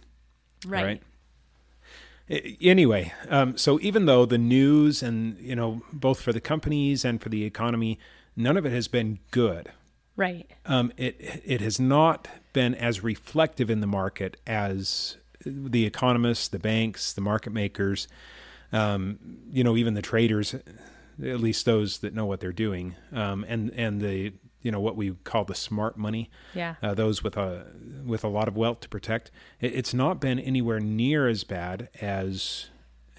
right. 0.66 0.85
right? 0.85 1.02
Anyway, 2.61 3.12
um, 3.28 3.56
so 3.58 3.78
even 3.82 4.06
though 4.06 4.24
the 4.24 4.38
news 4.38 5.02
and 5.02 5.38
you 5.38 5.54
know 5.54 5.82
both 5.92 6.20
for 6.20 6.32
the 6.32 6.40
companies 6.40 7.04
and 7.04 7.20
for 7.22 7.28
the 7.28 7.44
economy, 7.44 7.98
none 8.37 8.56
of 8.56 8.64
it 8.64 8.72
has 8.72 8.88
been 8.88 9.18
good. 9.30 9.70
Right. 10.16 10.50
Um, 10.66 10.92
it 10.96 11.16
it 11.44 11.61
has 11.61 11.78
not 11.80 12.28
been 12.53 12.75
as 12.75 13.03
reflective 13.03 13.71
in 13.71 13.81
the 13.81 13.87
market 13.87 14.37
as 14.47 15.17
the 15.45 15.85
economists, 15.87 16.49
the 16.49 16.59
banks, 16.59 17.12
the 17.12 17.21
market 17.21 17.53
makers, 17.53 18.09
um, 18.73 19.19
you 19.51 19.62
know, 19.65 19.77
even 19.77 19.95
the 19.95 20.03
traders, 20.03 20.55
at 20.55 21.41
least 21.41 21.65
those 21.67 21.99
that 21.99 22.15
know 22.15 22.25
what 22.27 22.41
they're 22.41 22.53
doing, 22.53 22.95
um, 23.12 23.45
and 23.49 23.71
and 23.75 24.01
the 24.01 24.33
you 24.62 24.71
know 24.71 24.81
what 24.81 24.97
we 24.97 25.11
call 25.25 25.45
the 25.45 25.55
smart 25.55 25.97
money, 25.97 26.31
Yeah. 26.55 26.77
uh, 26.83 26.95
those 26.95 27.23
with 27.25 27.37
a 27.37 27.67
with 28.07 28.23
a 28.25 28.29
lot 28.29 28.49
of 28.49 28.57
wealth 28.57 28.81
to 28.81 28.88
protect. 28.88 29.31
It, 29.61 29.75
it's 29.75 29.93
not 29.93 30.21
been 30.21 30.38
anywhere 30.38 30.79
near 30.81 31.29
as 31.29 31.43
bad 31.45 31.88
as 32.01 32.71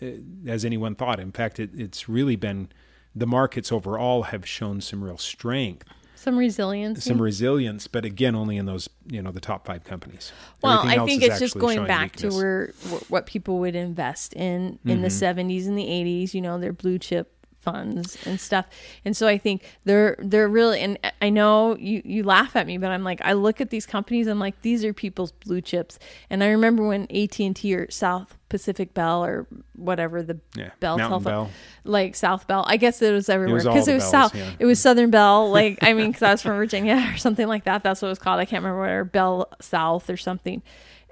uh, 0.01 0.07
as 0.47 0.63
anyone 0.65 0.95
thought. 0.95 1.19
In 1.19 1.31
fact, 1.31 1.59
it, 1.59 1.69
it's 1.73 2.07
really 2.09 2.35
been 2.37 2.69
the 3.13 3.27
markets 3.27 3.71
overall 3.71 4.23
have 4.23 4.47
shown 4.47 4.81
some 4.81 5.03
real 5.03 5.17
strength 5.19 5.85
Some 6.23 6.37
resilience. 6.37 7.03
some 7.03 7.21
resilience, 7.21 7.87
but 7.87 8.05
again, 8.05 8.33
only 8.35 8.55
in 8.57 8.65
those 8.65 8.89
you 9.07 9.21
know 9.21 9.31
the 9.31 9.41
top 9.41 9.65
five 9.65 9.83
companies. 9.83 10.31
Well, 10.61 10.79
I 10.79 11.03
think 11.05 11.21
it's 11.21 11.39
just 11.39 11.57
going 11.59 11.85
back 11.85 12.13
weakness. 12.15 12.33
to 12.33 12.39
where 12.39 12.73
what 13.09 13.25
people 13.25 13.59
would 13.59 13.75
invest 13.75 14.33
in 14.33 14.79
in 14.85 15.01
the 15.01 15.09
Mm-hmm. 15.09 15.39
70s 15.39 15.67
and 15.67 15.77
the 15.77 15.83
80s, 15.85 16.33
you 16.33 16.41
know, 16.41 16.57
their 16.59 16.71
blue 16.73 16.97
chip 16.97 17.42
funds 17.63 18.17
and 18.25 18.39
stuff. 18.39 18.65
And 19.05 19.15
so 19.15 19.27
I 19.27 19.37
think 19.37 19.63
they're 19.85 20.15
they're 20.19 20.47
really 20.49 20.79
and 20.81 20.99
I 21.21 21.29
know 21.29 21.75
you 21.77 22.01
you 22.05 22.23
laugh 22.23 22.55
at 22.55 22.67
me, 22.67 22.77
but 22.77 22.91
I'm 22.91 23.03
like 23.03 23.21
I 23.23 23.33
look 23.33 23.61
at 23.61 23.69
these 23.69 23.85
companies 23.85 24.27
I'm 24.27 24.39
like 24.39 24.61
these 24.61 24.83
are 24.85 24.93
people's 24.93 25.31
blue 25.31 25.61
chips. 25.61 25.97
And 26.29 26.43
I 26.43 26.47
remember 26.49 26.85
when 26.85 27.03
AT&T 27.09 27.73
or 27.75 27.89
South 27.89 28.37
Pacific 28.49 28.93
Bell 28.93 29.23
or 29.25 29.47
whatever 29.75 30.21
the 30.21 30.39
Yeah, 30.55 30.69
Bell 30.79 30.97
Mountain 30.97 31.23
telephone 31.23 31.45
Bell. 31.45 31.51
like 31.85 32.15
South 32.15 32.45
Bell. 32.47 32.63
I 32.67 32.77
guess 32.77 33.01
it 33.01 33.11
was 33.11 33.29
everywhere 33.29 33.55
was 33.55 33.65
all 33.65 33.73
because 33.73 33.87
it 33.87 33.93
was 33.95 34.03
bells, 34.03 34.11
South. 34.11 34.35
yeah. 34.35 34.51
It 34.59 34.65
was 34.65 34.79
Southern 34.79 35.09
Bell. 35.09 35.49
Like 35.49 35.79
I 35.81 35.93
mean, 35.93 36.07
because 36.11 36.21
I 36.23 36.31
was 36.31 36.41
from 36.41 36.57
Virginia 36.57 37.09
or 37.13 37.17
something 37.17 37.47
like 37.47 37.63
that. 37.63 37.81
That's 37.83 38.01
what 38.01 38.09
it 38.09 38.11
was 38.11 38.19
called. 38.19 38.39
I 38.39 38.45
can't 38.45 38.63
remember 38.63 39.01
what 39.03 39.11
Bell 39.11 39.49
South 39.61 40.09
or 40.09 40.17
something. 40.17 40.61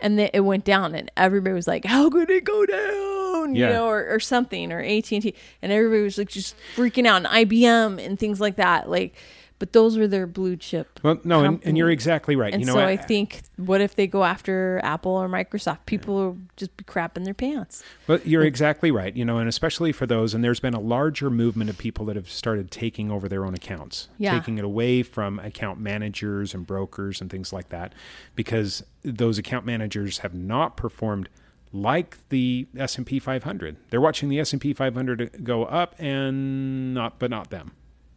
And 0.01 0.17
then 0.17 0.29
it 0.33 0.41
went 0.41 0.65
down, 0.65 0.95
and 0.95 1.11
everybody 1.15 1.53
was 1.53 1.67
like, 1.67 1.85
"How 1.85 2.09
could 2.09 2.29
it 2.29 2.43
go 2.43 2.65
down?" 2.65 3.55
You 3.55 3.67
know, 3.67 3.87
or, 3.87 4.07
or 4.07 4.19
something, 4.19 4.71
or 4.71 4.79
AT 4.81 5.11
and 5.11 5.21
T, 5.23 5.35
and 5.61 5.71
everybody 5.71 6.03
was 6.03 6.17
like 6.17 6.29
just 6.29 6.55
freaking 6.75 7.05
out, 7.05 7.17
and 7.17 7.27
IBM 7.27 8.03
and 8.03 8.17
things 8.17 8.39
like 8.39 8.55
that. 8.55 8.89
Like, 8.89 9.13
but 9.61 9.73
those 9.73 9.95
were 9.95 10.07
their 10.07 10.25
blue 10.25 10.55
chip. 10.57 10.99
Well, 11.03 11.19
no, 11.23 11.43
and, 11.43 11.61
and 11.63 11.77
you're 11.77 11.91
exactly 11.91 12.35
right. 12.35 12.51
And 12.51 12.63
you 12.63 12.65
know, 12.65 12.73
so 12.73 12.79
I 12.83 12.97
think, 12.97 13.43
what 13.57 13.79
if 13.79 13.93
they 13.95 14.07
go 14.07 14.23
after 14.23 14.81
Apple 14.83 15.11
or 15.11 15.29
Microsoft? 15.29 15.85
People 15.85 16.15
will 16.15 16.37
just 16.57 16.75
be 16.77 16.83
crapping 16.83 17.25
their 17.25 17.35
pants. 17.35 17.83
Well, 18.07 18.17
you're 18.25 18.43
exactly 18.43 18.89
right. 18.89 19.15
You 19.15 19.23
know, 19.23 19.37
and 19.37 19.47
especially 19.47 19.91
for 19.91 20.07
those, 20.07 20.33
and 20.33 20.43
there's 20.43 20.59
been 20.59 20.73
a 20.73 20.79
larger 20.79 21.29
movement 21.29 21.69
of 21.69 21.77
people 21.77 22.05
that 22.05 22.15
have 22.15 22.27
started 22.27 22.71
taking 22.71 23.11
over 23.11 23.29
their 23.29 23.45
own 23.45 23.53
accounts, 23.53 24.09
Yeah. 24.17 24.31
taking 24.33 24.57
it 24.57 24.63
away 24.63 25.03
from 25.03 25.37
account 25.37 25.79
managers 25.79 26.55
and 26.55 26.65
brokers 26.65 27.21
and 27.21 27.29
things 27.29 27.53
like 27.53 27.69
that, 27.69 27.93
because 28.33 28.83
those 29.03 29.37
account 29.37 29.63
managers 29.63 30.17
have 30.19 30.33
not 30.33 30.75
performed 30.75 31.29
like 31.71 32.17
the 32.29 32.65
S&P 32.75 33.19
500. 33.19 33.77
They're 33.91 34.01
watching 34.01 34.27
the 34.29 34.39
S&P 34.39 34.73
500 34.73 35.43
go 35.43 35.65
up 35.65 35.93
and 35.99 36.95
not 36.95 37.19
but 37.19 37.29
not 37.29 37.51
them. 37.51 37.73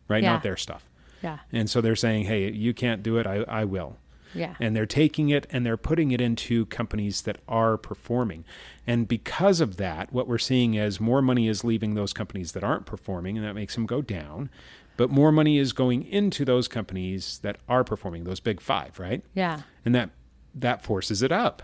Right? 0.09 0.23
Yeah. 0.23 0.33
Not 0.33 0.43
their 0.43 0.57
stuff. 0.57 0.89
Yeah, 1.25 1.39
And 1.53 1.69
so 1.69 1.81
they're 1.81 1.97
saying, 1.97 2.25
"Hey, 2.27 2.51
you 2.53 2.73
can't 2.75 3.03
do 3.03 3.17
it. 3.19 3.27
I 3.27 3.37
I 3.49 3.65
will." 3.65 3.97
yeah, 4.35 4.55
and 4.61 4.75
they're 4.75 4.85
taking 4.87 5.29
it 5.31 5.47
and 5.51 5.65
they're 5.65 5.77
putting 5.77 6.11
it 6.11 6.21
into 6.21 6.67
companies 6.67 7.23
that 7.23 7.39
are 7.49 7.77
performing. 7.77 8.45
And 8.87 9.07
because 9.09 9.61
of 9.61 9.77
that, 9.77 10.13
what 10.13 10.27
we're 10.27 10.39
seeing 10.39 10.75
is 10.75 11.01
more 11.01 11.23
money 11.23 11.47
is 11.49 11.63
leaving 11.65 11.95
those 11.95 12.13
companies 12.13 12.53
that 12.53 12.65
aren't 12.65 12.85
performing, 12.85 13.37
and 13.39 13.47
that 13.47 13.55
makes 13.55 13.75
them 13.75 13.87
go 13.87 14.03
down. 14.03 14.51
But 14.97 15.11
more 15.11 15.33
money 15.33 15.59
is 15.59 15.73
going 15.73 16.05
into 16.05 16.45
those 16.45 16.69
companies 16.69 17.39
that 17.43 17.57
are 17.69 17.83
performing, 17.85 18.25
those 18.25 18.41
big 18.41 18.61
five, 18.61 18.99
right? 18.99 19.23
yeah. 19.35 19.63
And 19.85 19.95
that 19.95 20.11
that 20.55 20.83
forces 20.83 21.23
it 21.23 21.33
up. 21.33 21.63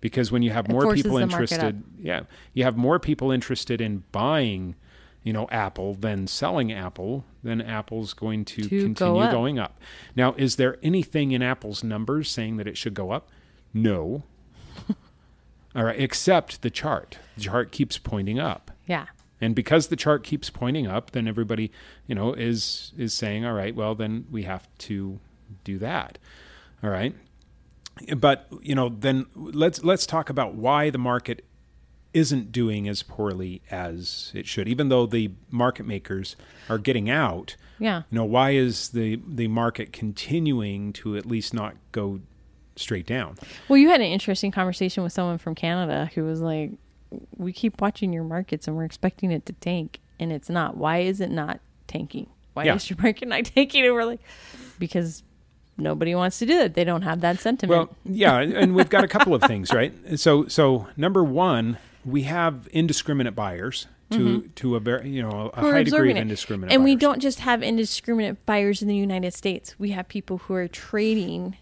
Because 0.00 0.30
when 0.30 0.42
you 0.42 0.50
have 0.50 0.66
It 0.66 0.72
more 0.72 0.94
people 0.94 1.16
interested, 1.16 1.82
yeah, 1.98 2.22
you 2.52 2.64
have 2.64 2.76
more 2.76 2.98
people 2.98 3.30
interested 3.30 3.80
in 3.80 4.04
buying, 4.12 4.74
you 5.26 5.32
know, 5.32 5.48
Apple 5.50 5.94
than 5.94 6.28
selling 6.28 6.72
Apple, 6.72 7.24
then 7.42 7.60
Apple's 7.60 8.14
going 8.14 8.44
to, 8.44 8.62
To 8.62 8.68
go 8.68 8.84
continue 8.84 9.22
up. 9.22 9.32
going 9.32 9.58
up. 9.58 9.80
Now, 10.14 10.34
is 10.34 10.54
there 10.54 10.78
anything 10.84 11.32
in 11.32 11.42
Apple's 11.42 11.82
numbers 11.82 12.30
saying 12.30 12.58
that 12.58 12.68
it 12.68 12.76
should 12.76 12.94
go 12.94 13.10
up? 13.10 13.28
No. 13.74 14.22
All 15.74 15.82
right, 15.82 15.98
except 15.98 16.62
the 16.62 16.70
chart. 16.70 17.18
The 17.34 17.42
chart 17.42 17.72
keeps 17.72 17.98
pointing 17.98 18.38
up. 18.38 18.70
Yeah. 18.86 19.06
And 19.40 19.56
because 19.56 19.88
the 19.88 19.96
chart 19.96 20.22
keeps 20.22 20.48
pointing 20.48 20.86
up, 20.86 21.10
then 21.10 21.26
everybody, 21.26 21.72
you 22.06 22.14
know, 22.14 22.32
is 22.32 22.92
is 22.96 23.12
saying, 23.12 23.44
all 23.44 23.52
right, 23.52 23.74
well, 23.74 23.96
then 23.96 24.26
we 24.30 24.44
have 24.44 24.68
to 24.78 25.18
do 25.64 25.76
that. 25.78 26.18
All 26.84 26.90
right. 26.90 27.14
But, 28.16 28.46
you 28.62 28.76
know, 28.76 28.88
then 28.90 29.26
let's 29.34 29.82
let's 29.82 30.06
talk 30.06 30.30
about 30.30 30.54
why 30.54 30.88
the 30.90 30.98
market 30.98 31.44
isn't 32.16 32.50
doing 32.50 32.88
as 32.88 33.02
poorly 33.02 33.60
as 33.70 34.32
it 34.34 34.46
should. 34.46 34.66
Even 34.68 34.88
though 34.88 35.04
the 35.06 35.30
market 35.50 35.86
makers 35.86 36.34
are 36.68 36.78
getting 36.78 37.10
out, 37.10 37.56
Yeah. 37.78 38.02
you 38.10 38.16
know, 38.16 38.24
why 38.24 38.50
is 38.52 38.88
the 38.90 39.20
the 39.28 39.48
market 39.48 39.92
continuing 39.92 40.92
to 40.94 41.16
at 41.16 41.26
least 41.26 41.52
not 41.54 41.74
go 41.92 42.20
straight 42.74 43.06
down? 43.06 43.36
Well, 43.68 43.76
you 43.78 43.88
had 43.90 44.00
an 44.00 44.06
interesting 44.06 44.50
conversation 44.50 45.02
with 45.04 45.12
someone 45.12 45.38
from 45.38 45.54
Canada 45.54 46.10
who 46.14 46.24
was 46.24 46.40
like, 46.40 46.72
"We 47.36 47.52
keep 47.52 47.80
watching 47.80 48.12
your 48.12 48.24
markets 48.24 48.66
and 48.66 48.76
we're 48.76 48.84
expecting 48.84 49.30
it 49.30 49.44
to 49.46 49.52
tank, 49.54 50.00
and 50.18 50.32
it's 50.32 50.48
not. 50.48 50.76
Why 50.76 50.98
is 50.98 51.20
it 51.20 51.30
not 51.30 51.60
tanking? 51.86 52.28
Why 52.54 52.64
Yeah. 52.64 52.74
is 52.76 52.88
your 52.88 52.98
market 53.02 53.28
not 53.28 53.44
tanking?" 53.44 53.84
And 53.84 53.92
we're 53.94 54.04
like, 54.04 54.20
"Because 54.78 55.22
nobody 55.78 56.14
wants 56.14 56.38
to 56.38 56.46
do 56.46 56.58
it. 56.60 56.72
They 56.74 56.84
don't 56.84 57.02
have 57.02 57.20
that 57.20 57.40
sentiment." 57.40 57.90
Well, 57.90 57.96
yeah, 58.06 58.38
and 58.40 58.74
we've 58.74 58.88
got 58.88 59.04
a 59.04 59.08
couple 59.08 59.34
of 59.34 59.42
things, 59.42 59.72
right? 59.72 59.92
So, 60.16 60.46
so 60.48 60.88
number 60.96 61.22
one, 61.22 61.76
we 62.06 62.22
have 62.22 62.66
indiscriminate 62.68 63.34
buyers 63.34 63.86
to 64.12 64.42
to 64.54 64.76
a 64.76 64.80
very 64.80 65.08
you 65.10 65.20
know 65.22 65.28
a 65.30 65.50
Mm-hmm. 65.50 65.60
Who 65.60 65.72
high 65.72 65.82
degree 65.82 66.10
of 66.12 66.16
it. 66.16 66.20
indiscriminate, 66.20 66.72
and 66.72 66.84
we 66.84 66.94
don't 66.94 67.20
just 67.20 67.40
have 67.40 67.62
indiscriminate 67.62 68.46
buyers 68.46 68.80
in 68.80 68.88
the 68.88 68.96
United 68.96 69.34
States. 69.34 69.74
We 69.78 69.90
have 69.90 70.06
people 70.08 70.38
who 70.38 70.54
are 70.54 70.68
trading 70.68 71.56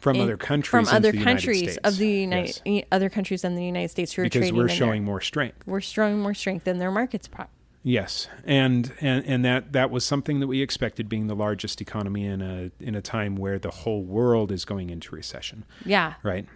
from 0.00 0.16
in- 0.16 0.22
other 0.22 0.36
countries 0.36 0.70
from 0.70 0.86
other 0.96 1.12
the 1.12 1.22
countries 1.22 1.76
of 1.78 1.96
the 1.96 2.08
United 2.10 2.60
Yes. 2.64 2.84
other 2.92 3.08
countries 3.08 3.42
than 3.42 3.54
the 3.54 3.64
United 3.64 3.88
States 3.90 4.12
who 4.12 4.22
are 4.22 4.24
trading. 4.28 4.40
because 4.40 4.50
trading 4.50 4.62
we're 4.62 4.68
showing 4.68 5.04
more 5.04 5.20
strength. 5.20 5.64
we're 5.66 5.80
showing 5.80 6.18
more 6.20 6.34
strength 6.34 6.66
in 6.68 6.78
their 6.78 6.90
markets. 6.90 7.28
Pro- 7.28 7.46
Yes, 7.86 8.28
and 8.46 8.90
and 9.02 9.24
and 9.26 9.44
that 9.44 9.72
that 9.74 9.90
was 9.90 10.04
something 10.06 10.40
that 10.40 10.46
we 10.46 10.60
expected, 10.62 11.06
being 11.08 11.26
the 11.26 11.36
largest 11.36 11.80
economy 11.82 12.24
in 12.24 12.40
a 12.42 12.70
in 12.80 12.94
a 12.94 13.02
time 13.02 13.36
where 13.36 13.58
the 13.58 13.70
whole 13.70 14.02
world 14.02 14.50
is 14.50 14.64
going 14.64 14.88
into 14.90 15.14
recession, 15.14 15.64
Yeah. 15.84 16.14
right? 16.22 16.46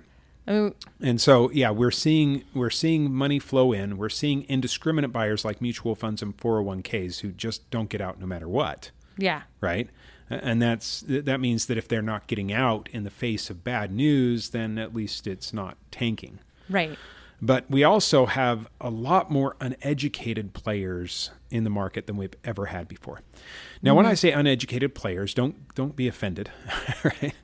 I 0.49 0.53
mean, 0.53 0.75
And 1.01 1.21
so, 1.21 1.51
yeah, 1.51 1.71
we're 1.71 1.91
seeing 1.91 2.43
we're 2.55 2.71
seeing 2.71 3.13
money 3.13 3.39
flow 3.39 3.73
in. 3.73 3.99
We're 3.99 4.09
seeing 4.09 4.45
indiscriminate 4.49 5.13
buyers 5.13 5.45
like 5.45 5.61
mutual 5.61 5.95
funds 5.95 6.23
and 6.23 6.37
401ks 6.37 7.21
who 7.21 7.33
just 7.33 7.71
don't 7.71 7.91
get 7.91 8.01
out 8.01 8.19
no 8.19 8.27
matter 8.27 8.49
what, 8.49 8.91
yeah. 9.19 9.43
right? 9.61 9.91
And 10.31 10.61
that's 10.61 11.05
that 11.07 11.39
means 11.41 11.67
that 11.67 11.77
if 11.77 11.87
they're 11.87 12.03
not 12.03 12.27
getting 12.27 12.53
out 12.53 12.89
in 12.93 13.05
the 13.05 13.11
face 13.11 13.51
of 13.51 13.63
bad 13.63 13.93
news, 13.93 14.51
then 14.51 14.79
at 14.79 14.95
least 14.95 15.27
it's 15.27 15.53
not 15.53 15.77
tanking. 15.91 16.39
Right. 16.71 16.99
But 17.41 17.71
we 17.71 17.85
also 17.85 18.27
have 18.27 18.69
a 18.81 18.91
lot 18.91 19.31
more 19.31 19.57
uneducated 19.61 20.55
players 20.55 21.31
in 21.51 21.65
the 21.65 21.71
market 21.71 22.07
than 22.07 22.17
we've 22.17 22.35
ever 22.45 22.67
had 22.67 22.89
before. 22.89 23.21
Now, 23.81 23.95
when 23.95 24.07
I 24.07 24.11
mm-hmm. 24.11 24.17
say 24.17 24.33
uneducated 24.33 24.95
players, 24.95 25.35
don't 25.35 25.73
don't 25.75 25.95
be 25.97 26.09
offended. 26.09 26.51
Right? 27.05 27.35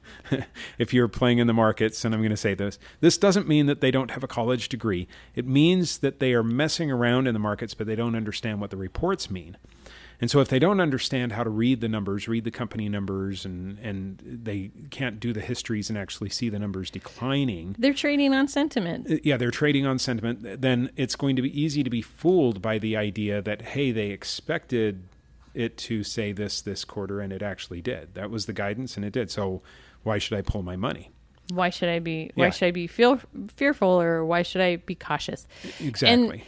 if 0.79 0.93
you're 0.93 1.07
playing 1.07 1.39
in 1.39 1.47
the 1.47 1.53
markets, 1.53 2.05
and 2.05 2.15
I'm 2.15 2.21
going 2.21 2.31
to 2.31 2.37
say 2.37 2.55
this, 2.55 2.79
this 3.01 3.19
doesn't 3.19 3.47
mean 3.47 3.67
that 3.67 3.81
they 3.81 3.91
don't 3.91 4.11
have 4.11 4.25
a 4.25 4.27
college 4.27 4.69
degree. 4.69 5.07
It 5.35 5.47
means 5.47 5.99
that 5.99 6.19
they 6.19 6.33
are 6.33 6.43
messing 6.43 6.91
around 6.91 7.27
in 7.27 7.35
the 7.35 7.41
markets, 7.41 7.75
but 7.75 7.87
they 7.87 7.95
don't 7.95 8.17
understand 8.17 8.61
what 8.61 8.71
the 8.71 8.77
reports 8.77 9.31
mean. 9.31 9.57
And 10.21 10.31
so, 10.31 10.41
if 10.41 10.49
they 10.49 10.59
don't 10.59 10.81
understand 10.81 11.33
how 11.33 11.43
to 11.45 11.51
read 11.51 11.81
the 11.81 11.89
numbers, 11.89 12.29
read 12.29 12.45
the 12.45 12.51
company 12.51 12.89
numbers, 12.89 13.45
and 13.45 13.79
and 13.81 14.21
they 14.25 14.71
can't 14.91 15.19
do 15.21 15.33
the 15.33 15.41
histories 15.41 15.89
and 15.91 15.99
actually 15.99 16.31
see 16.31 16.49
the 16.49 16.59
numbers 16.59 16.91
declining, 16.91 17.75
They're 17.79 17.93
trading 17.95 18.33
on 18.33 18.47
sentiment. 18.49 19.11
uh, 19.11 19.17
yeah, 19.25 19.37
they're 19.37 19.51
trading 19.51 19.87
on 19.87 19.99
sentiment, 19.99 20.61
then 20.63 20.91
it's 20.97 21.17
going 21.17 21.37
to 21.37 21.43
be 21.43 21.61
easy 21.61 21.83
to 21.83 21.91
be 21.91 22.01
fooled 22.03 22.63
by 22.63 22.79
the 22.79 22.97
idea 22.97 23.43
that, 23.43 23.63
hey, 23.63 23.91
they 23.91 24.11
expected 24.11 25.09
it 25.53 25.77
to 25.79 26.03
say 26.03 26.33
this 26.33 26.61
this 26.63 26.85
quarter 26.85 27.21
and 27.21 27.33
it 27.33 27.43
actually 27.43 27.81
did. 27.81 28.15
That 28.15 28.31
was 28.31 28.47
the 28.47 28.53
guidance 28.53 28.97
and 28.97 29.05
it 29.05 29.13
did. 29.13 29.31
So 29.31 29.63
why 30.03 30.19
should 30.19 30.37
I 30.39 30.43
pull 30.43 30.63
my 30.63 30.77
money? 30.77 31.11
Why 31.53 31.71
should 31.71 31.89
I 31.89 31.99
be? 31.99 32.31
Why 32.35 32.47
Yeah. 32.47 32.51
should 32.51 32.67
I 32.67 32.71
be 32.71 32.87
feel 32.87 33.21
fearful, 33.55 34.01
or 34.01 34.25
why 34.25 34.43
should 34.43 34.63
I 34.63 34.77
be 34.77 34.95
cautious? 34.95 35.47
Exactly. 35.81 36.45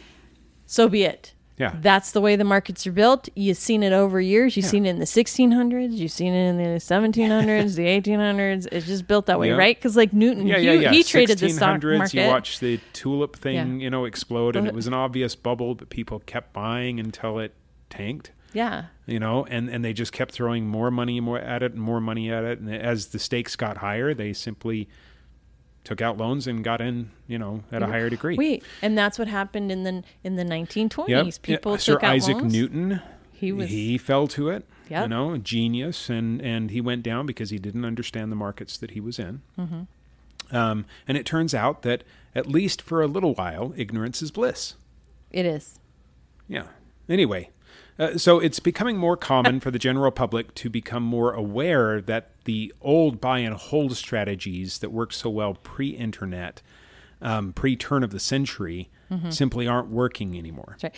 So 0.65 0.87
be 0.89 1.03
it. 1.03 1.33
Yeah. 1.57 1.75
That's 1.81 2.11
the 2.11 2.21
way 2.21 2.35
the 2.35 2.43
markets 2.43 2.85
are 2.87 2.91
built. 2.91 3.29
You've 3.35 3.57
seen 3.57 3.81
it 3.83 3.91
over 3.93 4.21
years. 4.21 4.55
You've 4.55 4.65
Yeah. 4.65 4.69
seen 4.71 4.85
it 4.85 4.91
in 4.91 4.99
the 4.99 5.05
1600s. 5.05 5.93
You've 5.93 6.11
seen 6.11 6.33
it 6.33 6.49
in 6.49 6.57
the 6.57 6.79
1700s, 6.79 7.75
the 7.75 7.85
1800s. 7.87 8.67
It's 8.71 8.85
just 8.85 9.07
built 9.07 9.25
that 9.25 9.39
way, 9.39 9.49
Yeah. 9.49 9.55
right? 9.57 9.75
Because 9.75 9.95
like 9.97 10.13
Newton, 10.13 10.45
yeah, 10.47 10.57
he, 10.59 10.75
yeah, 10.75 10.91
he 10.91 11.03
traded 11.03 11.39
the 11.39 11.49
stock 11.49 11.81
market. 11.83 12.13
You 12.13 12.27
watch 12.27 12.59
the 12.59 12.79
tulip 12.93 13.35
thing, 13.35 13.79
you 13.81 13.89
know, 13.89 14.05
explode, 14.05 14.55
and 14.55 14.67
it 14.67 14.73
was 14.73 14.87
an 14.87 14.93
obvious 14.93 15.35
bubble, 15.35 15.75
but 15.75 15.89
people 15.89 16.19
kept 16.25 16.53
buying 16.53 16.99
until 16.99 17.39
it 17.39 17.53
tanked. 17.89 18.31
yeah, 18.53 18.85
you 19.05 19.19
know, 19.19 19.45
and, 19.49 19.69
and 19.69 19.83
they 19.83 19.93
just 19.93 20.11
kept 20.11 20.31
throwing 20.33 20.67
more 20.67 20.89
money 20.89 21.19
more 21.19 21.37
at 21.39 21.61
it 21.63 21.73
and 21.73 21.81
more 21.81 21.99
money 22.01 22.31
at 22.31 22.43
it. 22.43 22.59
And 22.59 22.73
as 22.73 23.07
the 23.07 23.19
stakes 23.19 23.55
got 23.55 23.77
higher, 23.77 24.13
they 24.13 24.33
simply 24.33 24.87
took 25.87 26.01
out 26.01 26.17
loans 26.17 26.47
and 26.47 26.65
got 26.65 26.81
in, 26.81 27.09
you 27.27 27.39
know, 27.39 27.63
at 27.71 27.81
a 27.81 27.87
higher 27.87 28.09
degree. 28.09 28.35
wait, 28.35 28.61
and 28.81 28.97
that's 28.97 29.17
what 29.17 29.29
happened 29.29 29.71
in 29.71 29.83
the 29.83 30.03
in 30.21 30.35
the 30.35 30.43
1920s. 30.43 31.07
Yep. 31.07 31.41
People 31.41 31.71
Yeah, 31.71 31.77
took 31.77 31.81
Sir 31.81 31.95
out 31.95 32.03
Isaac 32.03 32.35
loans. 32.35 32.51
Newton, 32.53 33.01
He 33.31 33.51
was- 33.53 33.69
he 33.69 33.97
fell 33.97 34.27
to 34.27 34.49
it. 34.49 34.65
You 34.89 35.07
know, 35.07 35.33
a 35.33 35.37
genius, 35.37 36.09
and 36.09 36.41
and 36.41 36.71
he 36.71 36.81
went 36.81 37.03
down 37.03 37.25
because 37.25 37.49
he 37.49 37.57
didn't 37.59 37.85
understand 37.85 38.31
the 38.31 38.35
markets 38.35 38.77
that 38.77 38.91
he 38.91 38.99
was 38.99 39.17
in. 39.19 39.41
Mm-hmm. 39.57 40.55
Um, 40.55 40.85
and 41.07 41.17
it 41.17 41.25
turns 41.25 41.53
out 41.53 41.81
that 41.83 42.03
at 42.35 42.47
least 42.47 42.81
for 42.81 43.01
a 43.01 43.07
little 43.07 43.33
while, 43.33 43.73
ignorance 43.77 44.21
is 44.21 44.31
bliss. 44.31 44.75
It 45.31 45.45
is. 45.45 45.79
Yeah. 46.47 46.67
Anyway, 47.09 47.49
uh, 47.99 48.17
so 48.17 48.39
it's 48.39 48.59
becoming 48.59 48.97
more 48.97 49.17
common 49.17 49.59
for 49.59 49.71
the 49.71 49.79
general 49.79 50.11
public 50.11 50.53
to 50.55 50.69
become 50.69 51.03
more 51.03 51.33
aware 51.33 52.01
that 52.01 52.31
the 52.45 52.73
old 52.81 53.19
buy 53.21 53.39
and 53.39 53.55
hold 53.55 53.95
strategies 53.97 54.79
that 54.79 54.91
worked 54.91 55.13
so 55.13 55.29
well 55.29 55.55
pre-internet, 55.55 56.61
um, 57.21 57.53
pre-turn 57.53 58.03
of 58.03 58.11
the 58.11 58.19
century, 58.19 58.89
Mm-hmm. 59.09 59.29
simply 59.29 59.65
aren't 59.69 59.87
working 59.87 60.37
anymore. 60.37 60.75
Right. 60.83 60.93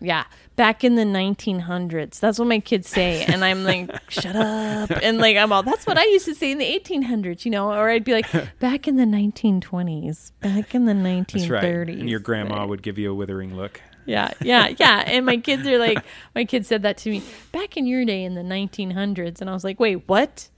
Yeah, 0.00 0.24
back 0.56 0.82
in 0.82 0.96
the 0.96 1.04
1900s. 1.04 2.18
That's 2.18 2.36
what 2.40 2.48
my 2.48 2.58
kids 2.58 2.88
say, 2.88 3.22
and 3.26 3.44
I'm 3.44 3.62
like, 3.62 3.90
"Shut 4.10 4.34
up!" 4.34 4.90
And 4.90 5.18
like, 5.18 5.36
I'm 5.36 5.52
all, 5.52 5.62
"That's 5.62 5.86
what 5.86 5.96
I 5.96 6.02
used 6.06 6.24
to 6.24 6.34
say 6.34 6.50
in 6.50 6.58
the 6.58 6.64
1800s," 6.64 7.44
you 7.44 7.52
know. 7.52 7.70
Or 7.70 7.88
I'd 7.90 8.02
be 8.02 8.12
like, 8.12 8.26
"Back 8.58 8.88
in 8.88 8.96
the 8.96 9.04
1920s, 9.04 10.32
back 10.40 10.74
in 10.74 10.86
the 10.86 10.94
1930s." 10.94 11.32
That's 11.32 11.48
right. 11.50 11.88
And 11.90 12.10
your 12.10 12.18
grandma 12.18 12.58
Right. 12.62 12.68
would 12.70 12.82
give 12.82 12.98
you 12.98 13.12
a 13.12 13.14
withering 13.14 13.54
look. 13.54 13.80
Yeah, 14.06 14.32
yeah, 14.42 14.68
yeah. 14.78 15.02
And 15.06 15.24
my 15.24 15.38
kids 15.38 15.66
are 15.66 15.78
like, 15.78 15.98
my 16.34 16.44
kid 16.44 16.66
said 16.66 16.82
that 16.82 16.98
to 16.98 17.10
me 17.10 17.22
back 17.52 17.76
in 17.76 17.86
your 17.86 18.04
day 18.04 18.22
in 18.24 18.34
the 18.34 18.42
1900s, 18.42 19.40
and 19.40 19.48
I 19.48 19.54
was 19.54 19.64
like, 19.64 19.80
"Wait, 19.80 20.06
what? 20.06 20.48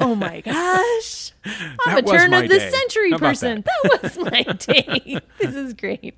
Oh 0.00 0.14
my 0.14 0.40
gosh!" 0.44 1.32
I'm 1.44 1.76
That 1.84 1.98
a 1.98 2.02
turn 2.02 2.32
of 2.32 2.48
the 2.48 2.58
day. 2.58 2.70
century 2.70 3.10
How 3.10 3.18
person. 3.18 3.62
That? 3.62 4.02
was 4.02 4.18
my 4.18 4.42
day. 4.42 5.18
this 5.38 5.54
is 5.54 5.74
great. 5.74 6.14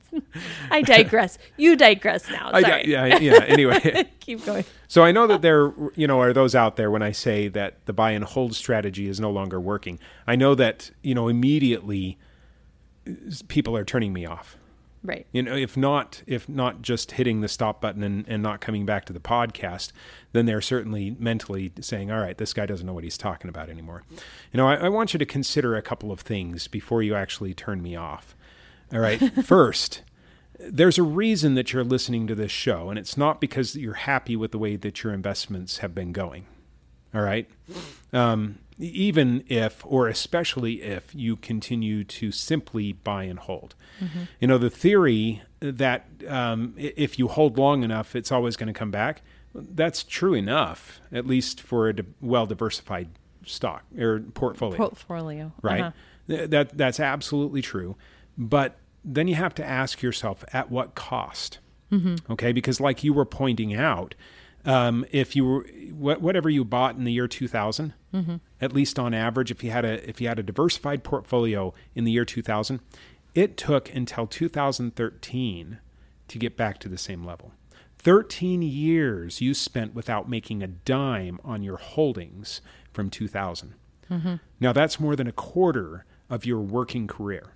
I 0.70 0.82
digress. 0.82 1.38
You 1.56 1.74
digress 1.76 2.30
now. 2.30 2.50
I, 2.52 2.62
Sorry. 2.62 2.88
yeah, 2.88 3.18
yeah. 3.18 3.44
Anyway, 3.46 4.08
Keep 4.20 4.44
going. 4.44 4.64
so 4.86 5.02
I 5.02 5.10
know 5.10 5.26
that 5.26 5.42
there, 5.42 5.72
you 5.96 6.06
know, 6.06 6.20
are 6.20 6.32
those 6.32 6.54
out 6.54 6.76
there 6.76 6.90
when 6.90 7.02
I 7.02 7.10
say 7.12 7.48
that 7.48 7.84
the 7.86 7.92
buy 7.92 8.12
and 8.12 8.24
hold 8.24 8.54
strategy 8.54 9.08
is 9.08 9.18
no 9.18 9.30
longer 9.30 9.60
working. 9.60 9.98
I 10.26 10.36
know 10.36 10.54
that 10.54 10.90
you 11.02 11.14
know 11.16 11.26
immediately 11.26 12.18
people 13.48 13.76
are 13.76 13.84
turning 13.84 14.12
me 14.12 14.24
off. 14.26 14.56
Right. 15.06 15.26
you 15.32 15.42
know 15.42 15.54
if 15.54 15.76
not 15.76 16.22
if 16.26 16.48
not 16.48 16.82
just 16.82 17.12
hitting 17.12 17.40
the 17.40 17.48
stop 17.48 17.80
button 17.80 18.02
and, 18.02 18.24
and 18.26 18.42
not 18.42 18.60
coming 18.60 18.84
back 18.84 19.04
to 19.06 19.12
the 19.12 19.20
podcast 19.20 19.92
then 20.32 20.46
they're 20.46 20.60
certainly 20.60 21.16
mentally 21.18 21.72
saying 21.80 22.10
all 22.10 22.20
right 22.20 22.36
this 22.36 22.52
guy 22.52 22.66
doesn't 22.66 22.86
know 22.86 22.92
what 22.92 23.04
he's 23.04 23.16
talking 23.18 23.48
about 23.48 23.70
anymore. 23.70 24.02
You 24.52 24.58
know 24.58 24.68
I, 24.68 24.74
I 24.74 24.88
want 24.88 25.12
you 25.14 25.18
to 25.18 25.26
consider 25.26 25.76
a 25.76 25.82
couple 25.82 26.10
of 26.10 26.20
things 26.20 26.66
before 26.66 27.02
you 27.02 27.14
actually 27.14 27.54
turn 27.54 27.82
me 27.82 27.94
off. 27.94 28.34
All 28.92 29.00
right. 29.00 29.18
First 29.44 30.02
there's 30.58 30.98
a 30.98 31.02
reason 31.02 31.54
that 31.54 31.72
you're 31.72 31.84
listening 31.84 32.26
to 32.26 32.34
this 32.34 32.50
show 32.50 32.90
and 32.90 32.98
it's 32.98 33.16
not 33.16 33.40
because 33.40 33.76
you're 33.76 33.94
happy 33.94 34.36
with 34.36 34.52
the 34.52 34.58
way 34.58 34.76
that 34.76 35.04
your 35.04 35.12
investments 35.12 35.78
have 35.78 35.94
been 35.94 36.12
going. 36.12 36.46
All 37.14 37.22
right? 37.22 37.48
Um, 38.12 38.58
even 38.78 39.44
if 39.48 39.82
or 39.86 40.08
especially 40.08 40.82
if 40.82 41.14
you 41.14 41.36
continue 41.36 42.04
to 42.04 42.30
simply 42.30 42.92
buy 42.92 43.24
and 43.24 43.38
hold 43.40 43.74
you 44.40 44.46
know 44.46 44.58
the 44.58 44.70
theory 44.70 45.42
that 45.60 46.06
um, 46.28 46.74
if 46.76 47.18
you 47.18 47.28
hold 47.28 47.56
long 47.56 47.82
enough 47.82 48.14
it's 48.14 48.30
always 48.30 48.56
going 48.56 48.66
to 48.66 48.78
come 48.78 48.90
back 48.90 49.22
that's 49.54 50.02
true 50.02 50.34
enough 50.34 51.00
at 51.10 51.26
least 51.26 51.60
for 51.60 51.88
a 51.88 51.94
well 52.20 52.46
diversified 52.46 53.08
stock 53.46 53.84
or 53.98 54.20
portfolio 54.34 54.76
Portfolio. 54.76 55.52
right? 55.62 55.80
Uh-huh. 55.80 56.46
That 56.48 56.76
that's 56.76 56.98
absolutely 56.98 57.62
true, 57.62 57.96
but 58.36 58.78
then 59.04 59.28
you 59.28 59.36
have 59.36 59.54
to 59.54 59.64
ask 59.64 60.02
yourself 60.02 60.44
at 60.52 60.70
what 60.72 60.96
cost? 60.96 61.60
Mm-hmm. 61.92 62.32
Okay, 62.32 62.50
because 62.52 62.80
like 62.80 63.04
you 63.04 63.12
were 63.12 63.24
pointing 63.24 63.72
out, 63.74 64.16
um, 64.66 65.04
if 65.10 65.34
you 65.36 65.44
were 65.46 65.62
wh- 65.92 66.20
whatever 66.22 66.50
you 66.50 66.64
bought 66.64 66.96
in 66.96 67.04
the 67.04 67.12
year 67.12 67.28
2000, 67.28 67.94
at 68.60 68.72
least 68.72 68.98
on 68.98 69.12
average, 69.14 69.50
if 69.50 69.62
you 69.62 69.70
had 69.70 69.84
a 69.84 70.08
if 70.08 70.20
you 70.20 70.28
had 70.28 70.38
a 70.38 70.42
diversified 70.42 71.04
portfolio 71.04 71.72
in 71.94 72.04
the 72.04 72.12
year 72.12 72.24
2000, 72.24 72.80
it 73.34 73.56
took 73.56 73.94
until 73.94 74.26
2013 74.26 75.78
to 76.28 76.38
get 76.38 76.56
back 76.56 76.78
to 76.80 76.88
the 76.88 76.98
same 76.98 77.24
level. 77.24 77.52
13 77.98 78.62
years 78.62 79.40
you 79.40 79.52
spent 79.54 79.94
without 79.94 80.28
making 80.28 80.62
a 80.62 80.66
dime 80.66 81.38
on 81.44 81.62
your 81.62 81.76
holdings 81.76 82.60
from 82.92 83.10
2000. 83.10 83.74
Now, 84.60 84.72
that's 84.72 85.00
more 85.00 85.16
than 85.16 85.26
a 85.26 85.32
quarter 85.32 86.04
of 86.30 86.44
your 86.46 86.60
working 86.60 87.06
career. 87.06 87.52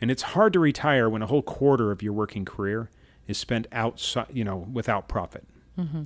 And 0.00 0.10
it's 0.10 0.22
hard 0.22 0.52
to 0.52 0.60
retire 0.60 1.08
when 1.08 1.22
a 1.22 1.26
whole 1.26 1.42
quarter 1.42 1.90
of 1.90 2.02
your 2.02 2.12
working 2.12 2.44
career 2.44 2.88
is 3.26 3.36
spent 3.36 3.66
outside, 3.72 4.28
you 4.32 4.44
know, 4.44 4.56
without 4.72 5.08
profit. 5.08 5.44
Mm-hmm. 5.78 6.02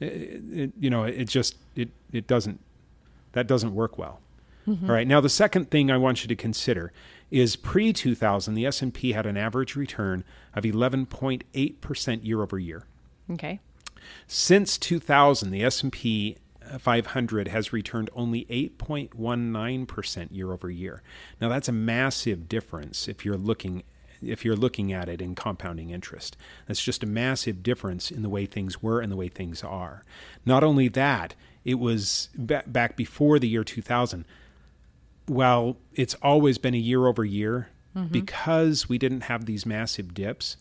It, 0.00 0.06
it- 0.52 0.72
you 0.78 0.90
know, 0.90 1.04
it 1.04 1.24
just 1.28 1.56
it 1.74 1.88
it 2.12 2.26
doesn't 2.26 2.60
that 3.32 3.46
doesn't 3.46 3.74
work 3.74 3.98
well. 3.98 4.20
Mm-hmm. 4.66 4.86
All 4.86 4.92
right. 4.92 5.06
Now, 5.06 5.20
the 5.20 5.28
second 5.28 5.70
thing 5.70 5.90
I 5.90 5.96
want 5.96 6.22
you 6.22 6.28
to 6.28 6.34
consider 6.36 6.92
is 7.30 7.54
pre 7.56 7.92
2000, 7.92 8.54
the 8.54 8.66
S 8.66 8.82
and 8.82 8.92
P 8.92 9.12
had 9.12 9.24
an 9.26 9.36
average 9.36 9.76
return 9.76 10.24
of 10.54 10.64
11.8 10.64 11.80
percent 11.80 12.24
year 12.24 12.42
over 12.42 12.58
year. 12.58 12.84
Okay. 13.30 13.60
Since 14.28 14.78
2000, 14.78 15.50
the 15.50 15.64
S&P 15.64 16.36
500 16.78 17.48
has 17.48 17.72
returned 17.72 18.08
only 18.14 18.44
8.19% 18.44 20.28
year 20.30 20.52
over 20.52 20.70
year. 20.70 21.02
Now 21.40 21.48
that's 21.48 21.68
a 21.68 21.72
massive 21.72 22.48
difference 22.48 23.08
if 23.08 23.24
you're 23.24 23.36
looking 23.36 23.82
if 24.22 24.44
you're 24.44 24.56
looking 24.56 24.92
at 24.92 25.08
it 25.08 25.20
in 25.20 25.34
compounding 25.34 25.90
interest. 25.90 26.36
That's 26.66 26.82
just 26.82 27.02
a 27.02 27.06
massive 27.06 27.62
difference 27.62 28.10
in 28.10 28.22
the 28.22 28.28
way 28.28 28.46
things 28.46 28.82
were 28.82 29.00
and 29.00 29.10
the 29.10 29.16
way 29.16 29.28
things 29.28 29.62
are. 29.62 30.02
Not 30.44 30.64
only 30.64 30.88
that, 30.88 31.34
it 31.64 31.74
was 31.74 32.28
ba- 32.36 32.64
back 32.66 32.96
before 32.96 33.38
the 33.38 33.48
year 33.48 33.64
2000. 33.64 34.24
While 35.26 35.76
it's 35.92 36.14
always 36.22 36.58
been 36.58 36.74
a 36.74 36.78
year 36.78 37.06
over 37.06 37.24
year 37.24 37.68
mm-hmm. 37.96 38.12
because 38.12 38.88
we 38.88 38.98
didn't 38.98 39.22
have 39.22 39.46
these 39.46 39.66
massive 39.66 40.14
dips, 40.14 40.56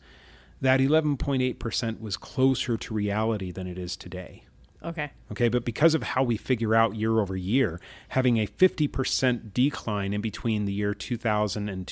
that 0.61 0.79
11.8% 0.79 2.01
was 2.01 2.17
closer 2.17 2.77
to 2.77 2.93
reality 2.93 3.51
than 3.51 3.67
it 3.67 3.77
is 3.77 3.95
today. 3.95 4.43
Okay. 4.83 5.11
Okay, 5.31 5.49
but 5.49 5.65
because 5.65 5.95
of 5.95 6.03
how 6.03 6.23
we 6.23 6.37
figure 6.37 6.75
out 6.75 6.95
year 6.95 7.19
over 7.19 7.35
year, 7.35 7.79
having 8.09 8.37
a 8.37 8.45
50% 8.45 9.53
decline 9.53 10.13
in 10.13 10.21
between 10.21 10.65
the 10.65 10.73
year 10.73 10.93
2000 10.93 11.69
and 11.69 11.87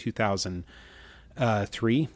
2003 1.37 2.09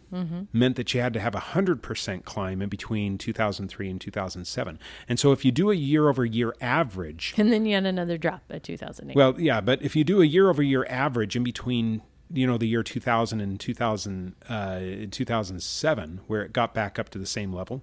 meant 0.54 0.76
that 0.76 0.94
you 0.94 1.02
had 1.02 1.14
to 1.14 1.20
have 1.20 1.36
a 1.36 1.40
100% 1.40 2.24
climb 2.24 2.62
in 2.62 2.70
between 2.70 3.18
2003 3.18 3.90
and 3.90 4.02
2007. 4.02 4.80
And 5.10 5.20
so 5.20 5.32
if 5.32 5.44
you 5.46 5.52
do 5.52 5.72
a 5.72 5.76
year 5.76 6.10
over 6.10 6.26
year 6.26 6.56
average, 6.62 7.34
And 7.38 7.52
then 7.52 7.66
you 7.66 7.76
had 7.76 7.86
another 7.86 8.18
drop 8.18 8.42
at 8.50 8.64
2008. 8.64 9.16
well, 9.16 9.40
yeah, 9.40 9.62
but 9.62 9.82
if 9.82 9.96
you 9.96 10.04
do 10.04 10.22
a 10.22 10.26
year 10.26 10.50
over 10.50 10.62
year 10.64 10.86
average 10.90 11.36
in 11.36 11.44
between, 11.44 12.02
you 12.32 12.46
know, 12.46 12.58
the 12.58 12.68
year 12.68 12.84
2000 12.84 13.42
and 13.42 13.60
2000, 13.60 14.36
uh, 14.50 14.80
2007, 15.12 16.22
where 16.28 16.44
it 16.44 16.54
got 16.54 16.74
back 16.74 17.00
up 17.00 17.10
to 17.10 17.18
the 17.20 17.26
same 17.26 17.54
level, 17.54 17.82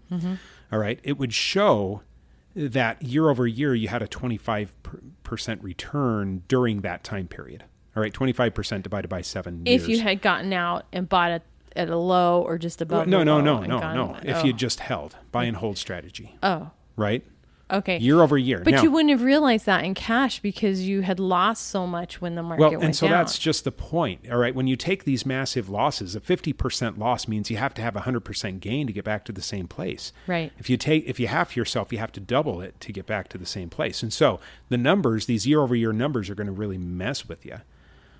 all 0.73 0.79
right, 0.79 1.01
it 1.03 1.19
would 1.19 1.33
show 1.33 2.03
that 2.55 3.03
year 3.03 3.29
over 3.31 3.47
year 3.49 3.75
you 3.75 3.89
had 3.89 4.01
a 4.03 4.07
25% 4.07 4.69
return 5.63 6.43
during 6.47 6.83
that 6.83 7.03
time 7.03 7.27
period. 7.27 7.65
All 7.97 8.03
right, 8.03 8.13
25% 8.13 8.83
divided 8.83 9.09
by 9.09 9.21
seven 9.21 9.63
if 9.65 9.87
years. 9.87 9.89
you 9.89 10.01
had 10.03 10.21
gotten 10.21 10.53
out 10.53 10.85
and 10.93 11.09
bought 11.09 11.31
it 11.31 11.43
at 11.77 11.89
a 11.91 11.97
low 11.97 12.43
or 12.43 12.59
just 12.59 12.81
above. 12.81 13.07
no, 13.07 13.23
no, 13.23 13.41
no, 13.41 13.61
no, 13.61 13.79
gone- 13.81 13.97
no. 13.97 14.17
If 14.23 14.39
oh. 14.39 14.45
you 14.45 14.53
just 14.53 14.81
held 14.81 15.17
buy 15.33 15.45
and 15.45 15.57
hold 15.57 15.79
strategy, 15.79 16.37
Oh, 16.43 16.71
right? 16.97 17.25
okay. 17.71 17.99
Year 17.99 18.21
over 18.21 18.39
year. 18.39 18.61
but 18.63 18.75
Now- 18.75 18.83
you 18.83 18.91
wouldn't 18.93 19.11
have 19.11 19.23
realized 19.23 19.67
that 19.67 19.85
in 19.85 19.95
cash 19.95 20.39
because 20.39 20.83
you 20.87 21.01
had 21.03 21.19
lost 21.19 21.67
so 21.69 21.87
much 21.87 22.21
when 22.21 22.35
the 22.37 22.43
market 22.43 22.61
Well, 22.61 22.71
went 22.73 22.83
and 22.85 22.95
so 22.97 23.07
down. 23.09 23.19
that's 23.19 23.39
just 23.39 23.65
the 23.65 23.73
point. 23.73 24.21
All 24.31 24.39
right. 24.39 24.55
When 24.55 24.67
you 24.69 24.77
take 24.77 25.03
these 25.05 25.25
massive 25.27 25.69
losses, 25.69 26.15
a 26.15 26.21
50% 26.21 26.99
loss 26.99 27.27
means 27.27 27.51
you 27.51 27.57
have 27.57 27.75
to 27.75 27.83
have 27.83 27.97
a 27.97 28.01
100% 28.03 28.61
gain 28.61 28.87
to 28.87 28.93
get 28.93 29.05
back 29.05 29.25
to 29.25 29.33
the 29.33 29.43
same 29.43 29.67
place. 29.67 30.13
Right. 30.29 30.53
If 30.59 30.71
you 30.71 30.77
take, 30.77 31.05
if 31.09 31.19
you 31.19 31.27
half 31.27 31.57
yourself, 31.57 31.93
you 31.93 31.99
have 31.99 32.13
to 32.13 32.21
double 32.21 32.61
it 32.61 32.79
to 32.81 32.93
get 32.93 33.07
back 33.07 33.29
to 33.31 33.39
the 33.39 33.47
same 33.47 33.71
place. 33.71 34.03
And 34.03 34.13
so 34.13 34.39
the 34.69 34.79
numbers, 34.79 35.27
these 35.27 35.45
year 35.47 35.61
over 35.61 35.75
year 35.75 35.93
numbers 35.93 36.31
are 36.31 36.35
going 36.37 36.47
to 36.47 36.53
really 36.53 36.79
mess 36.79 37.27
with 37.29 37.45
you. 37.45 37.57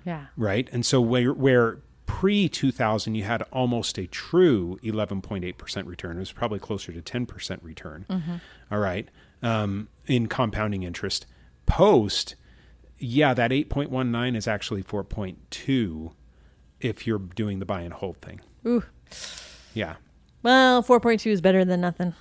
Yeah. 0.05 0.27
Right. 0.37 0.69
And 0.71 0.85
so 0.85 1.01
where, 1.01 1.33
where 1.33 1.79
pre 2.05 2.47
2000 2.47 3.15
you 3.15 3.23
had 3.23 3.41
almost 3.51 3.97
a 3.97 4.07
true 4.07 4.79
11.8% 4.83 5.85
return, 5.87 6.17
it 6.17 6.19
was 6.19 6.31
probably 6.31 6.59
closer 6.59 6.91
to 6.91 7.01
10% 7.01 7.59
return. 7.63 8.05
All 8.71 8.79
right. 8.79 9.09
Um, 9.41 9.89
in 10.07 10.27
compounding 10.27 10.83
interest. 10.83 11.25
Post, 11.65 12.35
yeah, 12.99 13.33
that 13.33 13.51
8.19 13.51 14.35
is 14.35 14.47
actually 14.47 14.83
4.2 14.83 16.13
if 16.79 17.07
you're 17.07 17.19
doing 17.19 17.59
the 17.59 17.65
buy 17.65 17.81
and 17.81 17.93
hold 17.93 18.17
thing. 18.17 18.41
Ooh. 18.65 18.83
Yeah. 19.73 19.95
Well, 20.43 20.83
4.2 20.83 21.31
is 21.31 21.41
better 21.41 21.65
than 21.65 21.81
nothing. 21.81 22.13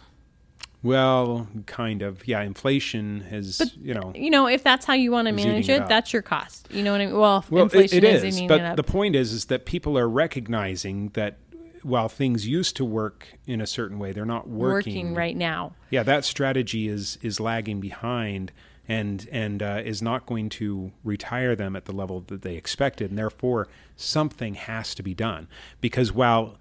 Well, 0.84 1.48
kind 1.64 2.02
of. 2.02 2.28
Yeah, 2.28 2.42
inflation 2.42 3.22
has, 3.30 3.72
you 3.80 3.94
know. 3.94 4.12
You 4.14 4.30
know, 4.30 4.46
if 4.46 4.62
that's 4.62 4.84
how 4.84 4.92
you 4.92 5.10
want 5.10 5.26
to 5.26 5.32
manage 5.32 5.70
it 5.70 5.80
it, 5.82 5.88
that's 5.88 6.12
your 6.12 6.20
cost. 6.20 6.68
You 6.70 6.82
know 6.82 6.92
what 6.92 7.00
I 7.00 7.06
mean? 7.06 7.16
Well, 7.16 7.44
Well, 7.48 7.62
it, 7.62 7.72
inflation 7.72 7.98
it 7.98 8.04
is, 8.04 8.22
is, 8.22 8.36
eating 8.36 8.48
but 8.48 8.60
it 8.60 8.76
the 8.76 8.84
point 8.84 9.16
is, 9.16 9.32
is 9.32 9.46
that 9.46 9.64
people 9.64 9.96
are 9.98 10.08
recognizing 10.08 11.08
that 11.14 11.38
while 11.82 12.10
things 12.10 12.46
used 12.46 12.76
to 12.76 12.84
work 12.84 13.28
in 13.46 13.62
a 13.62 13.66
certain 13.66 13.98
way, 13.98 14.12
they're 14.12 14.26
not 14.26 14.46
working. 14.46 14.94
working 14.94 15.14
right 15.14 15.36
now. 15.36 15.74
Yeah, 15.88 16.02
that 16.02 16.26
strategy 16.26 16.86
is 16.86 17.18
is 17.22 17.40
lagging 17.40 17.80
behind, 17.80 18.52
and 18.86 19.26
and 19.32 19.62
uh, 19.62 19.80
is 19.82 20.02
not 20.02 20.26
going 20.26 20.50
to 20.50 20.92
retire 21.02 21.56
them 21.56 21.76
at 21.76 21.86
the 21.86 21.92
level 21.92 22.20
that 22.26 22.42
they 22.42 22.56
expected, 22.56 23.10
and 23.10 23.18
therefore 23.18 23.68
something 23.96 24.52
has 24.52 24.94
to 24.96 25.02
be 25.02 25.14
done. 25.14 25.48
Because 25.80 26.12
while 26.12 26.58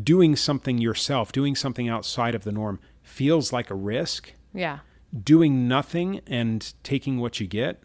doing 0.00 0.36
something 0.36 0.78
yourself, 0.78 1.32
doing 1.32 1.54
something 1.54 1.88
outside 1.88 2.34
of 2.34 2.44
the 2.44 2.52
norm, 2.52 2.80
feels 3.04 3.52
like 3.52 3.70
a 3.70 3.74
risk, 3.76 4.32
Yeah. 4.52 4.80
doing 5.22 5.68
nothing 5.68 6.20
and 6.26 6.72
taking 6.82 7.18
what 7.20 7.38
you 7.38 7.46
get 7.46 7.80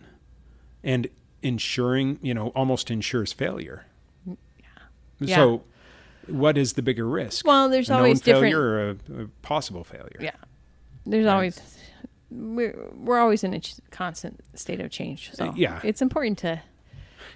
and 0.83 1.07
ensuring, 1.43 2.17
you 2.23 2.33
know, 2.33 2.47
almost 2.49 2.89
ensures 2.89 3.31
failure. 3.33 3.85
Yeah. 5.19 5.35
So, 5.35 5.63
what 6.27 6.57
is 6.57 6.73
the 6.73 6.81
bigger 6.81 7.07
risk? 7.07 7.45
Well, 7.45 7.69
there's 7.69 7.89
a 7.89 7.95
always 7.97 8.21
different. 8.21 8.53
failure 8.53 8.61
or 8.61 8.89
a, 8.89 9.23
a 9.23 9.27
possible 9.41 9.83
failure. 9.83 10.17
Yeah. 10.19 10.31
There's 11.05 11.25
always 11.27 11.59
we're 12.31 12.75
we're 12.93 13.19
always 13.19 13.43
in 13.43 13.53
a 13.53 13.59
ch- 13.59 13.75
constant 13.91 14.39
state 14.53 14.79
of 14.79 14.89
change. 14.91 15.31
So 15.33 15.49
Uh, 15.49 15.53
yeah. 15.55 15.81
it's 15.83 16.01
important 16.01 16.37
to. 16.39 16.61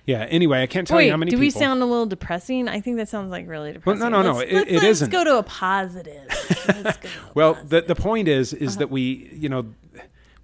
Yeah. 0.06 0.24
Anyway, 0.30 0.62
I 0.62 0.68
can't 0.68 0.86
tell 0.88 0.98
Wait, 0.98 1.06
you 1.06 1.12
how 1.12 1.18
many 1.18 1.32
people 1.32 1.42
do 1.42 1.48
people. 1.48 1.60
we 1.62 1.64
sound 1.66 1.82
a 1.82 1.86
little 1.86 2.06
depressing? 2.06 2.68
I 2.68 2.82
think 2.82 2.98
that 2.98 3.08
sounds 3.10 3.32
like 3.32 3.48
really 3.48 3.72
depressing. 3.74 4.00
no, 4.02 4.10
no, 4.10 4.22
no, 4.22 4.34
Let's, 4.40 4.52
it- 4.52 4.54
let's, 4.56 4.70
it 4.70 4.74
let's 4.74 4.86
isn't. 4.86 5.12
go 5.12 5.24
to 5.24 5.38
a 5.38 5.44
positive. 5.44 6.28
Let's 6.28 6.66
go 6.66 6.82
to 6.84 7.08
a 7.10 7.32
well, 7.36 7.58
the 7.66 7.82
the 7.82 7.96
point 7.96 8.28
is 8.28 8.54
is 8.54 8.72
Uh-huh. 8.74 8.80
that 8.80 8.92
we, 8.92 9.30
you 9.34 9.48
know, 9.50 9.74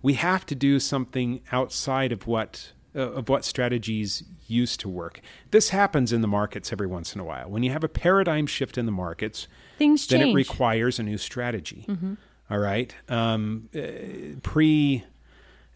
we 0.01 0.13
have 0.13 0.45
to 0.45 0.55
do 0.55 0.79
something 0.79 1.41
outside 1.51 2.11
of 2.13 2.25
what 2.25 2.71
uh, 2.95 2.99
of 3.11 3.27
what 3.29 3.43
strategies 3.45 4.23
used 4.47 4.79
to 4.79 4.89
work. 4.89 5.19
This 5.51 5.69
happens 5.69 6.11
in 6.13 6.21
the 6.21 6.27
markets 6.27 6.71
every 6.71 6.87
once 6.87 7.13
in 7.13 7.19
a 7.21 7.23
while. 7.25 7.49
When 7.49 7.61
you 7.61 7.71
have 7.71 7.83
a 7.83 7.89
paradigm 7.89 8.47
shift 8.47 8.77
in 8.77 8.85
the 8.85 8.91
markets, 8.91 9.47
things 9.77 10.07
then 10.07 10.21
change. 10.21 10.29
Mm-hmm. 10.29 10.31
it 10.31 10.35
requires 10.35 10.99
a 10.99 11.03
new 11.03 11.17
strategy. 11.17 11.85
All 12.49 12.57
right. 12.57 12.95
Um, 13.09 13.69
uh, 13.75 14.39
pre, 14.41 15.03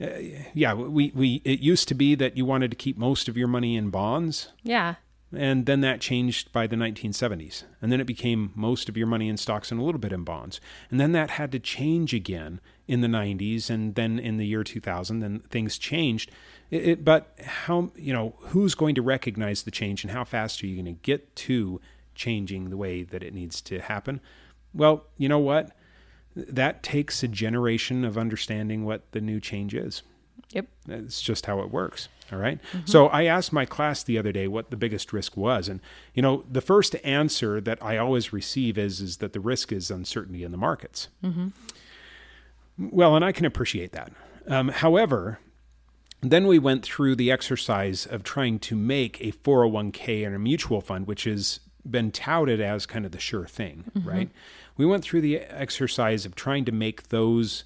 uh, 0.03 0.07
yeah, 0.53 0.73
we, 0.73 1.11
we 1.15 1.41
it 1.45 1.59
used 1.59 1.87
to 1.87 1.95
be 1.95 2.15
that 2.15 2.35
you 2.35 2.45
wanted 2.45 2.71
to 2.71 2.77
keep 2.77 2.97
most 2.97 3.27
of 3.27 3.37
your 3.37 3.47
money 3.47 3.75
in 3.75 3.89
bonds, 3.89 4.49
yeah. 4.61 4.95
and 5.35 5.65
then 5.65 5.81
that 5.81 6.01
changed 6.01 6.51
by 6.51 6.67
the 6.67 6.75
1970s, 6.75 7.63
and 7.81 7.91
then 7.91 8.01
it 8.01 8.07
became 8.07 8.51
most 8.55 8.89
of 8.89 8.97
your 8.97 9.07
money 9.07 9.29
in 9.29 9.37
stocks 9.37 9.71
and 9.71 9.79
a 9.79 9.83
little 9.83 9.99
bit 9.99 10.11
in 10.11 10.23
bonds, 10.23 10.59
and 10.91 10.99
then 10.99 11.13
that 11.13 11.31
had 11.31 11.51
to 11.53 11.59
change 11.59 12.13
again 12.13 12.59
in 12.87 13.01
the 13.01 13.07
90s, 13.07 13.69
and 13.69 13.95
then 13.95 14.19
in 14.19 14.37
the 14.37 14.45
year 14.45 14.63
2000, 14.63 15.19
then 15.19 15.39
things 15.39 15.77
changed. 15.77 16.31
It, 16.69 16.87
it, 16.87 17.05
but 17.05 17.37
how 17.45 17.91
you 17.95 18.11
know 18.11 18.35
who's 18.39 18.75
going 18.75 18.95
to 18.95 19.01
recognize 19.01 19.63
the 19.63 19.71
change, 19.71 20.03
and 20.03 20.11
how 20.11 20.25
fast 20.25 20.63
are 20.63 20.67
you 20.67 20.75
going 20.75 20.93
to 20.93 21.01
get 21.01 21.35
to 21.37 21.79
changing 22.13 22.69
the 22.69 22.77
way 22.77 23.03
that 23.03 23.23
it 23.23 23.33
needs 23.33 23.61
to 23.61 23.79
happen? 23.79 24.19
Well, 24.73 25.05
you 25.17 25.29
know 25.29 25.39
what? 25.39 25.71
That 26.35 26.83
takes 26.83 27.23
a 27.23 27.27
generation 27.27 28.03
of 28.03 28.17
understanding 28.17 28.85
what 28.85 29.11
the 29.11 29.21
new 29.21 29.39
change 29.39 29.73
is. 29.73 30.01
Yep. 30.51 30.67
It's 30.87 31.21
just 31.21 31.45
how 31.45 31.59
it 31.61 31.71
works. 31.71 32.09
All 32.31 32.39
right? 32.39 32.59
So 32.85 33.07
I 33.07 33.23
asked 33.25 33.53
my 33.53 33.65
class 33.65 34.01
the 34.03 34.17
other 34.17 34.31
day 34.31 34.47
what 34.47 34.71
the 34.71 34.77
biggest 34.77 35.13
risk 35.13 35.37
was, 35.37 35.67
and 35.69 35.79
you 36.13 36.21
know 36.21 36.43
the 36.49 36.61
first 36.61 36.95
answer 37.03 37.61
that 37.61 37.77
I 37.83 37.97
always 37.97 38.33
receive 38.33 38.77
is 38.77 39.01
is 39.01 39.17
that 39.17 39.33
the 39.33 39.39
risk 39.39 39.71
is 39.71 39.91
uncertainty 39.91 40.43
in 40.43 40.51
the 40.51 40.57
markets. 40.57 41.09
Well, 42.77 43.15
and 43.15 43.23
I 43.23 43.31
can 43.31 43.45
appreciate 43.45 43.91
that. 43.91 44.11
Um, 44.47 44.69
however, 44.69 45.39
then 46.21 46.47
we 46.47 46.57
went 46.57 46.83
through 46.83 47.15
the 47.17 47.29
exercise 47.31 48.05
of 48.05 48.23
trying 48.23 48.57
to 48.59 48.75
make 48.75 49.21
a 49.21 49.31
401k 49.31 50.25
and 50.25 50.35
a 50.35 50.39
mutual 50.39 50.81
fund, 50.81 51.05
which 51.05 51.25
has 51.25 51.59
been 51.89 52.11
touted 52.11 52.61
as 52.61 52.85
kind 52.85 53.05
of 53.05 53.11
the 53.11 53.19
sure 53.19 53.45
thing, 53.45 53.85
right? 54.03 54.29
We 54.77 54.85
went 54.85 55.03
through 55.03 55.21
the 55.21 55.37
exercise 55.39 56.25
of 56.25 56.33
trying 56.35 56.65
to 56.65 56.71
make 56.71 57.09
those 57.09 57.63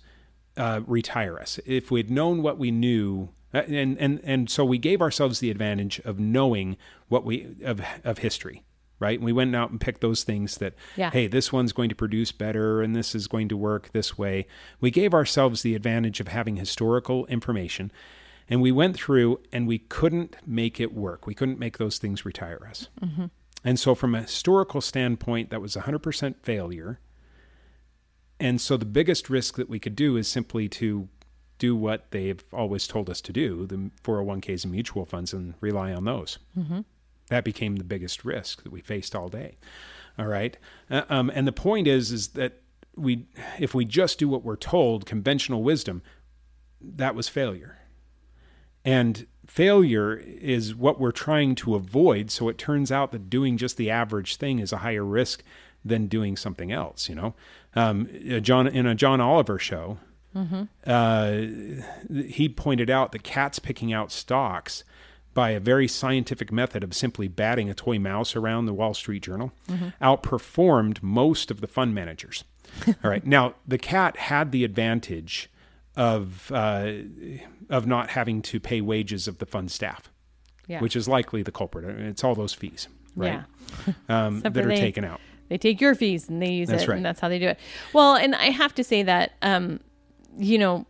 uh, 0.57 0.81
retire 0.87 1.37
us. 1.39 1.59
If 1.65 1.91
we'd 1.91 2.09
known 2.09 2.41
what 2.41 2.57
we 2.57 2.71
knew, 2.71 3.29
uh, 3.53 3.59
and 3.67 3.97
and 3.99 4.19
and 4.23 4.49
so 4.49 4.65
we 4.65 4.77
gave 4.77 5.01
ourselves 5.01 5.39
the 5.39 5.51
advantage 5.51 5.99
of 5.99 6.19
knowing 6.19 6.77
what 7.07 7.23
we 7.23 7.55
of 7.63 7.79
of 8.03 8.17
history, 8.17 8.63
right? 8.99 9.19
And 9.19 9.25
we 9.25 9.31
went 9.31 9.55
out 9.55 9.69
and 9.69 9.79
picked 9.79 10.01
those 10.01 10.23
things 10.23 10.57
that, 10.57 10.73
Yeah. 10.95 11.11
hey, 11.11 11.27
this 11.27 11.53
one's 11.53 11.71
going 11.73 11.89
to 11.89 11.95
produce 11.95 12.31
better, 12.31 12.81
and 12.81 12.95
this 12.95 13.13
is 13.13 13.27
going 13.27 13.47
to 13.49 13.55
work 13.57 13.91
this 13.93 14.17
way. 14.17 14.47
We 14.81 14.89
gave 14.91 15.13
ourselves 15.13 15.61
the 15.61 15.75
advantage 15.75 16.19
of 16.19 16.27
having 16.27 16.55
historical 16.57 17.25
information, 17.27 17.91
and 18.49 18.61
we 18.61 18.71
went 18.71 18.95
through 18.97 19.39
and 19.53 19.67
we 19.67 19.77
couldn't 19.77 20.35
make 20.45 20.79
it 20.79 20.93
work. 20.93 21.27
We 21.27 21.35
couldn't 21.35 21.59
make 21.59 21.77
those 21.77 21.99
things 21.99 22.25
retire 22.25 22.65
us. 22.69 22.89
And 23.63 23.79
so, 23.79 23.95
from 23.95 24.15
a 24.15 24.21
historical 24.21 24.81
standpoint, 24.81 25.49
that 25.49 25.61
was 25.61 25.75
100% 25.75 26.35
failure. 26.43 26.99
And 28.39 28.61
so, 28.61 28.77
the 28.77 28.85
biggest 28.85 29.29
risk 29.29 29.55
that 29.55 29.69
we 29.69 29.79
could 29.79 29.95
do 29.95 30.15
is 30.15 30.27
simply 30.27 30.69
to 30.69 31.09
do 31.57 31.75
what 31.75 32.11
they've 32.11 32.43
always 32.53 32.87
told 32.87 33.09
us 33.09 33.19
to 33.21 33.33
do 33.33 33.65
the 33.65 33.89
401ks 34.03 34.63
and 34.63 34.71
mutual 34.71 35.05
funds 35.05 35.33
and 35.33 35.55
rely 35.59 35.91
on 35.91 36.05
those. 36.05 36.37
That 37.29 37.43
became 37.43 37.77
the 37.77 37.83
biggest 37.83 38.23
risk 38.23 38.63
that 38.63 38.71
we 38.71 38.81
faced 38.81 39.15
all 39.15 39.27
day. 39.27 39.55
All 40.17 40.27
right. 40.27 40.57
Uh, 40.89 41.03
um, 41.09 41.31
and 41.33 41.47
the 41.47 41.51
point 41.51 41.87
is, 41.87 42.11
is 42.11 42.29
that 42.29 42.61
we, 42.95 43.25
if 43.59 43.73
we 43.73 43.85
just 43.85 44.19
do 44.19 44.29
what 44.29 44.43
we're 44.43 44.55
told, 44.55 45.05
conventional 45.05 45.61
wisdom, 45.61 46.01
that 46.81 47.15
was 47.15 47.27
failure. 47.27 47.79
And 48.85 49.27
failure 49.47 50.15
is 50.15 50.75
what 50.75 50.99
we're 50.99 51.11
trying 51.11 51.55
to 51.55 51.73
avoid. 51.75 52.29
So 52.29 52.49
it 52.49 52.57
turns 52.57 52.91
out 52.91 53.11
that 53.13 53.29
doing 53.29 53.57
just 53.57 53.77
the 53.77 53.89
average 53.89 54.35
thing 54.35 54.59
is 54.59 54.71
a 54.71 54.77
higher 54.77 55.03
risk 55.05 55.43
than 55.83 56.07
doing 56.07 56.35
something 56.37 56.71
else. 56.71 57.09
You 57.09 57.15
know, 57.15 57.33
um, 57.75 58.07
John 58.41 58.67
in 58.67 58.85
a 58.85 58.93
John 58.95 59.19
Oliver 59.21 59.57
show, 59.57 59.97
uh, 60.85 61.37
he 62.27 62.47
pointed 62.49 62.89
out 62.89 63.11
that 63.11 63.23
cats 63.23 63.59
picking 63.59 63.91
out 63.93 64.11
stocks 64.11 64.83
by 65.33 65.51
a 65.51 65.59
very 65.59 65.87
scientific 65.87 66.51
method 66.51 66.83
of 66.83 66.93
simply 66.95 67.27
batting 67.27 67.69
a 67.69 67.73
toy 67.73 67.99
mouse 67.99 68.35
around 68.35 68.65
the 68.65 68.73
Wall 68.73 68.93
Street 68.93 69.23
Journal, 69.23 69.51
Mm-hmm. 69.67 69.89
outperformed 70.03 71.01
most 71.03 71.51
of 71.51 71.61
the 71.61 71.67
fund 71.67 71.93
managers. 71.93 72.43
All 72.87 73.09
right. 73.09 73.25
Now, 73.25 73.55
the 73.67 73.77
cat 73.77 74.17
had 74.17 74.51
the 74.51 74.63
advantage 74.63 75.49
of 75.95 76.51
uh, 76.51 76.91
of 77.69 77.85
not 77.87 78.11
having 78.11 78.41
to 78.43 78.59
pay 78.59 78.81
wages 78.81 79.27
of 79.27 79.37
the 79.39 79.45
fund 79.45 79.71
staff, 79.71 80.11
Yeah. 80.67 80.79
which 80.79 80.95
is 80.95 81.07
likely 81.07 81.41
the 81.43 81.51
culprit. 81.51 81.85
It's 81.99 82.23
all 82.23 82.35
those 82.35 82.53
fees, 82.53 82.87
right? 83.15 83.43
Um, 84.09 84.39
that 84.41 84.55
are 84.57 84.67
they- 84.67 84.79
taken 84.79 85.03
out. 85.03 85.19
they 85.49 85.57
take 85.57 85.81
your 85.81 85.93
fees 85.95 86.29
and 86.29 86.41
they 86.41 86.51
use 86.51 86.69
That's 86.69 86.83
it 86.83 86.87
right. 86.89 86.95
and 86.97 87.05
that's 87.05 87.19
how 87.19 87.27
they 87.29 87.37
do 87.39 87.47
it 87.47 87.59
well 87.93 88.15
and 88.15 88.33
i 88.35 88.45
have 88.49 88.73
to 88.75 88.83
say 88.83 89.03
that 89.03 89.33
um 89.41 89.81
you 90.37 90.57
know 90.57 90.85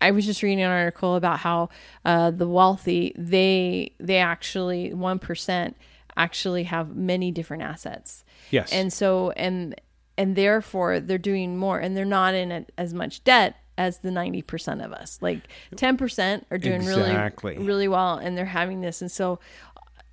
i 0.00 0.10
was 0.10 0.26
just 0.26 0.42
reading 0.42 0.62
an 0.62 0.70
article 0.70 1.14
about 1.14 1.38
how 1.40 1.68
uh 2.04 2.30
the 2.32 2.48
wealthy 2.48 3.12
they 3.16 3.92
they 4.00 4.16
actually 4.18 4.90
1% 4.90 5.74
actually 6.16 6.64
have 6.64 6.96
many 6.96 7.30
different 7.30 7.62
assets 7.62 8.24
Yes. 8.50 8.72
and 8.72 8.92
so 8.92 9.30
and 9.32 9.80
and 10.18 10.34
therefore 10.34 10.98
they're 11.00 11.18
doing 11.18 11.56
more 11.56 11.78
and 11.78 11.96
they're 11.96 12.04
not 12.04 12.34
in 12.34 12.50
a, 12.50 12.66
as 12.78 12.92
much 12.94 13.22
debt 13.24 13.56
as 13.78 13.98
the 13.98 14.10
90% 14.10 14.84
of 14.84 14.92
us. 14.92 15.18
Like 15.20 15.40
10% 15.74 16.44
are 16.50 16.58
doing 16.58 16.76
Exactly. 16.82 17.54
really 17.54 17.66
really 17.66 17.88
well 17.88 18.14
and 18.16 18.36
they're 18.36 18.44
having 18.44 18.80
this. 18.80 19.00
And 19.02 19.10
so 19.10 19.38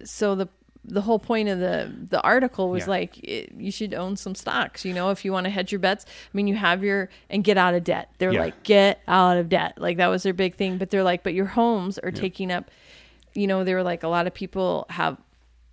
so 0.03 0.35
the 0.35 0.47
the 0.85 0.99
whole 0.99 1.17
point 1.19 1.47
of 1.47 1.59
the 1.59 1.89
the 2.09 2.19
article 2.21 2.69
was 2.69 2.83
Yeah. 2.83 2.89
like 2.89 3.17
it, 3.23 3.53
you 3.57 3.71
should 3.71 3.93
own 3.93 4.17
some 4.17 4.35
stocks 4.35 4.83
you 4.83 4.93
know 4.93 5.11
if 5.11 5.23
you 5.23 5.31
want 5.31 5.45
to 5.45 5.49
hedge 5.49 5.71
your 5.71 5.79
bets. 5.79 6.05
I 6.05 6.35
mean 6.35 6.47
you 6.47 6.55
have 6.55 6.83
your 6.83 7.07
and 7.29 7.41
get 7.43 7.57
out 7.57 7.73
of 7.73 7.83
debt. 7.85 8.09
They're 8.17 8.33
Yeah. 8.33 8.41
like 8.41 8.63
get 8.63 8.99
out 9.07 9.37
of 9.37 9.47
debt. 9.47 9.75
Like 9.77 9.95
that 9.97 10.07
was 10.07 10.23
their 10.23 10.33
big 10.33 10.55
thing. 10.55 10.77
But 10.77 10.89
they're 10.89 11.03
like 11.03 11.23
but 11.23 11.33
your 11.33 11.45
homes 11.45 11.97
are 11.99 12.11
taking 12.11 12.51
up 12.51 12.69
you 13.33 13.47
know 13.47 13.63
they 13.63 13.73
were 13.73 13.81
like 13.83 14.03
a 14.03 14.07
lot 14.09 14.27
of 14.27 14.33
people 14.33 14.85
have 14.89 15.17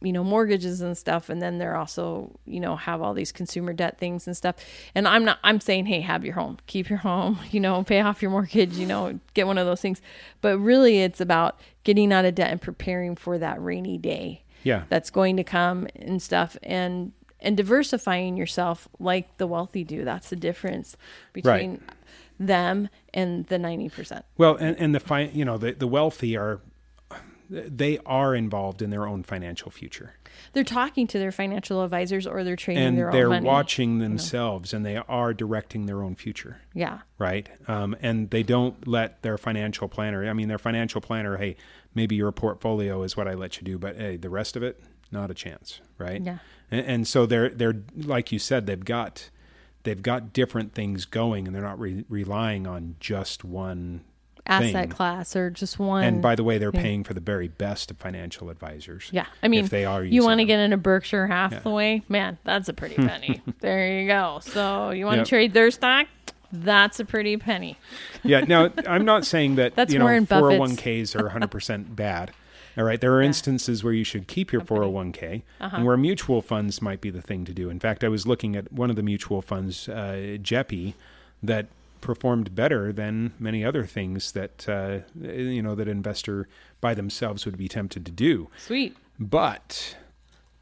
you 0.03 0.13
know 0.13 0.25
mortgages 0.25 0.81
and 0.81 0.97
stuff. 0.97 1.29
And 1.29 1.43
then 1.43 1.59
they're 1.59 1.77
also 1.77 2.39
you 2.47 2.61
know 2.61 2.77
have 2.77 3.03
all 3.03 3.13
these 3.15 3.33
consumer 3.33 3.73
debt 3.73 3.99
things 3.99 4.27
and 4.27 4.37
stuff. 4.37 4.57
And 4.95 5.07
i'm 5.07 5.25
not 5.25 5.39
i'm 5.45 5.61
saying 5.61 5.87
hey 5.87 6.01
have 6.01 6.25
your 6.25 6.35
home 6.35 6.59
keep 6.67 6.89
your 6.89 6.99
home 7.01 7.39
you 7.51 7.61
know 7.61 7.83
pay 7.85 8.01
off 8.01 8.23
your 8.23 8.31
mortgage 8.31 8.75
you 8.75 8.87
know 8.87 9.19
get 9.35 9.47
one 9.47 9.59
of 9.59 9.67
those 9.67 9.81
things. 9.81 10.01
But 10.41 10.59
really 10.59 11.01
it's 11.01 11.21
about 11.21 11.61
getting 11.85 12.13
out 12.13 12.25
of 12.25 12.35
debt 12.35 12.51
and 12.51 12.61
preparing 12.61 13.17
for 13.17 13.39
that 13.39 13.61
rainy 13.63 13.99
day 13.99 14.43
Yeah. 14.65 14.85
that's 14.89 15.11
going 15.11 15.37
to 15.37 15.45
come 15.45 15.87
and 15.97 16.21
stuff. 16.23 16.57
And 16.63 17.13
and 17.43 17.57
diversifying 17.57 18.37
yourself 18.37 18.87
like 18.99 19.39
the 19.39 19.47
wealthy 19.47 19.83
do. 19.83 20.05
That's 20.05 20.29
the 20.29 20.37
difference 20.37 20.95
between 21.33 21.81
them 22.39 22.89
and 23.15 23.47
the 23.47 23.57
90% 23.57 24.23
Well, 24.39 24.57
and, 24.57 24.77
and 24.79 24.95
the 24.95 25.01
fi- 25.01 25.31
you 25.33 25.45
know 25.45 25.57
the, 25.59 25.73
the 25.73 25.87
wealthy 25.87 26.37
are 26.37 26.61
they 27.51 27.99
are 28.07 28.35
involved 28.35 28.81
in 28.81 28.91
their 28.91 29.07
own 29.07 29.23
financial 29.23 29.71
future, 29.71 30.15
they're 30.53 30.65
talking 30.65 31.07
to 31.09 31.19
their 31.19 31.33
financial 31.33 31.83
advisors 31.83 32.27
or 32.27 32.45
they're 32.45 32.57
trading 32.57 32.83
and 32.83 32.99
their 32.99 33.11
they're 33.11 33.27
own 33.27 33.31
money 33.31 33.47
watching 33.47 33.99
themselves, 33.99 34.73
and 34.73 34.87
they 34.87 34.97
are 34.97 35.35
directing 35.35 35.87
their 35.87 36.03
own 36.03 36.15
future. 36.15 36.61
yeah 36.75 37.01
right? 37.19 37.49
Um, 37.69 37.95
and 38.01 38.31
they 38.31 38.43
don't 38.43 38.89
let 38.89 39.23
their 39.23 39.37
financial 39.37 39.89
planner. 39.89 40.29
I 40.29 40.33
mean, 40.33 40.49
their 40.49 40.59
financial 40.59 41.01
planner. 41.01 41.37
Hey, 41.37 41.57
maybe 41.95 42.17
your 42.17 42.33
portfolio 42.33 43.03
is 43.03 43.17
what 43.17 43.29
I 43.29 43.35
let 43.35 43.59
you 43.59 43.63
do, 43.65 43.79
but 43.79 43.97
hey, 43.97 44.17
the 44.17 44.31
rest 44.31 44.57
of 44.57 44.63
it, 44.63 44.81
not 45.13 45.31
a 45.31 45.35
chance, 45.35 45.81
right? 45.99 46.23
Yeah. 46.23 46.39
And, 46.71 46.87
and 46.87 47.09
so 47.09 47.27
they're 47.27 47.51
they're 47.51 47.83
like 47.97 48.33
you 48.33 48.39
said, 48.39 48.67
they've 48.67 48.85
got 48.85 49.29
they've 49.83 50.03
got 50.03 50.33
different 50.33 50.73
things 50.75 51.05
going, 51.05 51.47
and 51.47 51.55
they're 51.55 51.63
not 51.63 51.79
re- 51.79 52.05
relying 52.09 52.67
on 52.67 52.97
just 53.01 53.45
one 53.45 54.03
asset 54.51 54.73
thing. 54.73 54.89
class 54.91 55.35
or 55.37 55.51
just 55.51 55.79
one 55.79 56.05
And 56.05 56.21
by 56.23 56.35
the 56.35 56.45
way, 56.45 56.59
they're 56.59 56.73
thing. 56.73 56.81
paying 56.83 57.05
for 57.05 57.15
the 57.15 57.21
very 57.21 57.49
best 57.49 57.91
of 57.91 57.97
financial 57.99 58.51
advisors. 58.51 59.09
yeah 59.13 59.27
i 59.43 59.49
mean 59.49 59.65
if 59.65 59.71
they 59.71 59.85
are 59.85 60.03
you 60.05 60.23
want 60.25 60.39
to 60.41 60.45
get 60.45 60.59
into 60.61 60.77
berkshire 60.77 61.27
hathaway 61.27 62.03
man 62.09 62.39
that's 62.45 62.69
a 62.69 62.73
pretty 62.73 62.97
penny 62.97 63.41
there 63.61 64.01
you 64.01 64.07
go 64.09 64.41
so 64.43 64.91
you 64.91 65.05
want 65.07 65.19
Yep. 65.19 65.25
to 65.27 65.29
trade 65.29 65.53
their 65.55 65.71
stock 65.71 66.07
that's 66.53 66.99
a 66.99 67.05
pretty 67.05 67.37
penny 67.37 67.77
yeah. 68.25 68.41
Now, 68.41 68.71
I'm 68.87 69.05
not 69.05 69.25
saying 69.25 69.55
that 69.55 69.75
That's 69.77 69.93
you 69.93 69.99
know 69.99 70.05
Warren 70.05 70.27
401ks 70.27 71.15
are 71.19 71.23
100 71.23 71.49
percent 71.51 71.95
bad. 72.05 72.33
All 72.77 72.85
right, 72.85 73.01
there 73.01 73.15
are 73.15 73.23
instances 73.23 73.83
where 73.85 73.93
you 73.93 74.05
should 74.05 74.27
keep 74.29 74.53
your 74.53 74.61
401k, 74.63 75.43
Uh-huh. 75.61 75.77
and 75.77 75.85
where 75.87 75.97
mutual 75.97 76.43
funds 76.43 76.83
might 76.83 77.01
be 77.01 77.09
the 77.11 77.23
thing 77.23 77.45
to 77.47 77.53
do. 77.53 77.71
In 77.71 77.79
fact, 77.81 78.03
I 78.05 78.09
was 78.09 78.27
looking 78.27 78.57
at 78.57 78.73
one 78.73 78.91
of 78.91 78.97
the 78.97 79.03
mutual 79.03 79.41
funds, 79.43 79.89
uh, 79.89 80.37
JEPI, 80.43 80.95
that 81.43 81.67
performed 82.01 82.55
better 82.55 82.93
than 82.93 83.33
many 83.39 83.65
other 83.65 83.85
things 83.85 84.33
that 84.33 84.69
uh, 84.69 84.99
you 85.21 85.63
know 85.63 85.75
that 85.75 85.89
investor 85.89 86.49
by 86.81 86.95
themselves 86.95 87.45
would 87.45 87.59
be 87.59 87.69
tempted 87.69 88.07
to 88.07 88.13
do. 88.13 88.49
sweet 88.59 88.97
But 89.19 89.97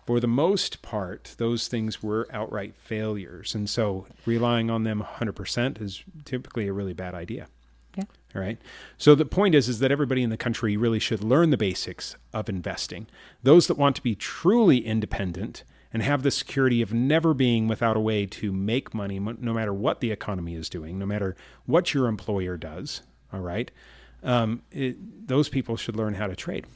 for 0.09 0.20
the 0.20 0.26
most 0.26 0.80
part, 0.80 1.34
those 1.36 1.68
things 1.68 2.03
were 2.03 2.26
outright 2.32 2.74
failures. 2.78 3.55
And 3.55 3.68
so 3.68 4.07
relying 4.24 4.70
on 4.70 4.84
them 4.84 5.05
100% 5.07 5.82
is 5.82 6.03
typically 6.24 6.66
a 6.66 6.72
really 6.72 6.95
bad 6.95 7.14
idea. 7.14 7.47
Yeah. 7.95 8.05
All 8.34 8.41
right. 8.41 8.59
So 8.97 9.14
the 9.14 9.26
point 9.26 9.55
is, 9.55 9.68
is 9.68 9.80
that 9.80 9.93
everybody 9.93 10.22
in 10.22 10.30
the 10.30 10.39
country 10.39 10.78
really 10.78 10.99
should 10.99 11.22
learn 11.22 11.51
the 11.51 11.59
basics 11.59 12.16
of 12.32 12.49
investing. 12.49 13.07
Those 13.43 13.66
that 13.66 13.76
want 13.76 13.97
to 13.97 14.03
be 14.03 14.14
truly 14.14 14.78
independent 14.78 15.62
and 15.93 16.03
have 16.03 16.22
the 16.22 16.30
security 16.30 16.82
of 16.82 16.93
never 16.93 17.32
being 17.34 17.68
without 17.68 17.97
a 17.97 18.01
way 18.01 18.26
to 18.26 18.53
make 18.53 18.95
money, 18.95 19.18
no 19.18 19.55
matter 19.55 19.72
what 19.72 20.01
the 20.01 20.11
economy 20.11 20.55
is 20.55 20.68
doing, 20.68 20.99
no 20.99 21.07
matter 21.07 21.36
what 21.66 21.95
your 21.95 22.07
employer 22.07 22.57
does. 22.57 23.03
All 23.32 23.41
right. 23.41 23.70
Um, 24.22 24.62
it, 24.70 25.26
those 25.28 25.49
people 25.49 25.76
should 25.76 25.97
learn 25.97 26.14
how 26.14 26.26
to 26.26 26.36
trade. 26.36 26.66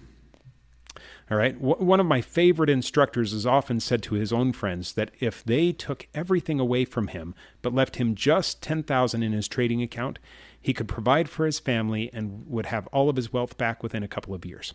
All 1.30 1.38
right. 1.38 1.58
One 1.58 2.00
of 2.00 2.06
my 2.06 2.20
favorite 2.20 2.68
instructors 2.68 3.32
has 3.32 3.46
often 3.46 3.80
said 3.80 4.02
to 4.04 4.14
his 4.14 4.32
own 4.32 4.52
friends 4.52 4.92
that 4.94 5.10
if 5.18 5.42
they 5.42 5.72
took 5.72 6.06
everything 6.14 6.60
away 6.60 6.84
from 6.84 7.08
him 7.08 7.34
but 7.62 7.74
left 7.74 7.96
him 7.96 8.14
just 8.14 8.62
10,000 8.62 9.22
in 9.22 9.32
his 9.32 9.48
trading 9.48 9.82
account, 9.82 10.18
he 10.60 10.74
could 10.74 10.88
provide 10.88 11.30
for 11.30 11.46
his 11.46 11.58
family 11.58 12.10
and 12.12 12.46
would 12.46 12.66
have 12.66 12.86
all 12.88 13.08
of 13.08 13.16
his 13.16 13.32
wealth 13.32 13.56
back 13.56 13.82
within 13.82 14.02
a 14.02 14.08
couple 14.08 14.34
of 14.34 14.44
years. 14.44 14.74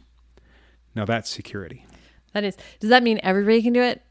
Now 0.95 1.05
that's 1.05 1.29
security. 1.29 1.85
that 2.33 2.43
is 2.43 2.57
does 2.79 2.89
that 2.89 3.03
mean 3.03 3.19
everybody 3.21 3.61
can 3.61 3.73
do 3.73 3.81
it 3.83 4.01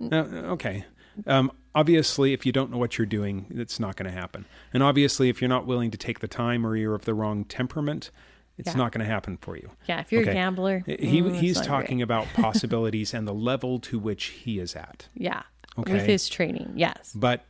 Now, 0.00 0.20
okay. 0.52 0.84
Um, 1.26 1.50
obviously, 1.74 2.32
if 2.32 2.46
you 2.46 2.52
don't 2.52 2.70
know 2.70 2.78
what 2.78 2.96
you're 2.98 3.06
doing, 3.06 3.46
it's 3.50 3.80
not 3.80 3.96
going 3.96 4.10
to 4.10 4.16
happen. 4.16 4.44
And 4.72 4.82
obviously, 4.82 5.28
if 5.28 5.40
you're 5.42 5.48
not 5.48 5.66
willing 5.66 5.90
to 5.90 5.98
take 5.98 6.20
the 6.20 6.28
time 6.28 6.66
or 6.66 6.76
you're 6.76 6.94
of 6.94 7.04
the 7.04 7.14
wrong 7.14 7.44
temperament, 7.44 8.10
it's 8.56 8.68
Yeah. 8.70 8.76
not 8.76 8.92
going 8.92 9.04
to 9.04 9.10
happen 9.12 9.36
for 9.36 9.56
you. 9.56 9.70
yeah 9.86 10.00
if 10.00 10.10
you're 10.12 10.22
Okay. 10.22 10.30
a 10.30 10.34
gambler 10.34 10.82
He, 10.86 11.20
mm, 11.22 11.34
he's 11.36 11.60
talking 11.60 11.98
great. 11.98 12.02
about 12.04 12.26
possibilities 12.34 13.14
and 13.14 13.26
the 13.26 13.34
level 13.34 13.78
to 13.80 13.98
which 13.98 14.24
he 14.26 14.58
is 14.58 14.74
at. 14.76 15.08
yeah 15.14 15.42
Okay. 15.78 15.92
with 15.92 16.06
his 16.06 16.28
training, 16.28 16.72
yes 16.74 17.12
But 17.14 17.44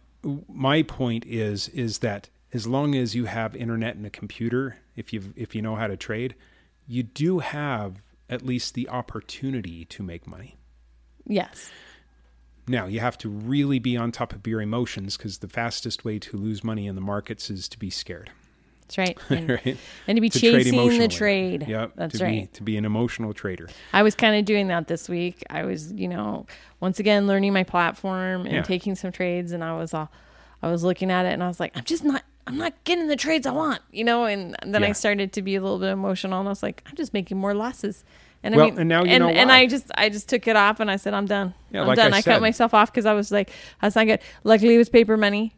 my 0.49 0.83
point 0.83 1.25
is 1.27 1.69
is 1.71 1.99
that 2.01 2.29
as 2.53 2.67
long 2.67 2.95
as 2.95 3.15
you 3.15 3.25
have 3.27 3.55
internet 3.57 3.97
and 3.97 4.05
a 4.07 4.11
computer, 4.11 4.79
if 4.97 5.13
you 5.13 5.33
if 5.37 5.55
you 5.55 5.63
know 5.63 5.77
how 5.77 5.87
to 5.87 5.97
trade, 5.97 6.35
you 6.87 7.03
do 7.03 7.39
have 7.41 8.03
at 8.29 8.45
least 8.45 8.75
the 8.75 8.89
opportunity 8.89 9.85
to 9.87 10.03
make 10.03 10.27
money. 10.27 10.57
yes 11.27 11.71
Now, 12.69 12.87
you 12.87 13.01
have 13.01 13.17
to 13.19 13.29
really 13.29 13.79
be 13.79 13.97
on 13.97 14.13
top 14.13 14.33
of 14.33 14.47
your 14.47 14.61
emotions 14.61 15.17
because 15.17 15.39
the 15.39 15.49
fastest 15.49 16.05
way 16.05 16.19
to 16.21 16.37
lose 16.37 16.63
money 16.63 16.87
in 16.87 16.95
the 16.95 17.01
markets 17.01 17.51
is 17.51 17.69
to 17.71 17.79
be 17.79 17.91
scared, 17.91 18.31
that's 18.83 18.99
right 18.99 19.19
and, 19.31 19.49
right? 19.49 19.79
and 20.07 20.17
to 20.17 20.21
be 20.21 20.29
To 20.29 20.39
chasing 20.39 20.99
the 20.99 21.09
trade 21.09 21.67
Yep, 21.67 21.93
that's 21.97 22.19
to 22.19 22.25
right 22.25 22.31
Be, 22.43 22.47
to 22.59 22.63
be 22.63 22.77
an 22.77 22.85
emotional 22.85 23.33
trader. 23.33 23.69
I 23.93 24.03
was 24.03 24.15
kind 24.15 24.37
of 24.37 24.45
doing 24.45 24.69
that 24.69 24.89
this 24.89 25.09
week. 25.09 25.43
I 25.51 25.65
was, 25.65 25.93
you 25.93 26.09
know, 26.09 26.47
once 26.81 26.99
again 27.01 27.27
learning 27.27 27.53
my 27.53 27.65
platform 27.65 28.43
and 28.43 28.53
Yeah. 28.53 28.63
taking 28.63 28.95
some 28.95 29.13
trades, 29.13 29.53
and 29.53 29.65
I 29.65 29.77
was 29.77 29.95
all, 29.95 30.11
I 30.63 30.71
was 30.71 30.85
looking 30.85 31.11
at 31.11 31.25
it, 31.27 31.33
and 31.33 31.43
I 31.43 31.49
was 31.49 31.61
like, 31.61 31.77
I'm 31.77 31.85
just 31.85 32.05
not, 32.05 32.23
I'm 32.47 32.57
not 32.57 32.73
getting 32.85 33.09
the 33.09 33.17
trades 33.17 33.47
I 33.47 33.53
want, 33.53 33.81
you 33.93 34.05
know. 34.05 34.25
And 34.25 34.57
then 34.63 34.83
I 34.83 34.93
started 34.93 35.33
to 35.35 35.43
be 35.43 35.55
a 35.57 35.61
little 35.61 35.79
bit 35.79 35.91
emotional, 35.91 36.39
and 36.41 36.49
I 36.49 36.51
was 36.51 36.63
like, 36.63 36.83
I'm 36.87 36.97
just 36.97 37.13
making 37.15 37.37
more 37.39 37.55
losses. 37.55 38.05
And 38.43 38.55
Well, 38.55 38.67
I 38.67 38.71
mean, 38.71 38.79
and 38.81 38.89
now 38.89 39.03
you 39.05 39.11
and, 39.11 39.23
know 39.25 39.31
and. 39.31 39.51
I 39.51 39.67
just, 39.67 39.91
I 39.97 40.09
just 40.09 40.29
took 40.29 40.47
it 40.47 40.55
off, 40.57 40.79
and 40.81 40.91
I 40.91 40.97
said, 40.97 41.13
I'm 41.13 41.27
done. 41.27 41.55
Yeah, 41.73 41.81
I'm 41.83 41.87
like 41.89 41.97
done. 41.97 42.15
I 42.15 42.19
I, 42.19 42.23
cut 42.23 42.41
myself 42.41 42.73
off 42.73 42.91
because 42.93 43.05
I 43.07 43.13
was 43.13 43.33
like, 43.33 43.51
that's 43.83 43.97
not 43.97 44.07
good. 44.07 44.21
Luckily, 44.45 44.75
it 44.77 44.79
was 44.79 44.89
paper 44.89 45.17
money. 45.17 45.55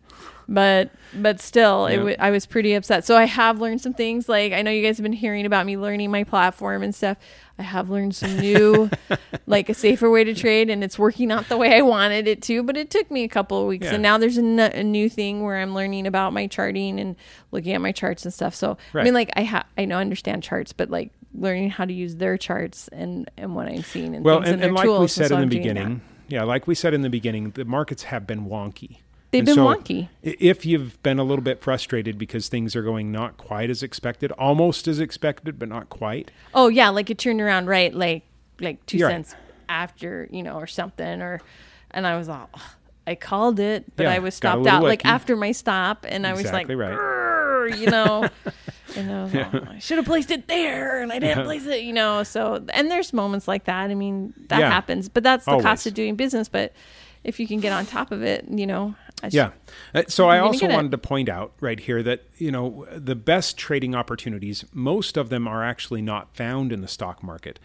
But 0.49 0.91
but 1.15 1.41
still, 1.41 1.87
it 1.87 1.93
Yeah. 1.93 1.97
w- 1.99 2.17
I 2.19 2.31
was 2.31 2.45
pretty 2.45 2.73
upset. 2.75 3.05
So 3.05 3.17
I 3.17 3.25
have 3.25 3.61
learned 3.61 3.81
some 3.81 3.93
things. 3.95 4.29
Like 4.29 4.53
I 4.53 4.63
know 4.63 4.71
you 4.73 4.83
guys 4.83 4.97
have 4.97 5.05
been 5.05 5.13
hearing 5.13 5.47
about 5.47 5.65
me 5.65 5.77
learning 5.77 6.11
my 6.11 6.25
platform 6.25 6.83
and 6.83 6.93
stuff. 6.93 7.19
I 7.57 7.63
have 7.63 7.89
learned 7.89 8.17
some 8.17 8.37
new, 8.39 8.91
like 9.47 9.69
a 9.69 9.75
safer 9.75 10.11
way 10.11 10.25
to 10.25 10.35
trade, 10.35 10.69
and 10.69 10.83
it's 10.83 10.99
working 10.99 11.31
out 11.31 11.49
the 11.49 11.57
way 11.57 11.77
I 11.77 11.83
wanted 11.83 12.27
it 12.27 12.43
to. 12.45 12.65
But 12.65 12.77
it 12.77 12.91
took 12.91 13.11
me 13.13 13.23
a 13.23 13.29
couple 13.29 13.61
of 13.61 13.69
weeks, 13.69 13.87
Yeah. 13.87 13.95
and 13.95 14.03
now 14.03 14.19
there's 14.19 14.39
a, 14.39 14.43
n- 14.43 14.59
a 14.59 14.83
new 14.83 15.09
thing 15.09 15.45
where 15.45 15.61
I'm 15.61 15.73
learning 15.75 16.07
about 16.09 16.33
my 16.33 16.49
charting 16.49 16.99
and 16.99 17.15
looking 17.53 17.73
at 17.75 17.81
my 17.81 17.93
charts 17.93 18.25
and 18.25 18.35
stuff. 18.35 18.55
So 18.57 18.77
I 18.95 19.05
mean, 19.05 19.15
like 19.15 19.31
I 19.37 19.45
ha- 19.45 19.67
I 19.79 19.85
know 19.85 19.99
understand 19.99 20.43
charts, 20.43 20.73
but 20.73 20.91
like 20.91 21.13
learning 21.35 21.71
how 21.71 21.85
to 21.85 21.93
use 21.93 22.17
their 22.17 22.37
charts 22.37 22.89
and 22.89 23.31
and 23.37 23.55
what 23.55 23.69
I'm 23.69 23.83
seeing 23.83 24.15
and 24.15 24.25
Well, 24.25 24.39
and, 24.39 24.55
and, 24.55 24.65
and 24.65 24.75
like 24.75 24.89
we 24.89 25.09
said 25.09 25.29
so 25.29 25.37
in 25.37 25.49
the 25.49 25.57
beginning, 25.57 26.01
yeah, 26.29 26.43
like 26.45 26.67
we 26.67 26.75
said 26.75 26.95
in 26.95 27.03
the 27.03 27.11
beginning, 27.11 27.51
the 27.51 27.65
markets 27.65 28.05
have 28.05 28.27
been 28.27 28.47
wonky. 28.47 28.99
They've 29.31 29.41
And 29.41 29.47
been 29.47 29.55
so 29.55 29.67
wonky. 29.67 30.09
If 30.23 30.67
you've 30.67 31.01
been 31.05 31.21
a 31.21 31.25
little 31.25 31.45
bit 31.45 31.63
frustrated 31.63 32.19
because 32.19 32.49
things 32.49 32.75
are 32.75 32.83
going 32.83 33.13
not 33.13 33.37
quite 33.37 33.71
as 33.71 33.83
expected, 33.83 34.33
almost 34.33 34.89
as 34.89 34.99
expected, 34.99 35.57
but 35.59 35.69
not 35.69 35.89
quite. 35.89 36.33
Oh 36.53 36.69
yeah, 36.69 36.89
like 36.89 37.11
it 37.11 37.19
turned 37.19 37.41
around 37.41 37.67
right, 37.67 37.95
like 37.95 38.25
like 38.61 38.85
2 38.87 38.99
You're 38.99 39.09
right. 39.09 39.15
cents 39.15 39.35
after 39.69 40.29
you 40.33 40.43
know, 40.43 40.55
or 40.55 40.67
something, 40.67 41.23
or 41.23 41.41
and 41.93 42.07
I 42.07 42.17
was 42.17 42.29
all, 42.29 42.51
"Ugh, 42.53 42.61
I 43.07 43.15
called 43.15 43.61
it, 43.61 43.85
but 43.97 44.05
Yeah, 44.05 44.13
I 44.13 44.19
was 44.19 44.35
stopped 44.35 44.67
out 44.67 44.83
like 44.83 45.05
after 45.05 45.37
my 45.37 45.53
stop, 45.53 46.07
and 46.09 46.27
I 46.27 46.33
was 46.33 46.51
like, 46.53 46.69
right. 46.69 47.77
You 47.77 47.87
know, 47.91 48.29
and 48.97 49.11
I, 49.13 49.23
was 49.25 49.35
all, 49.35 49.69
I 49.69 49.79
should 49.79 49.99
have 49.99 50.07
placed 50.07 50.31
it 50.31 50.49
there, 50.49 51.01
and 51.03 51.13
I 51.13 51.19
didn't 51.19 51.39
Yeah. 51.39 51.45
place 51.45 51.67
it, 51.67 51.83
you 51.83 51.93
know. 51.93 52.23
So 52.23 52.65
and 52.73 52.91
there's 52.91 53.13
moments 53.13 53.47
like 53.49 53.65
that. 53.65 53.91
I 53.91 53.95
mean, 53.95 54.35
that 54.49 54.61
Yeah. 54.61 54.71
happens, 54.71 55.09
but 55.09 55.23
that's 55.23 55.45
the 55.45 55.53
Always. 55.53 55.65
cost 55.65 55.87
of 55.87 55.95
doing 55.95 56.17
business. 56.17 56.49
But 56.49 56.73
if 57.25 57.39
you 57.39 57.47
can 57.47 57.61
get 57.61 57.73
on 57.73 57.87
top 57.87 58.13
of 58.13 58.23
it, 58.23 58.47
you 58.51 58.67
know, 58.67 58.95
I 59.23 59.29
Yeah. 59.31 59.51
Uh, 59.95 60.05
So 60.09 60.29
I 60.29 60.39
also 60.39 60.67
it. 60.67 60.73
wanted 60.73 60.91
to 60.93 60.99
point 60.99 61.29
out 61.29 61.53
right 61.61 61.79
here 61.79 62.03
that, 62.03 62.23
you 62.39 62.51
know, 62.51 62.87
the 62.95 63.15
best 63.15 63.59
trading 63.59 63.95
opportunities, 63.95 64.65
most 64.73 65.17
of 65.19 65.29
them 65.29 65.47
are 65.47 65.63
actually 65.63 66.01
not 66.03 66.35
found 66.35 66.73
in 66.73 66.81
the 66.81 66.89
stock 66.89 67.23
market. 67.23 67.59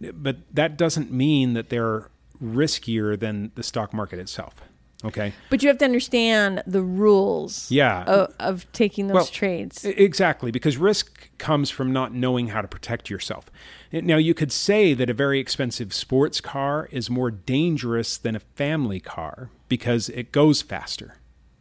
But 0.00 0.36
that 0.54 0.76
doesn't 0.78 1.10
mean 1.12 1.54
that 1.54 1.68
they're 1.68 2.08
riskier 2.42 3.18
than 3.18 3.50
the 3.54 3.62
stock 3.62 3.92
market 3.92 4.18
itself. 4.18 4.62
Okay. 5.04 5.32
But 5.48 5.62
you 5.62 5.68
have 5.68 5.78
to 5.78 5.84
understand 5.84 6.62
the 6.66 6.82
rules. 6.82 7.70
Yeah. 7.70 8.04
Of, 8.04 8.34
of 8.38 8.72
taking 8.72 9.06
those 9.06 9.14
Well, 9.14 9.26
trades. 9.26 9.84
Exactly, 9.84 10.50
because 10.50 10.76
risk 10.76 11.30
comes 11.38 11.70
from 11.70 11.92
not 11.92 12.12
knowing 12.12 12.48
how 12.48 12.60
to 12.60 12.68
protect 12.68 13.08
yourself. 13.08 13.46
Now, 13.92 14.16
you 14.18 14.34
could 14.34 14.52
say 14.52 14.94
that 14.94 15.08
a 15.08 15.14
very 15.14 15.40
expensive 15.40 15.94
sports 15.94 16.40
car 16.40 16.88
is 16.92 17.08
more 17.08 17.30
dangerous 17.30 18.18
than 18.18 18.36
a 18.36 18.40
family 18.40 19.00
car 19.00 19.50
because 19.68 20.08
it 20.10 20.32
goes 20.32 20.62
faster, 20.62 21.16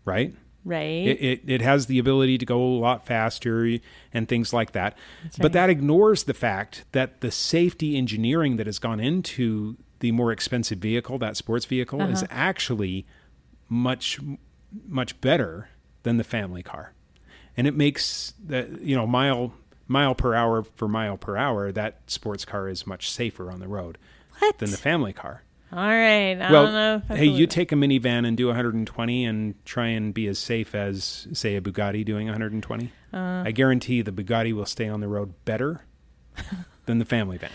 right? 0.06 0.36
right. 0.66 1.08
It, 1.08 1.22
it, 1.22 1.42
it 1.48 1.62
has 1.62 1.86
the 1.86 1.98
ability 1.98 2.38
to 2.40 2.46
go 2.46 2.62
a 2.62 2.78
lot 2.78 3.06
faster 3.06 3.80
and 4.14 4.28
things 4.28 4.52
like 4.54 4.74
that. 4.74 4.98
But 5.40 5.54
that 5.54 5.70
ignores 5.70 6.24
the 6.26 6.34
fact 6.34 6.84
that 6.92 7.22
the 7.22 7.32
safety 7.32 7.98
engineering 7.98 8.58
that 8.58 8.66
has 8.68 8.80
gone 8.80 9.00
into 9.00 9.78
the 10.02 10.12
more 10.12 10.32
expensive 10.32 10.78
vehicle, 10.80 11.18
that 11.20 11.36
sports 11.38 11.66
vehicle, 11.66 12.02
is 12.02 12.24
Uh-huh. 12.24 12.28
actually 12.32 13.06
much 13.70 14.20
much 14.88 15.20
better 15.22 15.70
than 16.04 16.18
the 16.18 16.24
family 16.24 16.64
car. 16.64 16.94
And 17.56 17.68
it 17.68 17.76
makes 17.76 18.34
the 18.44 18.80
you 18.82 18.96
know 18.96 19.08
mile 19.08 19.54
mile 19.88 20.16
per 20.16 20.34
hour 20.36 20.64
for 20.76 20.88
mile 20.88 21.18
per 21.18 21.38
hour 21.38 21.72
that 21.72 22.02
sports 22.08 22.46
car 22.46 22.68
is 22.68 22.86
much 22.86 23.10
safer 23.12 23.52
on 23.52 23.60
the 23.60 23.68
road 23.68 23.98
what? 24.40 24.58
than 24.60 24.72
the 24.72 24.78
family 24.78 25.14
car. 25.14 25.44
All 25.72 25.78
right. 25.78 26.32
I 26.34 26.52
Well, 26.52 26.66
don't 26.66 26.74
know. 26.74 26.96
if 27.04 27.12
I 27.12 27.18
hey, 27.18 27.26
you 27.26 27.46
take 27.46 27.72
a 27.72 27.76
minivan 27.76 28.26
and 28.28 28.36
do 28.36 28.48
120 28.48 29.26
and 29.26 29.54
try 29.66 29.88
and 29.88 30.12
be 30.14 30.26
as 30.28 30.40
safe 30.40 30.74
as, 30.74 31.28
say, 31.32 31.56
a 31.56 31.62
Bugatti 31.62 32.04
doing 32.04 32.26
120. 32.26 32.92
Uh. 33.14 33.44
I 33.46 33.52
guarantee 33.52 34.02
the 34.02 34.12
Bugatti 34.12 34.52
will 34.52 34.66
stay 34.66 34.88
on 34.88 35.00
the 35.00 35.08
road 35.08 35.34
better 35.46 35.82
than 36.90 37.00
the 37.00 37.06
family 37.06 37.38
van. 37.38 37.52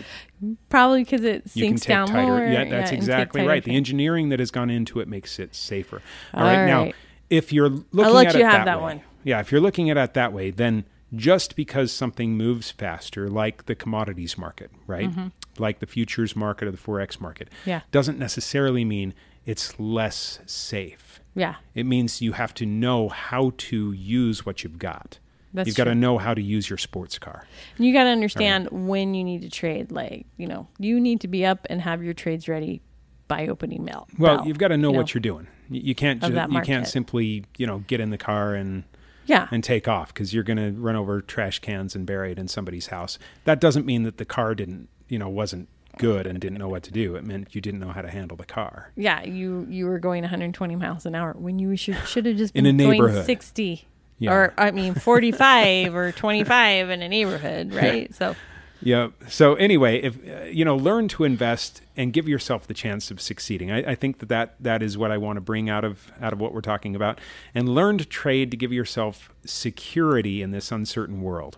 Probably 0.69 1.03
because 1.03 1.23
it 1.23 1.43
You 1.53 1.65
can 1.67 1.77
sinks 1.77 1.81
take 1.81 1.87
down 1.89 2.07
tighter. 2.07 2.27
more. 2.27 2.39
yeah, 2.47 2.65
that's 2.69 2.89
take 2.89 2.97
exactly 2.97 3.45
right. 3.45 3.63
The 3.63 3.75
engineering 3.75 4.29
that 4.29 4.39
has 4.39 4.49
gone 4.49 4.69
into 4.69 4.99
it 4.99 5.07
makes 5.07 5.37
it 5.39 5.53
safer. 5.53 6.01
All 6.33 6.43
All 6.43 6.49
right, 6.49 6.65
now 6.65 6.91
if 7.29 7.51
you're 7.53 7.69
looking 7.69 8.13
let 8.13 8.27
at 8.27 8.33
you 8.35 8.39
it 8.41 8.43
have 8.45 8.51
that, 8.53 8.65
that 8.65 8.77
way, 8.77 8.83
one. 8.83 9.01
yeah, 9.23 9.39
if 9.39 9.51
you're 9.51 9.61
looking 9.61 9.89
at 9.89 9.97
it 9.97 10.13
that 10.13 10.31
way, 10.33 10.51
then 10.51 10.85
just 11.13 11.55
because 11.55 11.91
something 11.91 12.35
moves 12.37 12.71
faster, 12.71 13.27
like 13.29 13.65
the 13.65 13.75
commodities 13.75 14.37
market, 14.37 14.71
right, 14.87 15.09
like 15.57 15.79
the 15.79 15.85
futures 15.85 16.35
market 16.35 16.67
or 16.67 16.71
the 16.71 16.77
forex 16.77 17.19
market, 17.21 17.49
Mm-hmm. 17.61 17.69
Yeah. 17.69 17.81
doesn't 17.91 18.17
necessarily 18.19 18.83
mean 18.85 19.13
it's 19.45 19.79
less 19.79 20.39
safe. 20.45 21.19
Yeah. 21.35 21.55
It 21.73 21.85
means 21.85 22.21
you 22.21 22.31
have 22.33 22.53
to 22.55 22.65
know 22.65 23.09
how 23.09 23.53
to 23.57 23.91
use 23.91 24.45
what 24.45 24.63
you've 24.63 24.79
got. 24.79 25.19
That's 25.55 25.67
you've 25.67 25.75
got 25.75 25.85
to 25.85 25.95
know 25.95 26.17
how 26.17 26.33
to 26.33 26.41
use 26.41 26.69
your 26.69 26.77
sports 26.77 27.17
car. 27.17 27.45
And 27.77 27.85
you 27.85 27.93
got 27.93 28.03
to 28.03 28.09
understand 28.11 28.69
when 28.71 29.13
you 29.13 29.23
need 29.23 29.41
to 29.41 29.49
trade. 29.49 29.91
Like, 29.91 30.25
you 30.37 30.47
know, 30.47 30.67
you 30.77 30.99
need 30.99 31.21
to 31.21 31.27
be 31.27 31.45
up 31.45 31.65
and 31.69 31.81
have 31.81 32.03
your 32.03 32.13
trades 32.13 32.47
ready 32.47 32.81
by 33.27 33.47
opening 33.47 33.83
mail. 33.83 34.07
Well, 34.19 34.45
you've 34.45 34.59
got 34.59 34.67
to 34.67 34.77
know 34.77 34.91
you 34.91 34.97
what 34.97 35.13
you're 35.13 35.21
doing. 35.21 35.47
You 35.69 35.95
can't 35.95 36.21
ju- 36.21 36.45
you 36.51 36.61
can't 36.61 36.87
simply 36.87 37.45
you 37.57 37.65
know 37.65 37.79
get 37.87 37.99
in 37.99 38.11
the 38.11 38.19
car 38.19 38.53
and 38.53 38.83
Yeah. 39.25 39.47
and 39.51 39.63
take 39.63 39.87
off 39.87 40.13
because 40.13 40.31
you're 40.31 40.43
going 40.43 40.57
to 40.57 40.79
run 40.79 40.95
over 40.95 41.21
trash 41.21 41.57
cans 41.57 41.95
and 41.95 42.05
bury 42.05 42.31
it 42.33 42.37
in 42.37 42.47
somebody's 42.47 42.87
house. 42.87 43.17
That 43.45 43.59
doesn't 43.59 43.83
mean 43.85 44.03
that 44.03 44.17
the 44.17 44.25
car 44.25 44.53
didn't 44.53 44.89
you 45.09 45.17
know 45.17 45.27
wasn't 45.29 45.69
good 45.97 46.27
and 46.27 46.39
didn't 46.39 46.57
know 46.59 46.67
what 46.67 46.83
to 46.83 46.91
do. 46.91 47.15
It 47.15 47.23
meant 47.23 47.55
you 47.55 47.61
didn't 47.61 47.79
know 47.79 47.87
how 47.93 48.01
to 48.03 48.09
handle 48.09 48.37
the 48.37 48.45
car. 48.45 48.91
yeah. 48.95 49.23
You 49.23 49.65
you 49.69 49.87
were 49.87 49.97
going 49.97 50.21
120 50.21 50.75
miles 50.75 51.05
an 51.07 51.15
hour 51.15 51.33
when 51.35 51.57
you 51.57 51.75
should 51.75 51.97
should 52.05 52.27
have 52.27 52.37
just 52.37 52.55
In 52.55 52.65
been 52.65 52.79
a 52.79 52.83
going 52.83 52.91
neighborhood. 52.99 53.25
60. 53.25 53.85
Yeah. 54.17 54.31
Or 54.33 54.53
I 54.57 54.71
mean 54.71 54.93
45 54.95 55.95
or 55.95 56.11
25 56.11 56.89
in 56.89 57.01
a 57.01 57.09
neighborhood, 57.09 57.73
right? 57.73 58.13
So 58.15 58.35
Yeah. 58.81 59.09
So 59.27 59.55
anyway, 59.55 60.01
if 60.01 60.15
uh, 60.27 60.43
you 60.45 60.63
know, 60.63 60.75
learn 60.77 61.07
to 61.09 61.23
invest 61.23 61.81
and 61.97 62.13
give 62.13 62.27
yourself 62.27 62.67
the 62.67 62.73
chance 62.73 63.09
of 63.11 63.19
succeeding. 63.19 63.71
I, 63.71 63.91
I 63.91 63.95
think 63.95 64.19
that, 64.19 64.29
that 64.29 64.55
that 64.61 64.83
is 64.83 64.97
what 64.97 65.11
I 65.11 65.17
want 65.17 65.37
to 65.37 65.41
bring 65.41 65.69
out 65.69 65.83
of 65.83 66.11
out 66.21 66.33
of 66.33 66.39
what 66.39 66.53
we're 66.53 66.61
talking 66.61 66.95
about, 66.95 67.19
and 67.53 67.67
learn 67.69 67.97
to 67.97 68.05
trade 68.05 68.51
to 68.51 68.57
give 68.57 68.71
yourself 68.73 69.33
security 69.45 70.41
in 70.41 70.51
this 70.51 70.71
uncertain 70.71 71.21
world. 71.21 71.57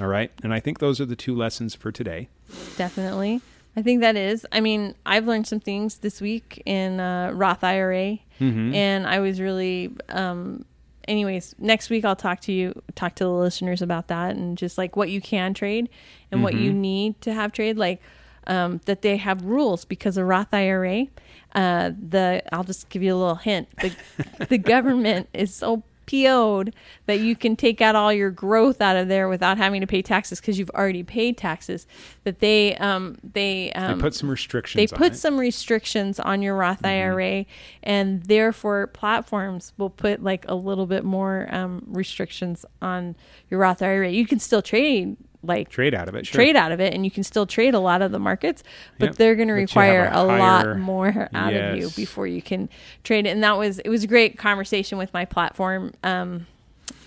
All 0.00 0.08
right. 0.08 0.30
And 0.42 0.52
I 0.52 0.60
think 0.60 0.80
those 0.80 1.00
are 1.00 1.06
the 1.06 1.16
two 1.16 1.34
lessons 1.36 1.74
for 1.74 1.92
today. 1.92 2.28
Definitely. 2.76 3.40
I 3.76 3.82
think 3.82 4.00
that 4.02 4.16
is. 4.16 4.46
I 4.52 4.60
mean, 4.60 4.94
I've 5.06 5.26
learned 5.26 5.46
some 5.46 5.60
things 5.60 5.98
this 5.98 6.20
week 6.20 6.62
in 6.66 7.00
uh, 7.00 7.30
Roth 7.32 7.64
IRA, 7.64 8.18
Mm-hmm. 8.40 8.74
and 8.74 9.06
I 9.06 9.20
was 9.20 9.40
really. 9.40 9.90
Um, 10.08 10.64
anyways, 11.08 11.54
next 11.58 11.90
week 11.90 12.04
I'll 12.04 12.16
talk 12.16 12.40
to 12.42 12.52
you, 12.52 12.80
talk 12.94 13.14
to 13.16 13.24
the 13.24 13.30
listeners 13.30 13.82
about 13.82 14.08
that, 14.08 14.36
and 14.36 14.56
just 14.58 14.78
like 14.78 14.96
what 14.96 15.10
you 15.10 15.20
can 15.20 15.54
trade 15.54 15.88
and 16.30 16.42
what 16.42 16.54
Mm-hmm. 16.54 16.62
you 16.62 16.72
need 16.72 17.20
to 17.22 17.32
have 17.32 17.52
trade, 17.52 17.76
like 17.76 18.00
um, 18.46 18.80
that 18.86 19.02
they 19.02 19.16
have 19.16 19.42
rules 19.42 19.84
because 19.84 20.16
a 20.16 20.24
Roth 20.24 20.52
IRA. 20.52 21.06
Uh, 21.54 21.90
the 21.96 22.42
I'll 22.52 22.64
just 22.64 22.88
give 22.88 23.02
you 23.02 23.14
a 23.14 23.16
little 23.16 23.36
hint. 23.36 23.68
The 23.80 23.94
the 24.48 24.58
government 24.58 25.28
is 25.32 25.54
so 25.54 25.82
PO'd 26.06 26.74
that 27.06 27.20
you 27.20 27.34
can 27.36 27.56
take 27.56 27.80
out 27.80 27.94
all 27.94 28.12
your 28.12 28.30
growth 28.30 28.80
out 28.80 28.96
of 28.96 29.08
there 29.08 29.28
without 29.28 29.56
having 29.58 29.80
to 29.80 29.86
pay 29.86 30.02
taxes 30.02 30.40
because 30.40 30.58
you've 30.58 30.70
already 30.70 31.02
paid 31.02 31.36
taxes. 31.36 31.86
That 32.24 32.40
they 32.40 32.76
um 32.76 33.16
they 33.22 33.72
They 33.74 33.80
um 33.80 34.00
put 34.00 34.14
some 34.14 34.30
restrictions. 34.30 34.76
they 34.90 34.94
on 34.94 34.98
put 34.98 35.12
it. 35.12 35.16
some 35.16 35.38
restrictions 35.38 36.18
on 36.20 36.42
your 36.42 36.56
Roth 36.56 36.84
IRA, 36.84 37.46
and 37.82 38.22
therefore 38.24 38.86
platforms 38.88 39.72
will 39.76 39.90
put 39.90 40.22
like 40.22 40.44
a 40.48 40.54
little 40.54 40.86
bit 40.86 41.04
more 41.04 41.48
um, 41.50 41.82
restrictions 41.86 42.64
on 42.82 43.16
your 43.50 43.60
Roth 43.60 43.82
IRA. 43.82 44.10
You 44.10 44.26
can 44.26 44.38
still 44.38 44.62
trade 44.62 45.16
like 45.46 45.68
trade 45.68 45.94
out 45.94 46.08
of 46.08 46.14
it. 46.14 46.26
Sure. 46.26 46.34
trade 46.34 46.56
out 46.56 46.72
of 46.72 46.80
it, 46.80 46.94
and 46.94 47.04
you 47.04 47.10
can 47.10 47.22
still 47.24 47.46
trade 47.46 47.74
a 47.74 47.78
lot 47.80 48.02
of 48.02 48.12
the 48.12 48.18
markets, 48.18 48.62
but 48.98 49.06
Yep. 49.10 49.14
they're 49.16 49.34
going 49.34 49.48
to 49.48 49.54
But 49.54 49.58
you 49.60 49.60
have 49.62 49.68
require 49.70 50.04
a 50.06 50.10
higher- 50.14 50.38
lot 50.38 50.78
more 50.78 51.28
out 51.34 51.52
of 51.54 51.76
you 51.76 51.90
before 51.90 52.26
you 52.26 52.42
can 52.42 52.68
trade 53.02 53.26
it. 53.26 53.30
And 53.30 53.42
that 53.44 53.56
was 53.58 53.78
it 53.80 53.88
was 53.88 54.04
a 54.04 54.06
great 54.06 54.38
conversation 54.38 54.98
with 54.98 55.12
my 55.12 55.24
platform. 55.24 55.92
Um, 56.02 56.46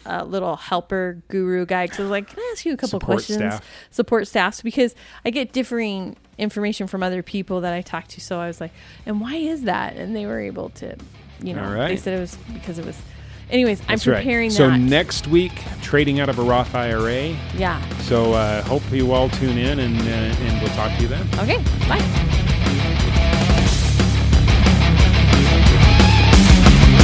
uh, 0.05 0.23
little 0.23 0.55
helper 0.55 1.21
guru 1.27 1.65
guy 1.65 1.83
because 1.85 1.99
I 1.99 2.03
was 2.03 2.11
like, 2.11 2.29
can 2.29 2.39
I 2.39 2.49
ask 2.53 2.65
you 2.65 2.71
a 2.71 2.77
couple 2.77 2.99
Support 3.01 3.15
questions? 3.17 3.37
staff. 3.39 3.65
Support 3.91 4.27
staffs 4.27 4.61
because 4.61 4.95
I 5.25 5.31
get 5.31 5.51
differing 5.51 6.15
information 6.37 6.87
from 6.87 7.03
other 7.03 7.21
people 7.21 7.59
that 7.61 7.73
I 7.73 7.81
talk 7.81 8.07
to. 8.09 8.21
So 8.21 8.39
I 8.39 8.47
was 8.47 8.61
like, 8.61 8.71
and 9.05 9.19
why 9.19 9.35
is 9.35 9.63
that? 9.63 9.97
And 9.97 10.15
they 10.15 10.25
were 10.25 10.39
able 10.39 10.69
to, 10.69 10.95
you 11.43 11.53
know, 11.53 11.61
All 11.65 11.71
they 11.73 11.97
said 11.97 12.17
it 12.17 12.21
was 12.21 12.37
because 12.53 12.79
it 12.79 12.85
was. 12.85 12.97
Anyways, 13.49 13.79
I'm 13.81 13.87
That's 13.87 14.07
right. 14.07 14.17
preparing 14.17 14.49
So 14.51 14.69
that. 14.69 14.77
next 14.79 15.27
week, 15.27 15.53
trading 15.81 16.19
out 16.19 16.27
of 16.29 16.37
a 16.37 16.43
Roth 16.43 16.75
IRA. 16.75 17.35
yeah. 17.55 17.81
So 17.99 18.33
uh, 18.33 18.61
hope 18.63 18.83
you 18.91 19.11
all 19.13 19.29
tune 19.29 19.57
in, 19.57 19.79
and 19.79 19.97
uh, 19.99 20.03
and 20.03 20.61
we'll 20.61 20.73
talk 20.75 20.95
to 20.97 21.01
you 21.01 21.07
then. 21.07 21.25
Okay. 21.39 21.57
Bye. 21.87 22.53